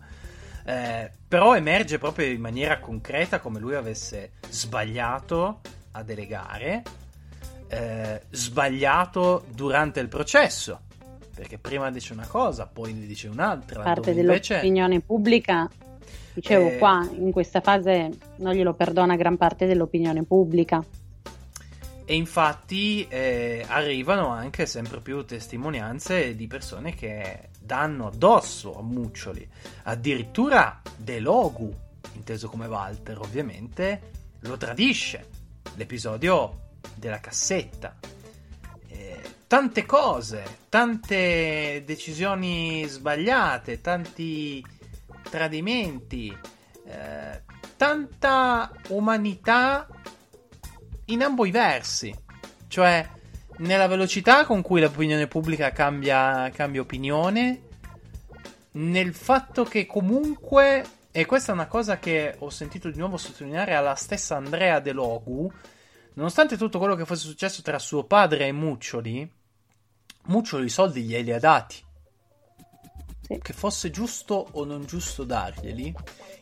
Eh, 0.66 1.12
però 1.28 1.56
emerge 1.56 2.00
proprio 2.00 2.26
in 2.26 2.42
maniera 2.42 2.80
concreta 2.80 3.40
come 3.40 3.60
lui 3.60 3.76
avesse 3.76 4.32
sbagliato 4.50 5.62
a 5.92 6.02
delegare, 6.02 6.82
eh, 7.74 8.22
sbagliato 8.30 9.46
durante 9.54 10.00
il 10.00 10.08
processo, 10.08 10.82
perché 11.36 11.58
prima 11.58 11.90
dice 11.92 12.14
una 12.14 12.28
cosa, 12.28 12.68
poi 12.68 12.94
ne 12.94 13.06
dice 13.06 13.28
un'altra. 13.28 13.84
Parte 13.84 14.14
dell'opinione 14.14 14.94
invece... 14.94 15.06
pubblica 15.06 15.70
Dicevo, 16.34 16.68
eh, 16.68 16.78
qua 16.78 17.08
in 17.16 17.32
questa 17.32 17.62
fase 17.62 18.10
non 18.38 18.54
glielo 18.54 18.74
perdona 18.74 19.16
gran 19.16 19.38
parte 19.38 19.68
dell'opinione 19.68 20.24
pubblica. 20.24 20.84
E 22.06 22.16
infatti 22.16 23.08
eh, 23.08 23.64
arrivano 23.68 24.28
anche 24.28 24.66
sempre 24.66 25.00
più 25.00 25.24
testimonianze 25.24 26.36
di 26.36 26.48
persone 26.48 26.96
che 26.96 27.50
danno 27.60 28.08
addosso 28.08 28.78
a 28.78 28.82
Muccioli. 28.82 29.48
Addirittura 29.84 30.82
De 30.98 31.20
Logu, 31.20 31.74
inteso 32.14 32.50
come 32.50 32.66
Walter, 32.66 33.20
ovviamente, 33.20 34.02
lo 34.40 34.58
tradisce. 34.58 35.28
L'episodio 35.76 36.63
della 36.96 37.20
cassetta. 37.20 37.96
Eh, 38.88 39.22
tante 39.48 39.86
cose, 39.86 40.44
tante 40.70 41.84
decisioni 41.86 42.86
sbagliate, 42.86 43.82
tanti 43.82 44.66
tradimenti, 45.30 46.36
eh, 46.86 47.42
tanta 47.76 48.72
umanità 48.90 49.88
in 51.06 51.24
ambo 51.24 51.46
i 51.46 51.52
versi. 51.52 52.16
Cioè, 52.68 53.08
nella 53.58 53.88
velocità 53.88 54.46
con 54.46 54.62
cui 54.62 54.82
l'opinione 54.82 55.28
pubblica 55.28 55.72
cambia, 55.72 56.50
cambia 56.52 56.82
opinione, 56.82 57.62
nel 58.72 59.14
fatto 59.14 59.64
che 59.64 59.86
comunque, 59.86 60.84
e 61.12 61.26
questa 61.26 61.52
è 61.52 61.56
una 61.56 61.68
cosa 61.68 62.00
che 62.00 62.36
ho 62.40 62.50
sentito 62.50 62.90
di 62.90 62.98
nuovo 62.98 63.18
sottolineare 63.18 63.76
alla 63.76 63.96
stessa 63.96 64.36
Andrea 64.36 64.80
De 64.80 64.92
Logu, 64.92 65.52
nonostante 66.14 66.58
tutto 66.58 66.80
quello 66.80 66.96
che 66.96 67.06
fosse 67.06 67.28
successo 67.28 67.62
tra 67.62 67.80
suo 67.80 68.04
padre 68.04 68.48
e 68.48 68.52
Muccioli, 68.52 69.32
Muccioli 70.26 70.66
i 70.66 70.70
soldi 70.70 71.04
glieli 71.04 71.34
ha 71.34 71.40
dati 71.40 71.84
sì. 73.24 73.40
che 73.42 73.54
fosse 73.54 73.90
giusto 73.90 74.48
o 74.52 74.66
non 74.66 74.86
giusto 74.86 75.24
darglieli, 75.24 75.94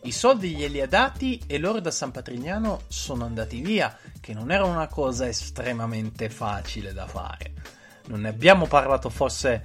i 0.04 0.12
soldi 0.12 0.56
glieli 0.56 0.82
ha 0.82 0.88
dati 0.88 1.42
e 1.48 1.58
loro 1.58 1.80
da 1.80 1.92
San 1.92 2.12
Patrignano 2.12 2.82
sono 2.88 3.26
andati 3.26 3.62
via, 3.62 3.96
che 4.20 4.34
non 4.34 4.52
era 4.52 4.66
una 4.66 4.88
cosa 4.88 5.28
estremamente 5.28 6.30
facile 6.30 6.94
da 6.94 7.06
fare. 7.06 7.54
Non 8.08 8.22
ne 8.22 8.30
abbiamo 8.30 8.66
parlato 8.66 9.10
forse 9.10 9.62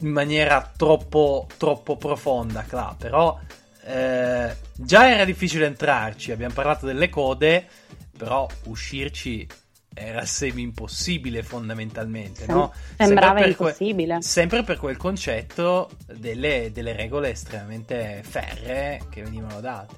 in 0.00 0.10
maniera 0.10 0.72
troppo, 0.76 1.46
troppo 1.56 1.96
profonda, 1.96 2.62
Cla, 2.62 2.94
però 2.98 3.38
eh, 3.84 4.56
già 4.74 5.08
era 5.08 5.24
difficile 5.24 5.66
entrarci, 5.66 6.32
abbiamo 6.32 6.54
parlato 6.54 6.84
delle 6.86 7.08
code, 7.08 7.68
però 8.16 8.46
uscirci 8.64 9.46
era 9.98 10.26
semi 10.26 10.60
impossibile 10.60 11.42
fondamentalmente, 11.42 12.44
Sem- 12.44 12.54
no? 12.54 12.72
Sembrava 12.98 13.38
sempre 13.38 13.50
impossibile. 13.50 14.12
Que- 14.14 14.22
sempre 14.22 14.62
per 14.62 14.76
quel 14.76 14.96
concetto 14.98 15.88
delle, 16.06 16.70
delle 16.72 16.92
regole 16.92 17.30
estremamente 17.30 18.20
ferree 18.22 19.00
che 19.08 19.22
venivano 19.22 19.60
date. 19.60 19.94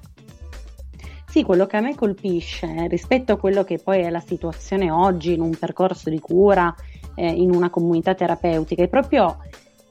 Sì, 1.27 1.43
quello 1.43 1.67
che 1.67 1.77
a 1.77 1.81
me 1.81 1.95
colpisce 1.95 2.87
rispetto 2.87 3.33
a 3.33 3.37
quello 3.37 3.63
che 3.63 3.77
poi 3.77 4.01
è 4.01 4.09
la 4.09 4.21
situazione 4.21 4.89
oggi 4.89 5.33
in 5.33 5.41
un 5.41 5.55
percorso 5.55 6.09
di 6.09 6.19
cura, 6.19 6.73
eh, 7.13 7.27
in 7.27 7.53
una 7.53 7.69
comunità 7.69 8.15
terapeutica, 8.15 8.81
è 8.81 8.87
proprio 8.87 9.37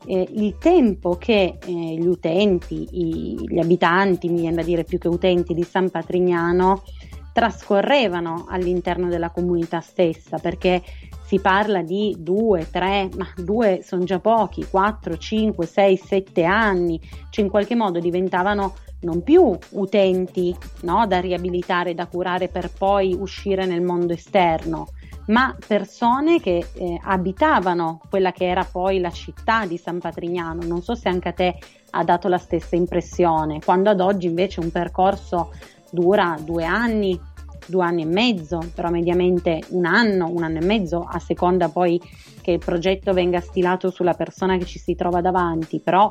eh, 0.07 0.27
il 0.33 0.57
tempo 0.59 1.17
che 1.17 1.59
eh, 1.65 1.71
gli 1.71 2.07
utenti, 2.07 2.89
i, 2.91 3.37
gli 3.47 3.59
abitanti, 3.59 4.29
mi 4.29 4.41
viene 4.41 4.57
da 4.57 4.63
dire 4.63 4.85
più 4.85 4.99
che 4.99 5.07
utenti 5.07 5.55
di 5.55 5.63
San 5.63 5.91
Patrignano, 5.91 6.83
trascorrevano 7.39 8.47
all'interno 8.49 9.07
della 9.07 9.31
comunità 9.31 9.79
stessa, 9.79 10.39
perché 10.39 10.83
si 11.25 11.39
parla 11.39 11.83
di 11.83 12.17
due, 12.19 12.69
tre, 12.69 13.09
ma 13.17 13.29
due 13.37 13.79
sono 13.85 14.03
già 14.03 14.19
pochi, 14.19 14.67
quattro, 14.69 15.17
cinque, 15.17 15.67
sei, 15.67 15.97
sette 15.97 16.43
anni, 16.43 17.01
cioè 17.31 17.45
in 17.45 17.51
qualche 17.51 17.77
modo 17.77 18.01
diventavano 18.01 18.75
non 19.03 19.23
più 19.23 19.57
utenti 19.71 20.53
no, 20.81 21.07
da 21.07 21.21
riabilitare, 21.21 21.95
da 21.95 22.09
curare 22.09 22.49
per 22.49 22.73
poi 22.77 23.15
uscire 23.17 23.67
nel 23.67 23.83
mondo 23.83 24.15
esterno, 24.15 24.89
ma 25.27 25.57
persone 25.65 26.41
che 26.41 26.67
eh, 26.75 27.01
abitavano 27.05 28.01
quella 28.11 28.33
che 28.33 28.49
era 28.49 28.65
poi 28.65 28.99
la 28.99 29.11
città 29.11 29.65
di 29.65 29.77
San 29.77 30.01
Patrignano. 30.01 30.63
Non 30.65 30.83
so 30.83 30.97
se 30.97 31.09
anche 31.09 31.29
a 31.29 31.33
te 31.33 31.57
ha 31.91 32.03
dato 32.03 32.27
la 32.27 32.39
stessa 32.39 32.75
impressione, 32.75 33.61
quando 33.65 33.91
ad 33.91 34.01
oggi 34.01 34.27
invece 34.27 34.59
un 34.59 34.73
percorso 34.73 35.53
dura 35.91 36.37
due 36.39 36.65
anni, 36.65 37.19
due 37.67 37.85
anni 37.85 38.03
e 38.03 38.07
mezzo, 38.07 38.61
però 38.75 38.91
mediamente 38.91 39.63
un 39.69 39.85
anno, 39.85 40.31
un 40.31 40.43
anno 40.43 40.59
e 40.59 40.65
mezzo, 40.65 41.07
a 41.09 41.19
seconda 41.19 41.69
poi 41.69 42.01
che 42.41 42.53
il 42.53 42.59
progetto 42.59 43.13
venga 43.13 43.41
stilato 43.41 43.91
sulla 43.91 44.15
persona 44.15 44.57
che 44.57 44.65
ci 44.65 44.79
si 44.79 44.95
trova 44.95 45.21
davanti, 45.21 45.81
però 45.81 46.11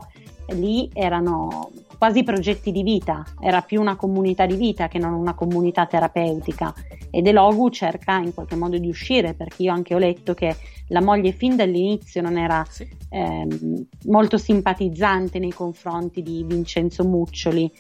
lì 0.50 0.90
erano 0.94 1.72
quasi 1.98 2.24
progetti 2.24 2.72
di 2.72 2.84
vita, 2.84 3.26
era 3.40 3.62
più 3.62 3.82
una 3.82 3.96
comunità 3.96 4.46
di 4.46 4.56
vita 4.56 4.88
che 4.88 5.00
non 5.00 5.14
una 5.14 5.34
comunità 5.34 5.86
terapeutica 5.88 6.74
ed 7.10 7.26
Elogu 7.26 7.70
cerca 7.70 8.18
in 8.18 8.34
qualche 8.34 8.56
modo 8.56 8.78
di 8.78 8.88
uscire 8.88 9.34
perché 9.34 9.64
io 9.64 9.72
anche 9.72 9.96
ho 9.96 9.98
letto 9.98 10.34
che 10.34 10.56
la 10.90 11.02
moglie 11.02 11.32
fin 11.32 11.56
dall'inizio 11.56 12.22
non 12.22 12.38
era 12.38 12.64
sì. 12.70 12.88
ehm, 13.10 13.88
molto 14.06 14.38
simpatizzante 14.38 15.40
nei 15.40 15.52
confronti 15.52 16.22
di 16.22 16.44
Vincenzo 16.46 17.04
Muccioli 17.04 17.72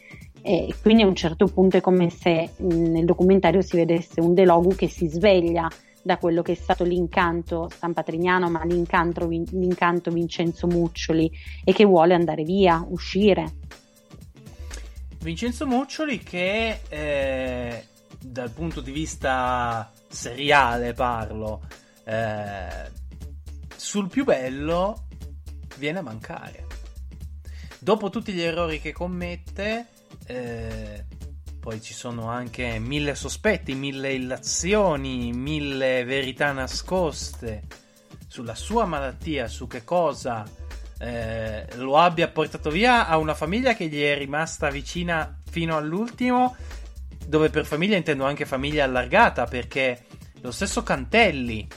e 0.41 0.73
quindi 0.81 1.03
a 1.03 1.07
un 1.07 1.15
certo 1.15 1.45
punto 1.47 1.77
è 1.77 1.81
come 1.81 2.09
se 2.09 2.51
nel 2.57 3.05
documentario 3.05 3.61
si 3.61 3.75
vedesse 3.75 4.21
un 4.21 4.33
Delogu 4.33 4.75
che 4.75 4.87
si 4.87 5.07
sveglia 5.07 5.69
da 6.01 6.17
quello 6.17 6.41
che 6.41 6.53
è 6.53 6.55
stato 6.55 6.83
l'incanto 6.83 7.69
San 7.75 7.93
Patrignano, 7.93 8.49
ma 8.49 8.63
l'incanto, 8.63 9.27
l'incanto 9.27 10.09
Vincenzo 10.09 10.65
Muccioli 10.65 11.29
e 11.63 11.73
che 11.73 11.83
vuole 11.83 12.13
andare 12.13 12.43
via, 12.43 12.83
uscire. 12.87 13.55
Vincenzo 15.19 15.67
Muccioli 15.67 16.19
che 16.19 16.79
eh, 16.87 17.83
dal 18.19 18.51
punto 18.51 18.79
di 18.79 18.91
vista 18.91 19.91
seriale 20.07 20.93
parlo, 20.93 21.61
eh, 22.05 22.89
sul 23.75 24.07
più 24.07 24.23
bello 24.23 25.07
viene 25.77 25.99
a 25.99 26.03
mancare. 26.03 26.65
Dopo 27.79 28.09
tutti 28.09 28.31
gli 28.31 28.41
errori 28.41 28.79
che 28.79 28.91
commette, 28.91 29.87
eh, 30.27 31.05
poi 31.59 31.81
ci 31.81 31.93
sono 31.93 32.29
anche 32.29 32.79
mille 32.79 33.15
sospetti, 33.15 33.73
mille 33.75 34.13
illazioni, 34.13 35.31
mille 35.33 36.03
verità 36.03 36.51
nascoste 36.51 37.63
sulla 38.27 38.55
sua 38.55 38.85
malattia, 38.85 39.47
su 39.47 39.67
che 39.67 39.83
cosa 39.83 40.45
eh, 40.99 41.65
lo 41.75 41.97
abbia 41.97 42.27
portato 42.27 42.69
via 42.69 43.07
a 43.07 43.17
una 43.17 43.33
famiglia 43.33 43.73
che 43.73 43.87
gli 43.87 44.01
è 44.01 44.17
rimasta 44.17 44.69
vicina 44.69 45.39
fino 45.49 45.75
all'ultimo, 45.75 46.55
dove 47.25 47.49
per 47.49 47.65
famiglia 47.65 47.97
intendo 47.97 48.25
anche 48.25 48.45
famiglia 48.45 48.83
allargata, 48.83 49.45
perché 49.45 50.05
lo 50.41 50.51
stesso 50.51 50.83
Cantelli, 50.83 51.67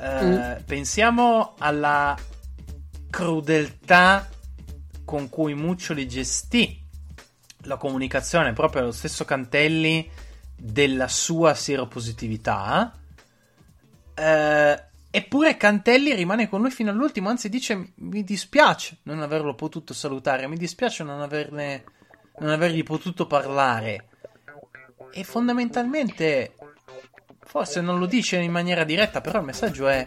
eh, 0.00 0.24
mm. 0.24 0.52
pensiamo 0.64 1.54
alla 1.58 2.16
crudeltà 3.10 4.28
con 5.04 5.28
cui 5.28 5.54
Muccioli 5.54 6.08
gestì 6.08 6.83
la 7.64 7.76
comunicazione 7.76 8.52
proprio 8.52 8.82
allo 8.82 8.92
stesso 8.92 9.24
Cantelli 9.24 10.08
della 10.56 11.08
sua 11.08 11.54
seropositività. 11.54 12.92
Eh, 14.14 14.82
eppure 15.10 15.56
Cantelli 15.56 16.14
rimane 16.14 16.48
con 16.48 16.60
lui 16.60 16.70
fino 16.70 16.90
all'ultimo, 16.90 17.28
anzi 17.28 17.48
dice 17.48 17.92
mi 17.96 18.22
dispiace 18.24 18.98
non 19.04 19.20
averlo 19.22 19.54
potuto 19.54 19.92
salutare, 19.92 20.46
mi 20.46 20.56
dispiace 20.56 21.02
non, 21.02 21.20
averne, 21.20 21.84
non 22.38 22.50
avergli 22.50 22.82
potuto 22.82 23.26
parlare. 23.26 24.08
E 25.12 25.22
fondamentalmente, 25.22 26.56
forse 27.40 27.80
non 27.80 27.98
lo 27.98 28.06
dice 28.06 28.36
in 28.38 28.50
maniera 28.50 28.84
diretta, 28.84 29.20
però 29.20 29.38
il 29.38 29.44
messaggio 29.44 29.86
è 29.86 30.04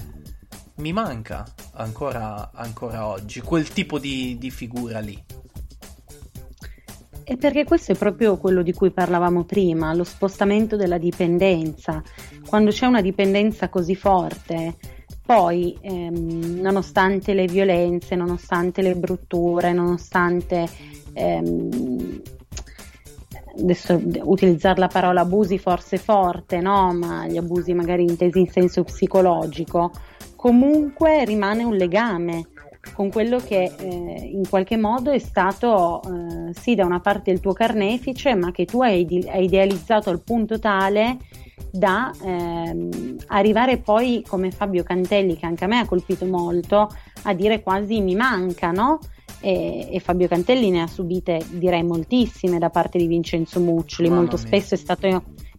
mi 0.78 0.94
manca 0.94 1.46
ancora, 1.74 2.52
ancora 2.54 3.08
oggi 3.08 3.42
quel 3.42 3.70
tipo 3.70 4.00
di, 4.00 4.38
di 4.38 4.52
figura 4.52 5.00
lì. 5.00 5.24
E 7.30 7.36
perché 7.36 7.66
questo 7.66 7.92
è 7.92 7.96
proprio 7.96 8.38
quello 8.38 8.62
di 8.62 8.72
cui 8.72 8.90
parlavamo 8.90 9.44
prima, 9.44 9.94
lo 9.94 10.06
spostamento 10.06 10.78
della 10.78 10.98
dipendenza. 10.98 12.02
Quando 12.48 12.72
c'è 12.72 12.86
una 12.86 13.02
dipendenza 13.02 13.68
così 13.68 13.96
forte, 13.96 14.78
poi 15.26 15.78
ehm, 15.82 16.62
nonostante 16.62 17.34
le 17.34 17.46
violenze, 17.48 18.16
nonostante 18.16 18.82
le 18.82 18.96
brutture, 18.96 19.74
nonostante 19.74 20.70
ehm, 21.12 22.22
adesso 23.60 24.02
utilizzare 24.22 24.80
la 24.80 24.88
parola 24.88 25.20
abusi 25.20 25.58
forse 25.58 25.98
forte, 25.98 26.62
no? 26.62 26.94
Ma 26.94 27.28
gli 27.28 27.36
abusi 27.36 27.74
magari 27.74 28.04
intesi 28.04 28.40
in 28.40 28.48
senso 28.48 28.86
psicologico, 28.86 29.92
comunque 30.38 31.26
rimane 31.26 31.66
un 31.66 31.76
legame 31.76 32.52
con 32.94 33.10
quello 33.10 33.38
che 33.38 33.72
eh, 33.78 34.30
in 34.32 34.48
qualche 34.48 34.78
modo 34.78 35.12
è 35.12 35.20
stato 35.20 36.02
eh, 36.02 36.54
sì 36.54 36.76
da 36.76 36.86
una 36.86 37.00
parte 37.00 37.32
il 37.32 37.40
tuo 37.40 37.54
carnefice, 37.54 38.36
ma 38.36 38.52
che 38.52 38.66
tu 38.66 38.82
hai, 38.82 39.06
hai 39.30 39.46
idealizzato 39.46 40.10
al 40.10 40.22
punto 40.22 40.60
tale 40.60 41.18
da 41.72 42.12
ehm, 42.22 43.18
arrivare 43.28 43.78
poi 43.78 44.24
come 44.28 44.52
Fabio 44.52 44.84
Cantelli, 44.84 45.38
che 45.38 45.46
anche 45.46 45.64
a 45.64 45.68
me 45.68 45.80
ha 45.80 45.86
colpito 45.86 46.26
molto, 46.26 46.90
a 47.24 47.34
dire 47.34 47.62
quasi 47.62 48.02
mi 48.02 48.16
manca, 48.16 48.72
no? 48.72 49.00
E, 49.40 49.88
e, 49.92 50.00
Fabio 50.00 50.28
Cantelli 50.28 50.72
ne 50.72 50.82
ha 50.82 50.88
subite 50.88 51.46
direi 51.52 51.84
moltissime 51.84 52.58
da 52.58 52.70
parte 52.70 52.98
di 52.98 53.06
Vincenzo 53.06 53.60
Muccioli, 53.60 54.10
Mamma 54.10 54.22
molto 54.22 54.38
mia. 54.38 54.46
spesso 54.48 54.74
è 54.74 54.78
stato 54.78 55.06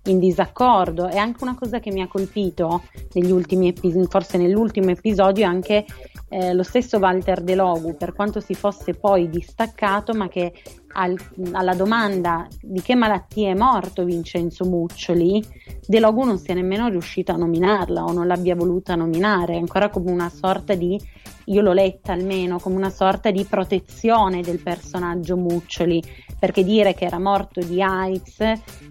in 0.05 0.19
disaccordo. 0.19 1.09
E 1.09 1.17
anche 1.17 1.43
una 1.43 1.55
cosa 1.55 1.81
che 1.81 1.91
mi 1.91 2.03
ha 2.03 2.09
colpito 2.09 2.83
negli 3.15 3.31
ultimi 3.31 3.69
episodi, 3.69 4.07
forse 4.09 4.39
nell'ultimo 4.39 4.91
episodio, 4.91 5.45
è 5.45 5.49
anche 5.49 5.85
eh, 6.31 6.53
lo 6.53 6.63
stesso 6.63 6.99
Walter 6.99 7.41
De 7.43 7.55
Logu, 7.55 7.97
per 7.97 8.13
quanto 8.13 8.41
si 8.41 8.55
fosse 8.55 8.95
poi 8.95 9.29
distaccato, 9.29 10.13
ma 10.15 10.29
che 10.29 10.53
al, 10.93 11.17
alla 11.53 11.75
domanda 11.75 12.47
di 12.61 12.81
che 12.81 12.95
malattia 12.95 13.51
è 13.51 13.55
morto 13.55 14.05
Vincenzo 14.05 14.65
Muccioli, 14.65 15.45
De 15.87 16.01
Logu 16.01 16.25
non 16.25 16.39
sia 16.39 16.55
nemmeno 16.55 16.89
riuscito 16.89 17.33
a 17.33 17.37
nominarla 17.37 18.05
o 18.05 18.13
non 18.13 18.27
l'abbia 18.27 18.55
voluta 18.55 18.95
nominare, 18.95 19.57
ancora 19.57 19.89
come 19.91 20.11
una 20.11 20.29
sorta 20.29 20.75
di, 20.75 21.01
io 21.49 21.61
l'ho 21.61 21.73
letta 21.73 22.13
almeno, 22.13 22.59
come 22.59 22.77
una 22.77 22.91
sorta 22.91 23.31
di 23.31 23.45
protezione 23.45 24.43
del 24.43 24.61
personaggio 24.61 25.37
Muccioli, 25.37 26.03
perché 26.39 26.65
dire 26.65 26.95
che 26.95 27.05
era 27.05 27.19
morto 27.19 27.61
di 27.61 27.83
AIDS 27.83 28.37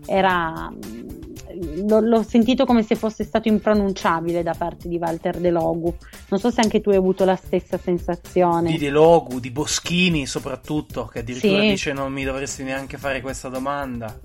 era 0.05 0.71
l'ho, 1.87 1.99
l'ho, 1.99 2.23
sentito 2.23 2.65
come 2.65 2.83
se 2.83 2.95
fosse 2.95 3.23
stato 3.23 3.47
impronunciabile 3.47 4.43
da 4.43 4.53
parte 4.53 4.87
di 4.87 4.97
Walter 4.97 5.39
De 5.39 5.49
Logu. 5.49 5.93
Non 6.29 6.39
so 6.39 6.51
se 6.51 6.61
anche 6.61 6.81
tu 6.81 6.89
hai 6.89 6.97
avuto 6.97 7.25
la 7.25 7.35
stessa 7.35 7.77
sensazione. 7.77 8.71
Di 8.71 8.77
De 8.77 8.89
Logu, 8.89 9.39
di 9.39 9.51
Boschini 9.51 10.25
soprattutto, 10.25 11.05
che 11.05 11.19
addirittura 11.19 11.61
sì. 11.61 11.69
dice 11.69 11.93
non 11.93 12.11
mi 12.11 12.23
dovresti 12.23 12.63
neanche 12.63 12.97
fare 12.97 13.21
questa 13.21 13.49
domanda. 13.49 14.17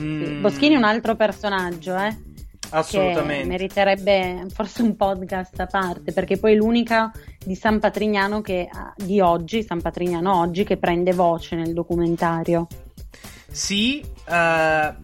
Mm. 0.00 0.40
Boschini 0.40 0.74
è 0.74 0.78
un 0.78 0.84
altro 0.84 1.16
personaggio, 1.16 1.96
eh? 1.96 2.30
Assolutamente. 2.72 3.46
meriterebbe 3.46 4.46
forse 4.52 4.82
un 4.82 4.96
podcast 4.96 5.60
a 5.60 5.66
parte, 5.66 6.12
perché 6.12 6.38
poi 6.38 6.52
è 6.52 6.56
l'unica 6.56 7.12
di 7.44 7.54
San 7.54 7.78
Patrignano 7.78 8.40
che, 8.40 8.68
di 8.96 9.20
oggi, 9.20 9.62
San 9.62 9.80
Patrignano 9.80 10.38
oggi, 10.38 10.64
che 10.64 10.78
prende 10.78 11.12
voce 11.12 11.54
nel 11.54 11.72
documentario. 11.74 12.66
Sì, 13.52 14.02
uh, 14.02 14.32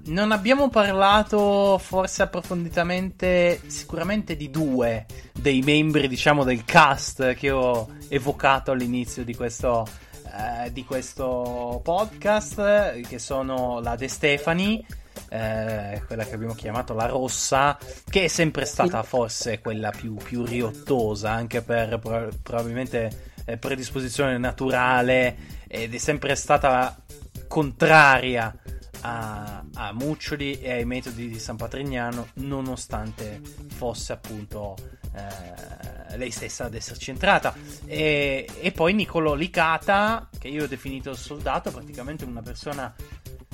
non 0.06 0.32
abbiamo 0.32 0.70
parlato 0.70 1.76
forse 1.76 2.22
approfonditamente, 2.22 3.60
sicuramente 3.66 4.36
di 4.36 4.48
due 4.48 5.04
dei 5.34 5.60
membri, 5.60 6.08
diciamo, 6.08 6.44
del 6.44 6.64
cast 6.64 7.34
che 7.34 7.50
ho 7.50 7.86
evocato 8.08 8.70
all'inizio 8.70 9.22
di 9.22 9.34
questo, 9.34 9.86
uh, 10.24 10.70
di 10.70 10.82
questo 10.86 11.82
podcast, 11.84 13.00
che 13.06 13.18
sono 13.18 13.80
la 13.80 13.96
De 13.96 14.08
Stefani, 14.08 14.82
uh, 15.24 16.06
quella 16.06 16.24
che 16.24 16.34
abbiamo 16.34 16.54
chiamato 16.54 16.94
la 16.94 17.06
rossa, 17.06 17.78
che 18.08 18.24
è 18.24 18.28
sempre 18.28 18.64
stata 18.64 19.02
forse 19.02 19.60
quella 19.60 19.90
più, 19.90 20.14
più 20.14 20.44
riottosa, 20.44 21.30
anche 21.30 21.62
per 21.62 21.98
pro- 21.98 22.30
probabilmente 22.42 23.34
predisposizione 23.58 24.36
naturale, 24.36 25.36
ed 25.66 25.94
è 25.94 25.98
sempre 25.98 26.34
stata 26.34 27.02
contraria 27.46 28.54
a, 29.00 29.64
a 29.74 29.92
Muccioli 29.92 30.60
e 30.60 30.72
ai 30.72 30.84
metodi 30.84 31.28
di 31.28 31.38
San 31.38 31.56
Patrignano, 31.56 32.28
nonostante 32.34 33.40
fosse 33.68 34.12
appunto 34.12 34.76
eh, 35.14 36.16
lei 36.16 36.30
stessa 36.30 36.64
ad 36.64 36.74
esserci 36.74 37.10
entrata. 37.10 37.54
E, 37.86 38.48
e 38.60 38.72
poi 38.72 38.92
Niccolò 38.94 39.34
Licata, 39.34 40.28
che 40.38 40.48
io 40.48 40.64
ho 40.64 40.66
definito 40.66 41.14
soldato, 41.14 41.70
praticamente 41.70 42.24
una 42.24 42.42
persona 42.42 42.94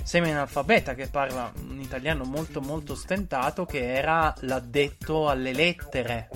semi-analfabeta 0.04 0.94
che 0.94 1.08
parla 1.08 1.50
un 1.68 1.80
italiano 1.80 2.22
molto 2.24 2.60
molto 2.60 2.94
stentato, 2.94 3.66
che 3.66 3.92
era 3.92 4.32
l'addetto 4.42 5.28
alle 5.28 5.52
lettere 5.52 6.28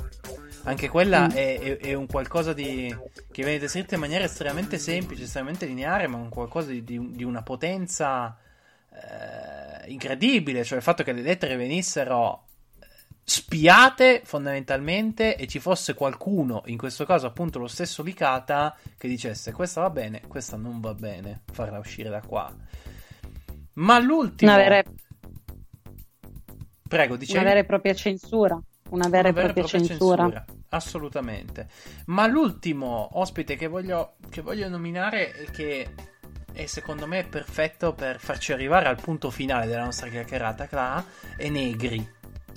anche 0.64 0.88
quella 0.88 1.26
mm. 1.26 1.30
è, 1.30 1.58
è, 1.58 1.76
è, 1.78 1.94
un 1.94 2.06
qualcosa 2.06 2.52
di, 2.52 2.94
che 3.30 3.42
viene 3.42 3.58
descritto 3.58 3.94
in 3.94 4.00
maniera 4.00 4.24
estremamente 4.24 4.78
semplice, 4.78 5.22
estremamente 5.22 5.66
lineare, 5.66 6.06
ma 6.06 6.18
un 6.18 6.28
qualcosa 6.28 6.70
di, 6.70 6.84
di, 6.84 7.12
di 7.12 7.24
una 7.24 7.42
potenza 7.42 8.36
eh, 8.90 9.90
incredibile. 9.90 10.64
Cioè 10.64 10.76
il 10.76 10.84
fatto 10.84 11.02
che 11.02 11.12
le 11.12 11.22
lettere 11.22 11.56
venissero 11.56 12.44
eh, 12.80 12.86
spiate 13.24 14.20
fondamentalmente 14.24 15.36
e 15.36 15.46
ci 15.46 15.58
fosse 15.58 15.94
qualcuno, 15.94 16.62
in 16.66 16.76
questo 16.76 17.06
caso 17.06 17.26
appunto 17.26 17.58
lo 17.58 17.68
stesso 17.68 18.02
Licata, 18.02 18.76
che 18.98 19.08
dicesse 19.08 19.52
questa 19.52 19.80
va 19.80 19.90
bene, 19.90 20.22
questa 20.28 20.56
non 20.56 20.80
va 20.80 20.92
bene, 20.92 21.42
farla 21.50 21.78
uscire 21.78 22.10
da 22.10 22.20
qua. 22.20 22.54
Ma 23.78 23.98
l'ultimo... 23.98 24.52
Una 24.52 24.60
vera... 24.60 24.82
Prego, 26.88 27.16
dicevi... 27.16 27.38
Una 27.38 27.48
vera 27.48 27.60
e 27.60 27.64
propria 27.64 27.94
censura. 27.94 28.60
Una 28.90 29.08
vera, 29.08 29.28
Una 29.28 29.28
vera 29.28 29.28
e 29.28 29.32
propria, 29.32 29.52
propria 29.64 29.88
censura. 29.88 30.22
censura. 30.22 30.44
Assolutamente. 30.70 31.68
Ma 32.06 32.26
l'ultimo 32.26 33.08
ospite 33.12 33.56
che 33.56 33.66
voglio, 33.66 34.16
che 34.30 34.40
voglio 34.40 34.68
nominare 34.68 35.34
e 35.34 35.50
che 35.50 35.94
è 36.52 36.66
secondo 36.66 37.06
me 37.06 37.24
perfetto 37.24 37.92
per 37.92 38.18
farci 38.18 38.52
arrivare 38.52 38.88
al 38.88 39.00
punto 39.00 39.30
finale 39.30 39.66
della 39.66 39.84
nostra 39.84 40.08
chiacchierata, 40.08 40.66
Clara, 40.66 41.04
è 41.36 41.48
Negri, 41.48 42.06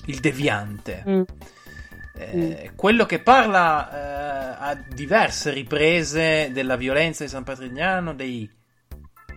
il 0.06 0.20
deviante. 0.20 1.04
Mm. 1.08 1.22
Eh, 2.16 2.70
mm. 2.72 2.76
quello 2.76 3.06
che 3.06 3.20
parla 3.20 3.92
eh, 3.92 4.72
a 4.72 4.76
diverse 4.76 5.52
riprese 5.52 6.50
della 6.52 6.78
violenza 6.78 7.24
di 7.24 7.30
San 7.30 7.44
Patrignano, 7.44 8.14
dei 8.14 8.50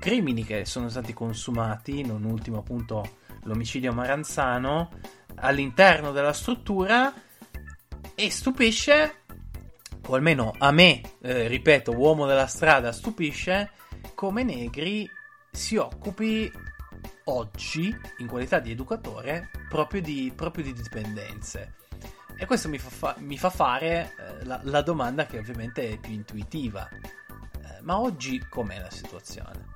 crimini 0.04 0.44
che 0.44 0.66
sono 0.66 0.90
stati 0.90 1.14
consumati, 1.14 2.04
non 2.04 2.24
ultimo 2.24 2.58
appunto 2.58 3.20
l'omicidio 3.44 3.90
Maranzano, 3.94 4.90
all'interno 5.36 6.12
della 6.12 6.34
struttura 6.34 7.10
e 8.14 8.30
stupisce, 8.30 9.22
o 10.06 10.14
almeno 10.14 10.54
a 10.58 10.70
me, 10.72 11.00
eh, 11.22 11.46
ripeto, 11.46 11.92
uomo 11.92 12.26
della 12.26 12.46
strada, 12.46 12.92
stupisce 12.92 13.70
come 14.14 14.42
Negri 14.42 15.10
si 15.50 15.76
occupi 15.76 16.52
oggi, 17.24 17.96
in 18.18 18.26
qualità 18.26 18.58
di 18.58 18.72
educatore, 18.72 19.48
proprio 19.70 20.02
di, 20.02 20.30
proprio 20.36 20.64
di 20.64 20.74
dipendenze. 20.74 21.76
E 22.36 22.44
questo 22.44 22.68
mi 22.68 22.76
fa, 22.76 22.90
fa- 22.90 23.16
mi 23.20 23.38
fa 23.38 23.48
fare 23.48 24.12
eh, 24.18 24.44
la-, 24.44 24.60
la, 24.64 24.82
domanda 24.82 25.24
che 25.24 25.38
ovviamente 25.38 25.92
è 25.92 25.96
più 25.96 26.12
intuitiva. 26.12 26.86
Eh, 26.90 27.80
ma 27.80 27.98
oggi 27.98 28.44
com'è 28.50 28.78
la 28.78 28.90
situazione? 28.90 29.73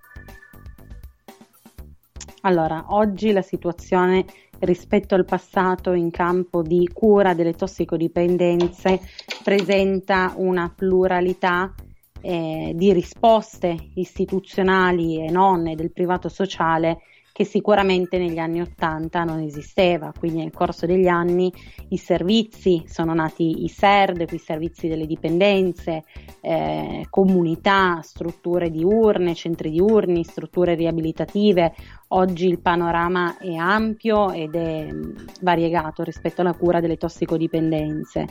Allora, 2.43 2.87
oggi 2.89 3.33
la 3.33 3.43
situazione 3.43 4.25
rispetto 4.61 5.14
al 5.14 5.25
passato 5.25 5.93
in 5.93 6.11
campo 6.11 6.62
di 6.62 6.89
cura 6.93 7.35
delle 7.35 7.55
tossicodipendenze 7.55 9.01
presenta 9.43 10.33
una 10.37 10.73
pluralità 10.75 11.75
eh, 12.21 12.73
di 12.75 12.93
risposte 12.93 13.77
istituzionali 13.95 15.25
e 15.25 15.31
non 15.31 15.75
del 15.75 15.93
privato 15.93 16.29
sociale 16.29 16.99
che 17.39 17.45
sicuramente 17.45 18.18
negli 18.18 18.39
anni 18.39 18.61
Ottanta 18.61 19.22
non 19.22 19.39
esisteva, 19.39 20.12
quindi 20.18 20.39
nel 20.39 20.51
corso 20.51 20.86
degli 20.86 21.07
anni 21.07 21.53
i 21.91 21.97
servizi, 21.97 22.82
sono 22.89 23.14
nati 23.14 23.62
i 23.62 23.68
SERD, 23.68 24.26
i 24.32 24.39
servizi 24.39 24.89
delle 24.89 25.07
dipendenze, 25.07 26.03
eh, 26.41 27.07
comunità, 27.09 28.01
strutture 28.03 28.72
diurne, 28.72 29.36
centri 29.36 29.70
diurni, 29.70 30.24
strutture 30.24 30.74
riabilitative, 30.74 31.74
oggi 32.09 32.49
il 32.49 32.59
panorama 32.59 33.39
è 33.39 33.55
ampio 33.55 34.32
ed 34.32 34.57
è 34.57 34.93
mm, 34.93 35.16
variegato 35.43 36.03
rispetto 36.03 36.41
alla 36.41 36.55
cura 36.55 36.80
delle 36.80 36.97
tossicodipendenze. 36.97 38.26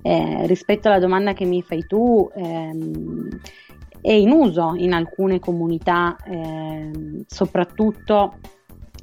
Eh, 0.00 0.46
rispetto 0.46 0.86
alla 0.86 1.00
domanda 1.00 1.32
che 1.32 1.44
mi 1.44 1.60
fai 1.60 1.86
tu, 1.88 2.30
ehm, 2.32 3.40
è 4.04 4.12
in 4.12 4.32
uso 4.32 4.74
in 4.76 4.92
alcune 4.92 5.38
comunità, 5.38 6.14
eh, 6.26 6.90
soprattutto 7.26 8.34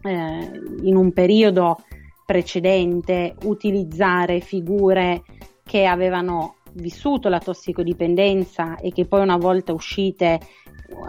eh, 0.04 0.52
in 0.84 0.96
un 0.96 1.12
periodo 1.12 1.78
precedente, 2.24 3.34
utilizzare 3.46 4.42
figure 4.42 5.24
che 5.64 5.86
avevano 5.86 6.58
vissuto 6.74 7.30
la 7.30 7.40
tossicodipendenza 7.40 8.76
e 8.76 8.92
che 8.92 9.08
poi 9.08 9.22
una 9.22 9.38
volta 9.38 9.74
uscite 9.74 10.40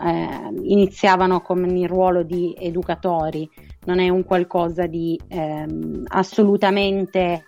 eh, 0.02 0.50
iniziavano 0.62 1.42
con 1.42 1.62
il 1.76 1.86
ruolo 1.86 2.22
di 2.22 2.56
educatori. 2.58 3.46
Non 3.84 3.98
è 3.98 4.08
un 4.08 4.24
qualcosa 4.24 4.86
di 4.86 5.20
ehm, 5.28 6.04
assolutamente 6.06 7.44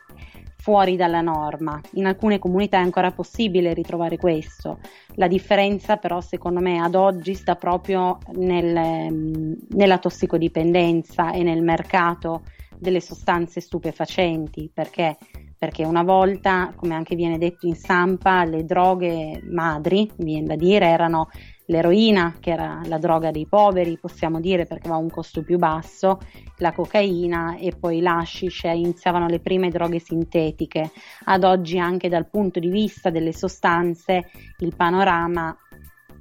fuori 0.64 0.96
dalla 0.96 1.20
norma. 1.20 1.78
In 1.92 2.06
alcune 2.06 2.38
comunità 2.38 2.78
è 2.78 2.80
ancora 2.80 3.12
possibile 3.12 3.74
ritrovare 3.74 4.16
questo. 4.16 4.78
La 5.16 5.28
differenza 5.28 5.98
però 5.98 6.22
secondo 6.22 6.60
me 6.60 6.80
ad 6.80 6.94
oggi 6.94 7.34
sta 7.34 7.54
proprio 7.54 8.16
nel, 8.36 9.12
mm, 9.12 9.52
nella 9.72 9.98
tossicodipendenza 9.98 11.32
e 11.32 11.42
nel 11.42 11.60
mercato 11.60 12.44
delle 12.78 13.02
sostanze 13.02 13.60
stupefacenti 13.60 14.70
perché 14.72 15.18
perché 15.56 15.84
una 15.84 16.02
volta, 16.02 16.74
come 16.76 16.94
anche 16.94 17.14
viene 17.14 17.38
detto 17.38 17.66
in 17.66 17.74
stampa, 17.74 18.44
le 18.44 18.64
droghe 18.64 19.40
madri, 19.50 20.10
viene 20.16 20.46
da 20.46 20.56
dire, 20.56 20.88
erano 20.88 21.28
l'eroina, 21.66 22.34
che 22.40 22.50
era 22.50 22.80
la 22.84 22.98
droga 22.98 23.30
dei 23.30 23.46
poveri, 23.46 23.98
possiamo 23.98 24.40
dire 24.40 24.66
perché 24.66 24.88
aveva 24.88 25.02
un 25.02 25.10
costo 25.10 25.42
più 25.42 25.58
basso, 25.58 26.18
la 26.58 26.72
cocaina 26.72 27.56
e 27.56 27.72
poi 27.78 28.00
l'ashish, 28.00 28.64
iniziavano 28.64 29.26
le 29.26 29.40
prime 29.40 29.70
droghe 29.70 29.98
sintetiche. 29.98 30.90
Ad 31.24 31.44
oggi 31.44 31.78
anche 31.78 32.08
dal 32.08 32.28
punto 32.28 32.58
di 32.58 32.68
vista 32.68 33.10
delle 33.10 33.32
sostanze 33.32 34.30
il 34.58 34.74
panorama 34.76 35.56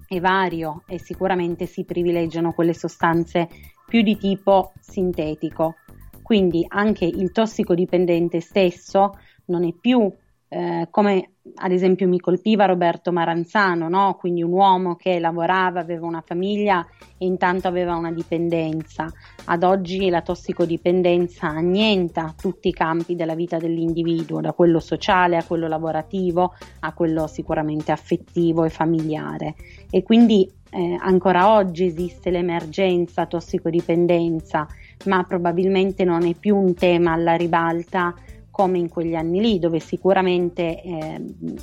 è 0.07 0.19
vario 0.19 0.83
e 0.87 0.99
sicuramente 0.99 1.65
si 1.65 1.83
privilegiano 1.83 2.53
quelle 2.53 2.73
sostanze 2.73 3.47
più 3.87 4.01
di 4.01 4.17
tipo 4.17 4.73
sintetico. 4.79 5.75
Quindi 6.21 6.65
anche 6.67 7.05
il 7.05 7.31
tossicodipendente 7.31 8.39
stesso 8.39 9.17
non 9.45 9.65
è 9.65 9.73
più 9.73 10.11
eh, 10.53 10.87
come 10.91 11.29
ad 11.55 11.71
esempio 11.71 12.07
mi 12.07 12.19
colpiva 12.19 12.65
Roberto 12.65 13.11
Maranzano, 13.11 13.89
no? 13.89 14.15
quindi 14.19 14.43
un 14.43 14.51
uomo 14.51 14.95
che 14.95 15.19
lavorava, 15.19 15.79
aveva 15.79 16.05
una 16.05 16.23
famiglia 16.25 16.85
e 17.17 17.25
intanto 17.25 17.67
aveva 17.67 17.95
una 17.95 18.11
dipendenza. 18.11 19.11
Ad 19.45 19.63
oggi 19.63 20.09
la 20.09 20.21
tossicodipendenza 20.21 21.47
annienta 21.47 22.33
tutti 22.39 22.69
i 22.69 22.73
campi 22.73 23.15
della 23.15 23.35
vita 23.35 23.57
dell'individuo, 23.57 24.41
da 24.41 24.53
quello 24.53 24.79
sociale 24.79 25.35
a 25.35 25.43
quello 25.43 25.67
lavorativo 25.67 26.53
a 26.81 26.93
quello 26.93 27.27
sicuramente 27.27 27.91
affettivo 27.91 28.63
e 28.63 28.69
familiare. 28.69 29.55
E 29.89 30.03
quindi 30.03 30.49
eh, 30.69 30.97
ancora 30.99 31.53
oggi 31.53 31.85
esiste 31.85 32.29
l'emergenza 32.29 33.25
tossicodipendenza, 33.25 34.67
ma 35.05 35.23
probabilmente 35.23 36.03
non 36.03 36.25
è 36.25 36.33
più 36.35 36.55
un 36.55 36.73
tema 36.73 37.13
alla 37.13 37.35
ribalta 37.35 38.13
come 38.53 38.77
in 38.77 38.87
quegli 38.87 39.15
anni 39.15 39.41
lì, 39.41 39.57
dove 39.57 39.79
sicuramente 39.79 40.79
eh, 40.79 41.21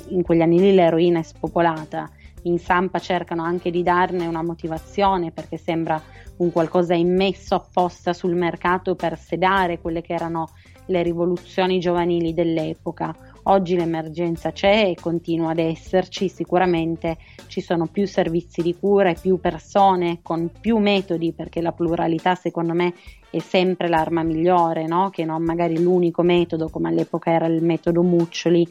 in 0.09 0.23
quegli 0.23 0.41
anni 0.41 0.59
lì 0.59 0.73
l'eroina 0.73 1.19
è 1.19 1.23
spopolata. 1.23 2.09
In 2.43 2.59
Sampa 2.59 2.99
cercano 2.99 3.43
anche 3.43 3.71
di 3.71 3.81
darne 3.81 4.27
una 4.27 4.43
motivazione 4.43 5.31
perché 5.31 5.55
sembra 5.55 6.01
un 6.37 6.51
qualcosa 6.51 6.93
immesso 6.93 7.55
apposta 7.55 8.11
sul 8.11 8.35
mercato 8.35 8.95
per 8.95 9.17
sedare 9.17 9.79
quelle 9.79 10.01
che 10.01 10.11
erano 10.11 10.49
le 10.87 11.01
rivoluzioni 11.01 11.79
giovanili 11.79 12.33
dell'epoca. 12.33 13.15
Oggi 13.43 13.75
l'emergenza 13.75 14.51
c'è 14.51 14.89
e 14.89 14.95
continua 14.99 15.51
ad 15.51 15.57
esserci, 15.57 16.29
sicuramente 16.29 17.17
ci 17.47 17.59
sono 17.59 17.87
più 17.87 18.05
servizi 18.05 18.61
di 18.61 18.75
cura 18.77 19.09
e 19.09 19.17
più 19.19 19.39
persone 19.39 20.19
con 20.21 20.51
più 20.59 20.77
metodi 20.77 21.33
perché 21.33 21.59
la 21.59 21.71
pluralità 21.71 22.35
secondo 22.35 22.73
me 22.73 22.93
è 23.31 23.39
sempre 23.39 23.87
l'arma 23.87 24.21
migliore, 24.21 24.85
no? 24.85 25.09
che 25.09 25.25
non 25.25 25.41
magari 25.43 25.81
l'unico 25.81 26.21
metodo 26.21 26.69
come 26.69 26.89
all'epoca 26.89 27.31
era 27.31 27.47
il 27.47 27.63
metodo 27.63 28.03
Muccioli 28.03 28.67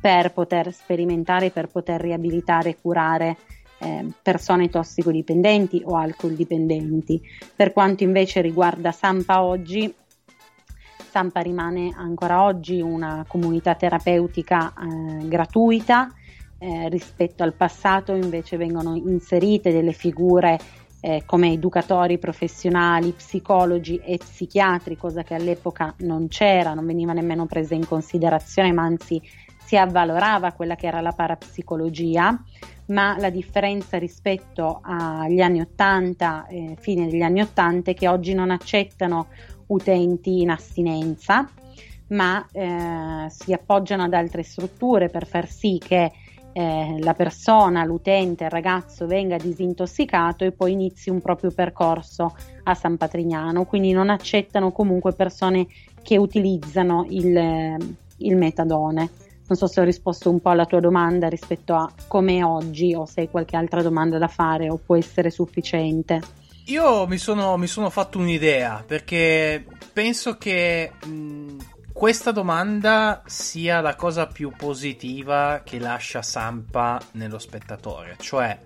per 0.00 0.32
poter 0.32 0.72
sperimentare, 0.72 1.50
per 1.50 1.66
poter 1.66 2.00
riabilitare 2.00 2.70
e 2.70 2.76
curare 2.80 3.36
eh, 3.78 4.06
persone 4.22 4.68
tossicodipendenti 4.68 5.82
o 5.84 5.96
alcol 5.96 6.34
dipendenti. 6.34 7.20
Per 7.54 7.72
quanto 7.72 8.04
invece 8.04 8.40
riguarda 8.40 8.92
Sampa 8.92 9.42
oggi, 9.42 9.92
Sampa 11.14 11.42
rimane 11.42 11.94
ancora 11.96 12.42
oggi 12.42 12.80
una 12.80 13.24
comunità 13.28 13.76
terapeutica 13.76 14.72
eh, 14.72 15.28
gratuita, 15.28 16.12
eh, 16.58 16.88
rispetto 16.88 17.44
al 17.44 17.52
passato 17.52 18.14
invece 18.14 18.56
vengono 18.56 18.96
inserite 18.96 19.70
delle 19.70 19.92
figure 19.92 20.58
eh, 21.00 21.22
come 21.24 21.52
educatori 21.52 22.18
professionali, 22.18 23.12
psicologi 23.12 23.94
e 23.98 24.18
psichiatri, 24.18 24.96
cosa 24.96 25.22
che 25.22 25.34
all'epoca 25.34 25.94
non 25.98 26.26
c'era, 26.26 26.74
non 26.74 26.84
veniva 26.84 27.12
nemmeno 27.12 27.46
presa 27.46 27.76
in 27.76 27.86
considerazione, 27.86 28.72
ma 28.72 28.82
anzi 28.82 29.22
si 29.64 29.76
avvalorava 29.76 30.50
quella 30.50 30.74
che 30.74 30.88
era 30.88 31.00
la 31.00 31.12
parapsicologia, 31.12 32.42
ma 32.86 33.16
la 33.20 33.30
differenza 33.30 33.98
rispetto 33.98 34.80
agli 34.82 35.40
anni 35.40 35.60
80, 35.60 36.46
eh, 36.48 36.76
fine 36.78 37.06
degli 37.06 37.22
anni 37.22 37.40
80, 37.40 37.92
è 37.92 37.94
che 37.94 38.08
oggi 38.08 38.34
non 38.34 38.50
accettano 38.50 39.28
utenti 39.68 40.40
in 40.40 40.50
astinenza, 40.50 41.48
ma 42.08 42.46
eh, 42.52 43.26
si 43.30 43.52
appoggiano 43.52 44.04
ad 44.04 44.14
altre 44.14 44.42
strutture 44.42 45.08
per 45.08 45.26
far 45.26 45.48
sì 45.48 45.80
che 45.82 46.12
eh, 46.56 46.96
la 47.00 47.14
persona, 47.14 47.84
l'utente, 47.84 48.44
il 48.44 48.50
ragazzo 48.50 49.06
venga 49.06 49.36
disintossicato 49.36 50.44
e 50.44 50.52
poi 50.52 50.72
inizi 50.72 51.10
un 51.10 51.20
proprio 51.20 51.50
percorso 51.50 52.36
a 52.62 52.74
San 52.74 52.96
Patrignano, 52.96 53.64
quindi 53.64 53.90
non 53.92 54.08
accettano 54.08 54.70
comunque 54.70 55.12
persone 55.12 55.66
che 56.00 56.16
utilizzano 56.16 57.06
il, 57.08 57.76
il 58.18 58.36
metadone. 58.36 59.10
Non 59.46 59.58
so 59.58 59.66
se 59.66 59.80
ho 59.80 59.84
risposto 59.84 60.30
un 60.30 60.40
po' 60.40 60.50
alla 60.50 60.64
tua 60.64 60.80
domanda 60.80 61.28
rispetto 61.28 61.74
a 61.74 61.90
come 62.06 62.38
è 62.38 62.44
oggi 62.44 62.94
o 62.94 63.04
se 63.04 63.22
hai 63.22 63.30
qualche 63.30 63.56
altra 63.56 63.82
domanda 63.82 64.16
da 64.16 64.28
fare 64.28 64.70
o 64.70 64.78
può 64.78 64.96
essere 64.96 65.30
sufficiente. 65.30 66.20
Io 66.66 67.06
mi 67.06 67.18
sono, 67.18 67.58
mi 67.58 67.66
sono 67.66 67.90
fatto 67.90 68.18
un'idea 68.18 68.82
perché 68.86 69.66
penso 69.92 70.38
che 70.38 70.92
mh, 71.04 71.56
questa 71.92 72.30
domanda 72.30 73.22
sia 73.26 73.82
la 73.82 73.94
cosa 73.96 74.26
più 74.26 74.50
positiva 74.56 75.60
che 75.62 75.78
lascia 75.78 76.22
Sampa 76.22 76.98
nello 77.12 77.38
spettatore, 77.38 78.16
cioè 78.18 78.58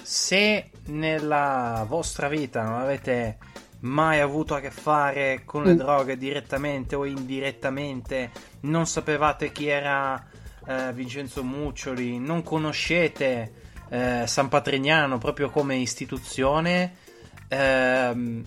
se 0.00 0.70
nella 0.86 1.84
vostra 1.86 2.28
vita 2.28 2.62
non 2.62 2.80
avete 2.80 3.36
mai 3.80 4.20
avuto 4.20 4.54
a 4.54 4.60
che 4.60 4.70
fare 4.70 5.42
con 5.44 5.64
le 5.64 5.74
mm. 5.74 5.76
droghe 5.76 6.16
direttamente 6.16 6.96
o 6.96 7.04
indirettamente, 7.04 8.30
non 8.60 8.86
sapevate 8.86 9.52
chi 9.52 9.66
era 9.66 10.26
eh, 10.66 10.92
Vincenzo 10.94 11.44
Muccioli, 11.44 12.18
non 12.18 12.42
conoscete 12.42 13.52
eh, 13.90 14.24
San 14.26 14.48
Patrignano 14.48 15.18
proprio 15.18 15.50
come 15.50 15.76
istituzione, 15.76 17.08
ehm, 17.50 18.46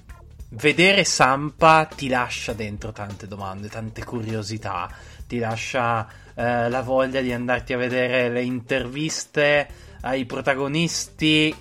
vedere 0.49 1.03
Sampa 1.03 1.85
ti 1.85 2.07
lascia 2.07 2.53
dentro 2.53 2.91
tante 2.91 3.27
domande, 3.27 3.67
tante 3.67 4.03
curiosità, 4.03 4.89
ti 5.27 5.39
lascia 5.39 6.07
eh, 6.35 6.69
la 6.69 6.81
voglia 6.81 7.21
di 7.21 7.31
andarti 7.31 7.73
a 7.73 7.77
vedere 7.77 8.29
le 8.29 8.43
interviste 8.43 9.67
ai 10.01 10.25
protagonisti 10.25 11.55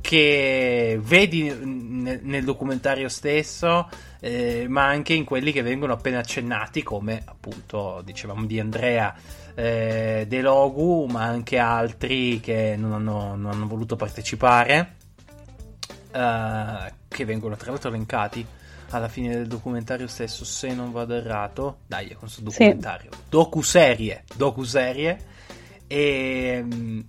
che 0.00 0.98
vedi 1.02 1.44
nel, 1.44 2.20
nel 2.22 2.44
documentario 2.44 3.08
stesso, 3.08 3.88
eh, 4.20 4.66
ma 4.68 4.86
anche 4.86 5.14
in 5.14 5.24
quelli 5.24 5.50
che 5.50 5.62
vengono 5.62 5.94
appena 5.94 6.18
accennati, 6.18 6.82
come 6.82 7.22
appunto 7.24 8.02
dicevamo 8.04 8.44
di 8.44 8.60
Andrea 8.60 9.14
eh, 9.54 10.26
De 10.28 10.40
Logu, 10.42 11.06
ma 11.06 11.22
anche 11.22 11.58
altri 11.58 12.40
che 12.40 12.74
non 12.76 12.92
hanno, 12.92 13.34
non 13.34 13.52
hanno 13.52 13.66
voluto 13.66 13.96
partecipare. 13.96 15.02
Uh, 16.14 16.92
che 17.08 17.24
vengono 17.24 17.56
tra 17.56 17.72
l'altro 17.72 17.88
elencati 17.88 18.46
alla 18.90 19.08
fine 19.08 19.34
del 19.34 19.48
documentario 19.48 20.06
stesso, 20.06 20.44
se 20.44 20.72
non 20.72 20.92
vado 20.92 21.14
errato. 21.14 21.78
Dai, 21.86 22.08
con 22.08 22.18
questo 22.20 22.42
documentario. 22.42 23.10
Sì. 23.12 23.18
Docuserie, 23.28 24.24
docuserie. 24.36 25.18
E 25.86 26.62
mm, 26.62 27.00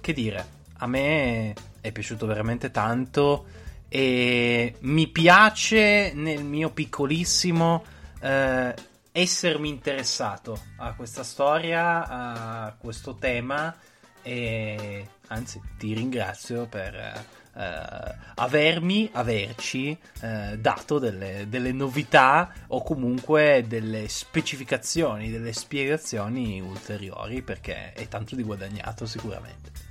che 0.00 0.12
dire, 0.12 0.46
a 0.78 0.86
me 0.86 1.54
è 1.80 1.92
piaciuto 1.92 2.26
veramente 2.26 2.70
tanto 2.70 3.46
e 3.88 4.74
mi 4.80 5.08
piace 5.08 6.12
nel 6.14 6.44
mio 6.44 6.70
piccolissimo 6.70 7.84
eh, 8.20 8.74
essermi 9.12 9.68
interessato 9.68 10.58
a 10.76 10.94
questa 10.94 11.24
storia, 11.24 12.06
a 12.06 12.74
questo 12.78 13.16
tema 13.16 13.74
e 14.22 15.06
anzi 15.28 15.60
ti 15.78 15.92
ringrazio 15.94 16.66
per 16.66 17.24
eh, 17.60 18.14
avermi, 18.36 19.10
averci 19.12 19.96
eh, 20.22 20.56
dato 20.58 20.98
delle, 20.98 21.44
delle, 21.48 21.72
novità 21.72 22.52
o 22.68 22.82
comunque 22.82 23.64
delle 23.68 24.08
specificazioni, 24.08 25.30
delle 25.30 25.52
spiegazioni 25.52 26.60
ulteriori 26.60 27.42
perché 27.42 27.92
è 27.92 28.08
tanto 28.08 28.34
di 28.34 28.42
guadagnato 28.42 29.04
sicuramente. 29.04 29.88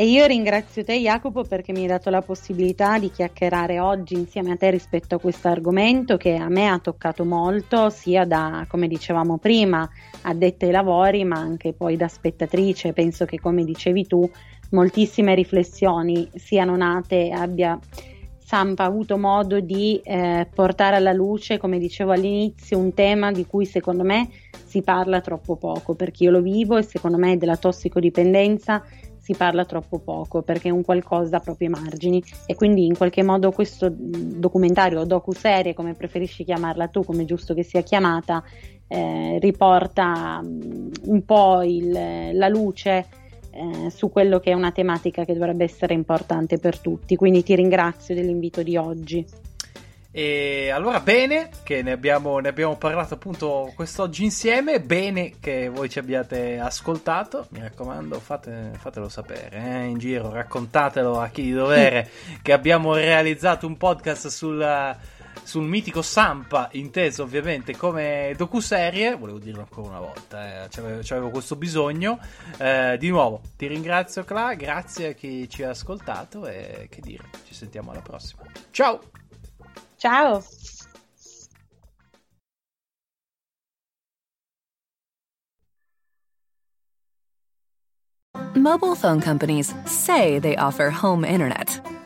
E 0.00 0.06
io 0.06 0.26
ringrazio 0.26 0.84
te 0.84 0.96
Jacopo 0.96 1.42
perché 1.42 1.72
mi 1.72 1.80
hai 1.80 1.88
dato 1.88 2.08
la 2.08 2.22
possibilità 2.22 3.00
di 3.00 3.10
chiacchierare 3.10 3.80
oggi 3.80 4.14
insieme 4.14 4.52
a 4.52 4.56
te 4.56 4.70
rispetto 4.70 5.16
a 5.16 5.18
questo 5.18 5.48
argomento 5.48 6.16
che 6.16 6.36
a 6.36 6.48
me 6.48 6.68
ha 6.68 6.78
toccato 6.78 7.24
molto, 7.24 7.90
sia 7.90 8.24
da, 8.24 8.64
come 8.68 8.86
dicevamo 8.86 9.38
prima, 9.38 9.90
addetta 10.22 10.66
ai 10.66 10.70
lavori, 10.70 11.24
ma 11.24 11.38
anche 11.38 11.72
poi 11.72 11.96
da 11.96 12.06
spettatrice. 12.06 12.92
Penso 12.92 13.24
che, 13.24 13.40
come 13.40 13.64
dicevi 13.64 14.06
tu, 14.06 14.30
moltissime 14.70 15.34
riflessioni 15.34 16.28
siano 16.34 16.76
nate 16.76 17.30
abbia 17.30 17.78
Sampa 18.48 18.84
avuto 18.84 19.18
modo 19.18 19.60
di 19.60 20.00
eh, 20.02 20.48
portare 20.54 20.96
alla 20.96 21.12
luce, 21.12 21.58
come 21.58 21.78
dicevo 21.78 22.12
all'inizio, 22.12 22.78
un 22.78 22.94
tema 22.94 23.30
di 23.30 23.44
cui 23.44 23.66
secondo 23.66 24.04
me 24.04 24.30
si 24.64 24.80
parla 24.80 25.20
troppo 25.20 25.56
poco, 25.56 25.94
perché 25.94 26.24
io 26.24 26.30
lo 26.30 26.40
vivo 26.40 26.78
e 26.78 26.82
secondo 26.82 27.18
me 27.18 27.36
della 27.36 27.58
tossicodipendenza 27.58 28.82
si 29.18 29.34
parla 29.34 29.66
troppo 29.66 29.98
poco 29.98 30.40
perché 30.40 30.68
è 30.68 30.72
un 30.72 30.82
qualcosa 30.82 31.40
proprio 31.40 31.68
ai 31.68 31.82
margini. 31.82 32.24
E 32.46 32.54
quindi 32.54 32.86
in 32.86 32.96
qualche 32.96 33.22
modo 33.22 33.50
questo 33.50 33.92
documentario 33.94 35.00
o 35.00 35.04
docu-serie 35.04 35.74
come 35.74 35.92
preferisci 35.92 36.44
chiamarla 36.44 36.88
tu, 36.88 37.04
come 37.04 37.24
è 37.24 37.26
giusto 37.26 37.52
che 37.52 37.62
sia 37.62 37.82
chiamata, 37.82 38.42
eh, 38.86 39.38
riporta 39.40 40.40
un 40.42 41.22
po' 41.26 41.60
il, 41.60 41.92
la 42.32 42.48
luce 42.48 43.04
eh, 43.58 43.90
su 43.90 44.08
quello 44.10 44.38
che 44.38 44.50
è 44.50 44.54
una 44.54 44.70
tematica 44.70 45.24
che 45.24 45.32
dovrebbe 45.32 45.64
essere 45.64 45.92
importante 45.92 46.58
per 46.58 46.78
tutti. 46.78 47.16
Quindi 47.16 47.42
ti 47.42 47.56
ringrazio 47.56 48.14
dell'invito 48.14 48.62
di 48.62 48.76
oggi. 48.76 49.26
E 50.10 50.70
allora 50.70 51.00
bene 51.00 51.50
che 51.62 51.82
ne 51.82 51.92
abbiamo, 51.92 52.38
ne 52.38 52.48
abbiamo, 52.48 52.76
parlato 52.76 53.14
appunto 53.14 53.70
quest'oggi 53.74 54.24
insieme, 54.24 54.80
bene 54.80 55.34
che 55.38 55.68
voi 55.68 55.90
ci 55.90 55.98
abbiate 55.98 56.58
ascoltato, 56.58 57.46
mi 57.50 57.60
raccomando 57.60 58.18
fate, 58.18 58.70
fatelo 58.78 59.08
sapere 59.08 59.50
eh, 59.52 59.84
in 59.84 59.98
giro, 59.98 60.32
raccontatelo 60.32 61.20
a 61.20 61.28
chi 61.28 61.42
di 61.42 61.52
dovere 61.52 62.08
che 62.42 62.52
abbiamo 62.52 62.94
realizzato 62.94 63.66
un 63.66 63.76
podcast 63.76 64.28
sulla, 64.28 64.96
sul 65.42 65.64
mitico 65.64 66.02
Sampa, 66.02 66.68
inteso 66.72 67.22
ovviamente 67.22 67.76
come 67.76 68.34
docuserie, 68.36 69.16
volevo 69.16 69.38
dirlo 69.38 69.60
ancora 69.60 69.88
una 69.88 70.00
volta, 70.00 70.64
eh, 70.64 70.68
c'avevo, 70.68 71.00
c'avevo, 71.02 71.30
questo 71.30 71.56
bisogno, 71.56 72.18
eh, 72.58 72.96
di 72.98 73.08
nuovo 73.08 73.40
ti 73.56 73.66
ringrazio 73.66 74.24
Cla, 74.24 74.54
grazie 74.54 75.08
a 75.08 75.12
chi 75.12 75.48
ci 75.48 75.62
ha 75.62 75.70
ascoltato 75.70 76.46
e 76.46 76.88
che 76.90 77.00
dire, 77.00 77.24
ci 77.46 77.54
sentiamo 77.54 77.90
alla 77.90 78.02
prossima, 78.02 78.42
ciao! 78.70 79.00
Ciao! 79.96 80.44
Mobile 88.54 88.94
phone 88.94 89.20
companies 89.20 89.74
say 89.86 90.38
they 90.38 90.56
offer 90.56 90.90
home 90.90 91.24
internet. 91.24 91.97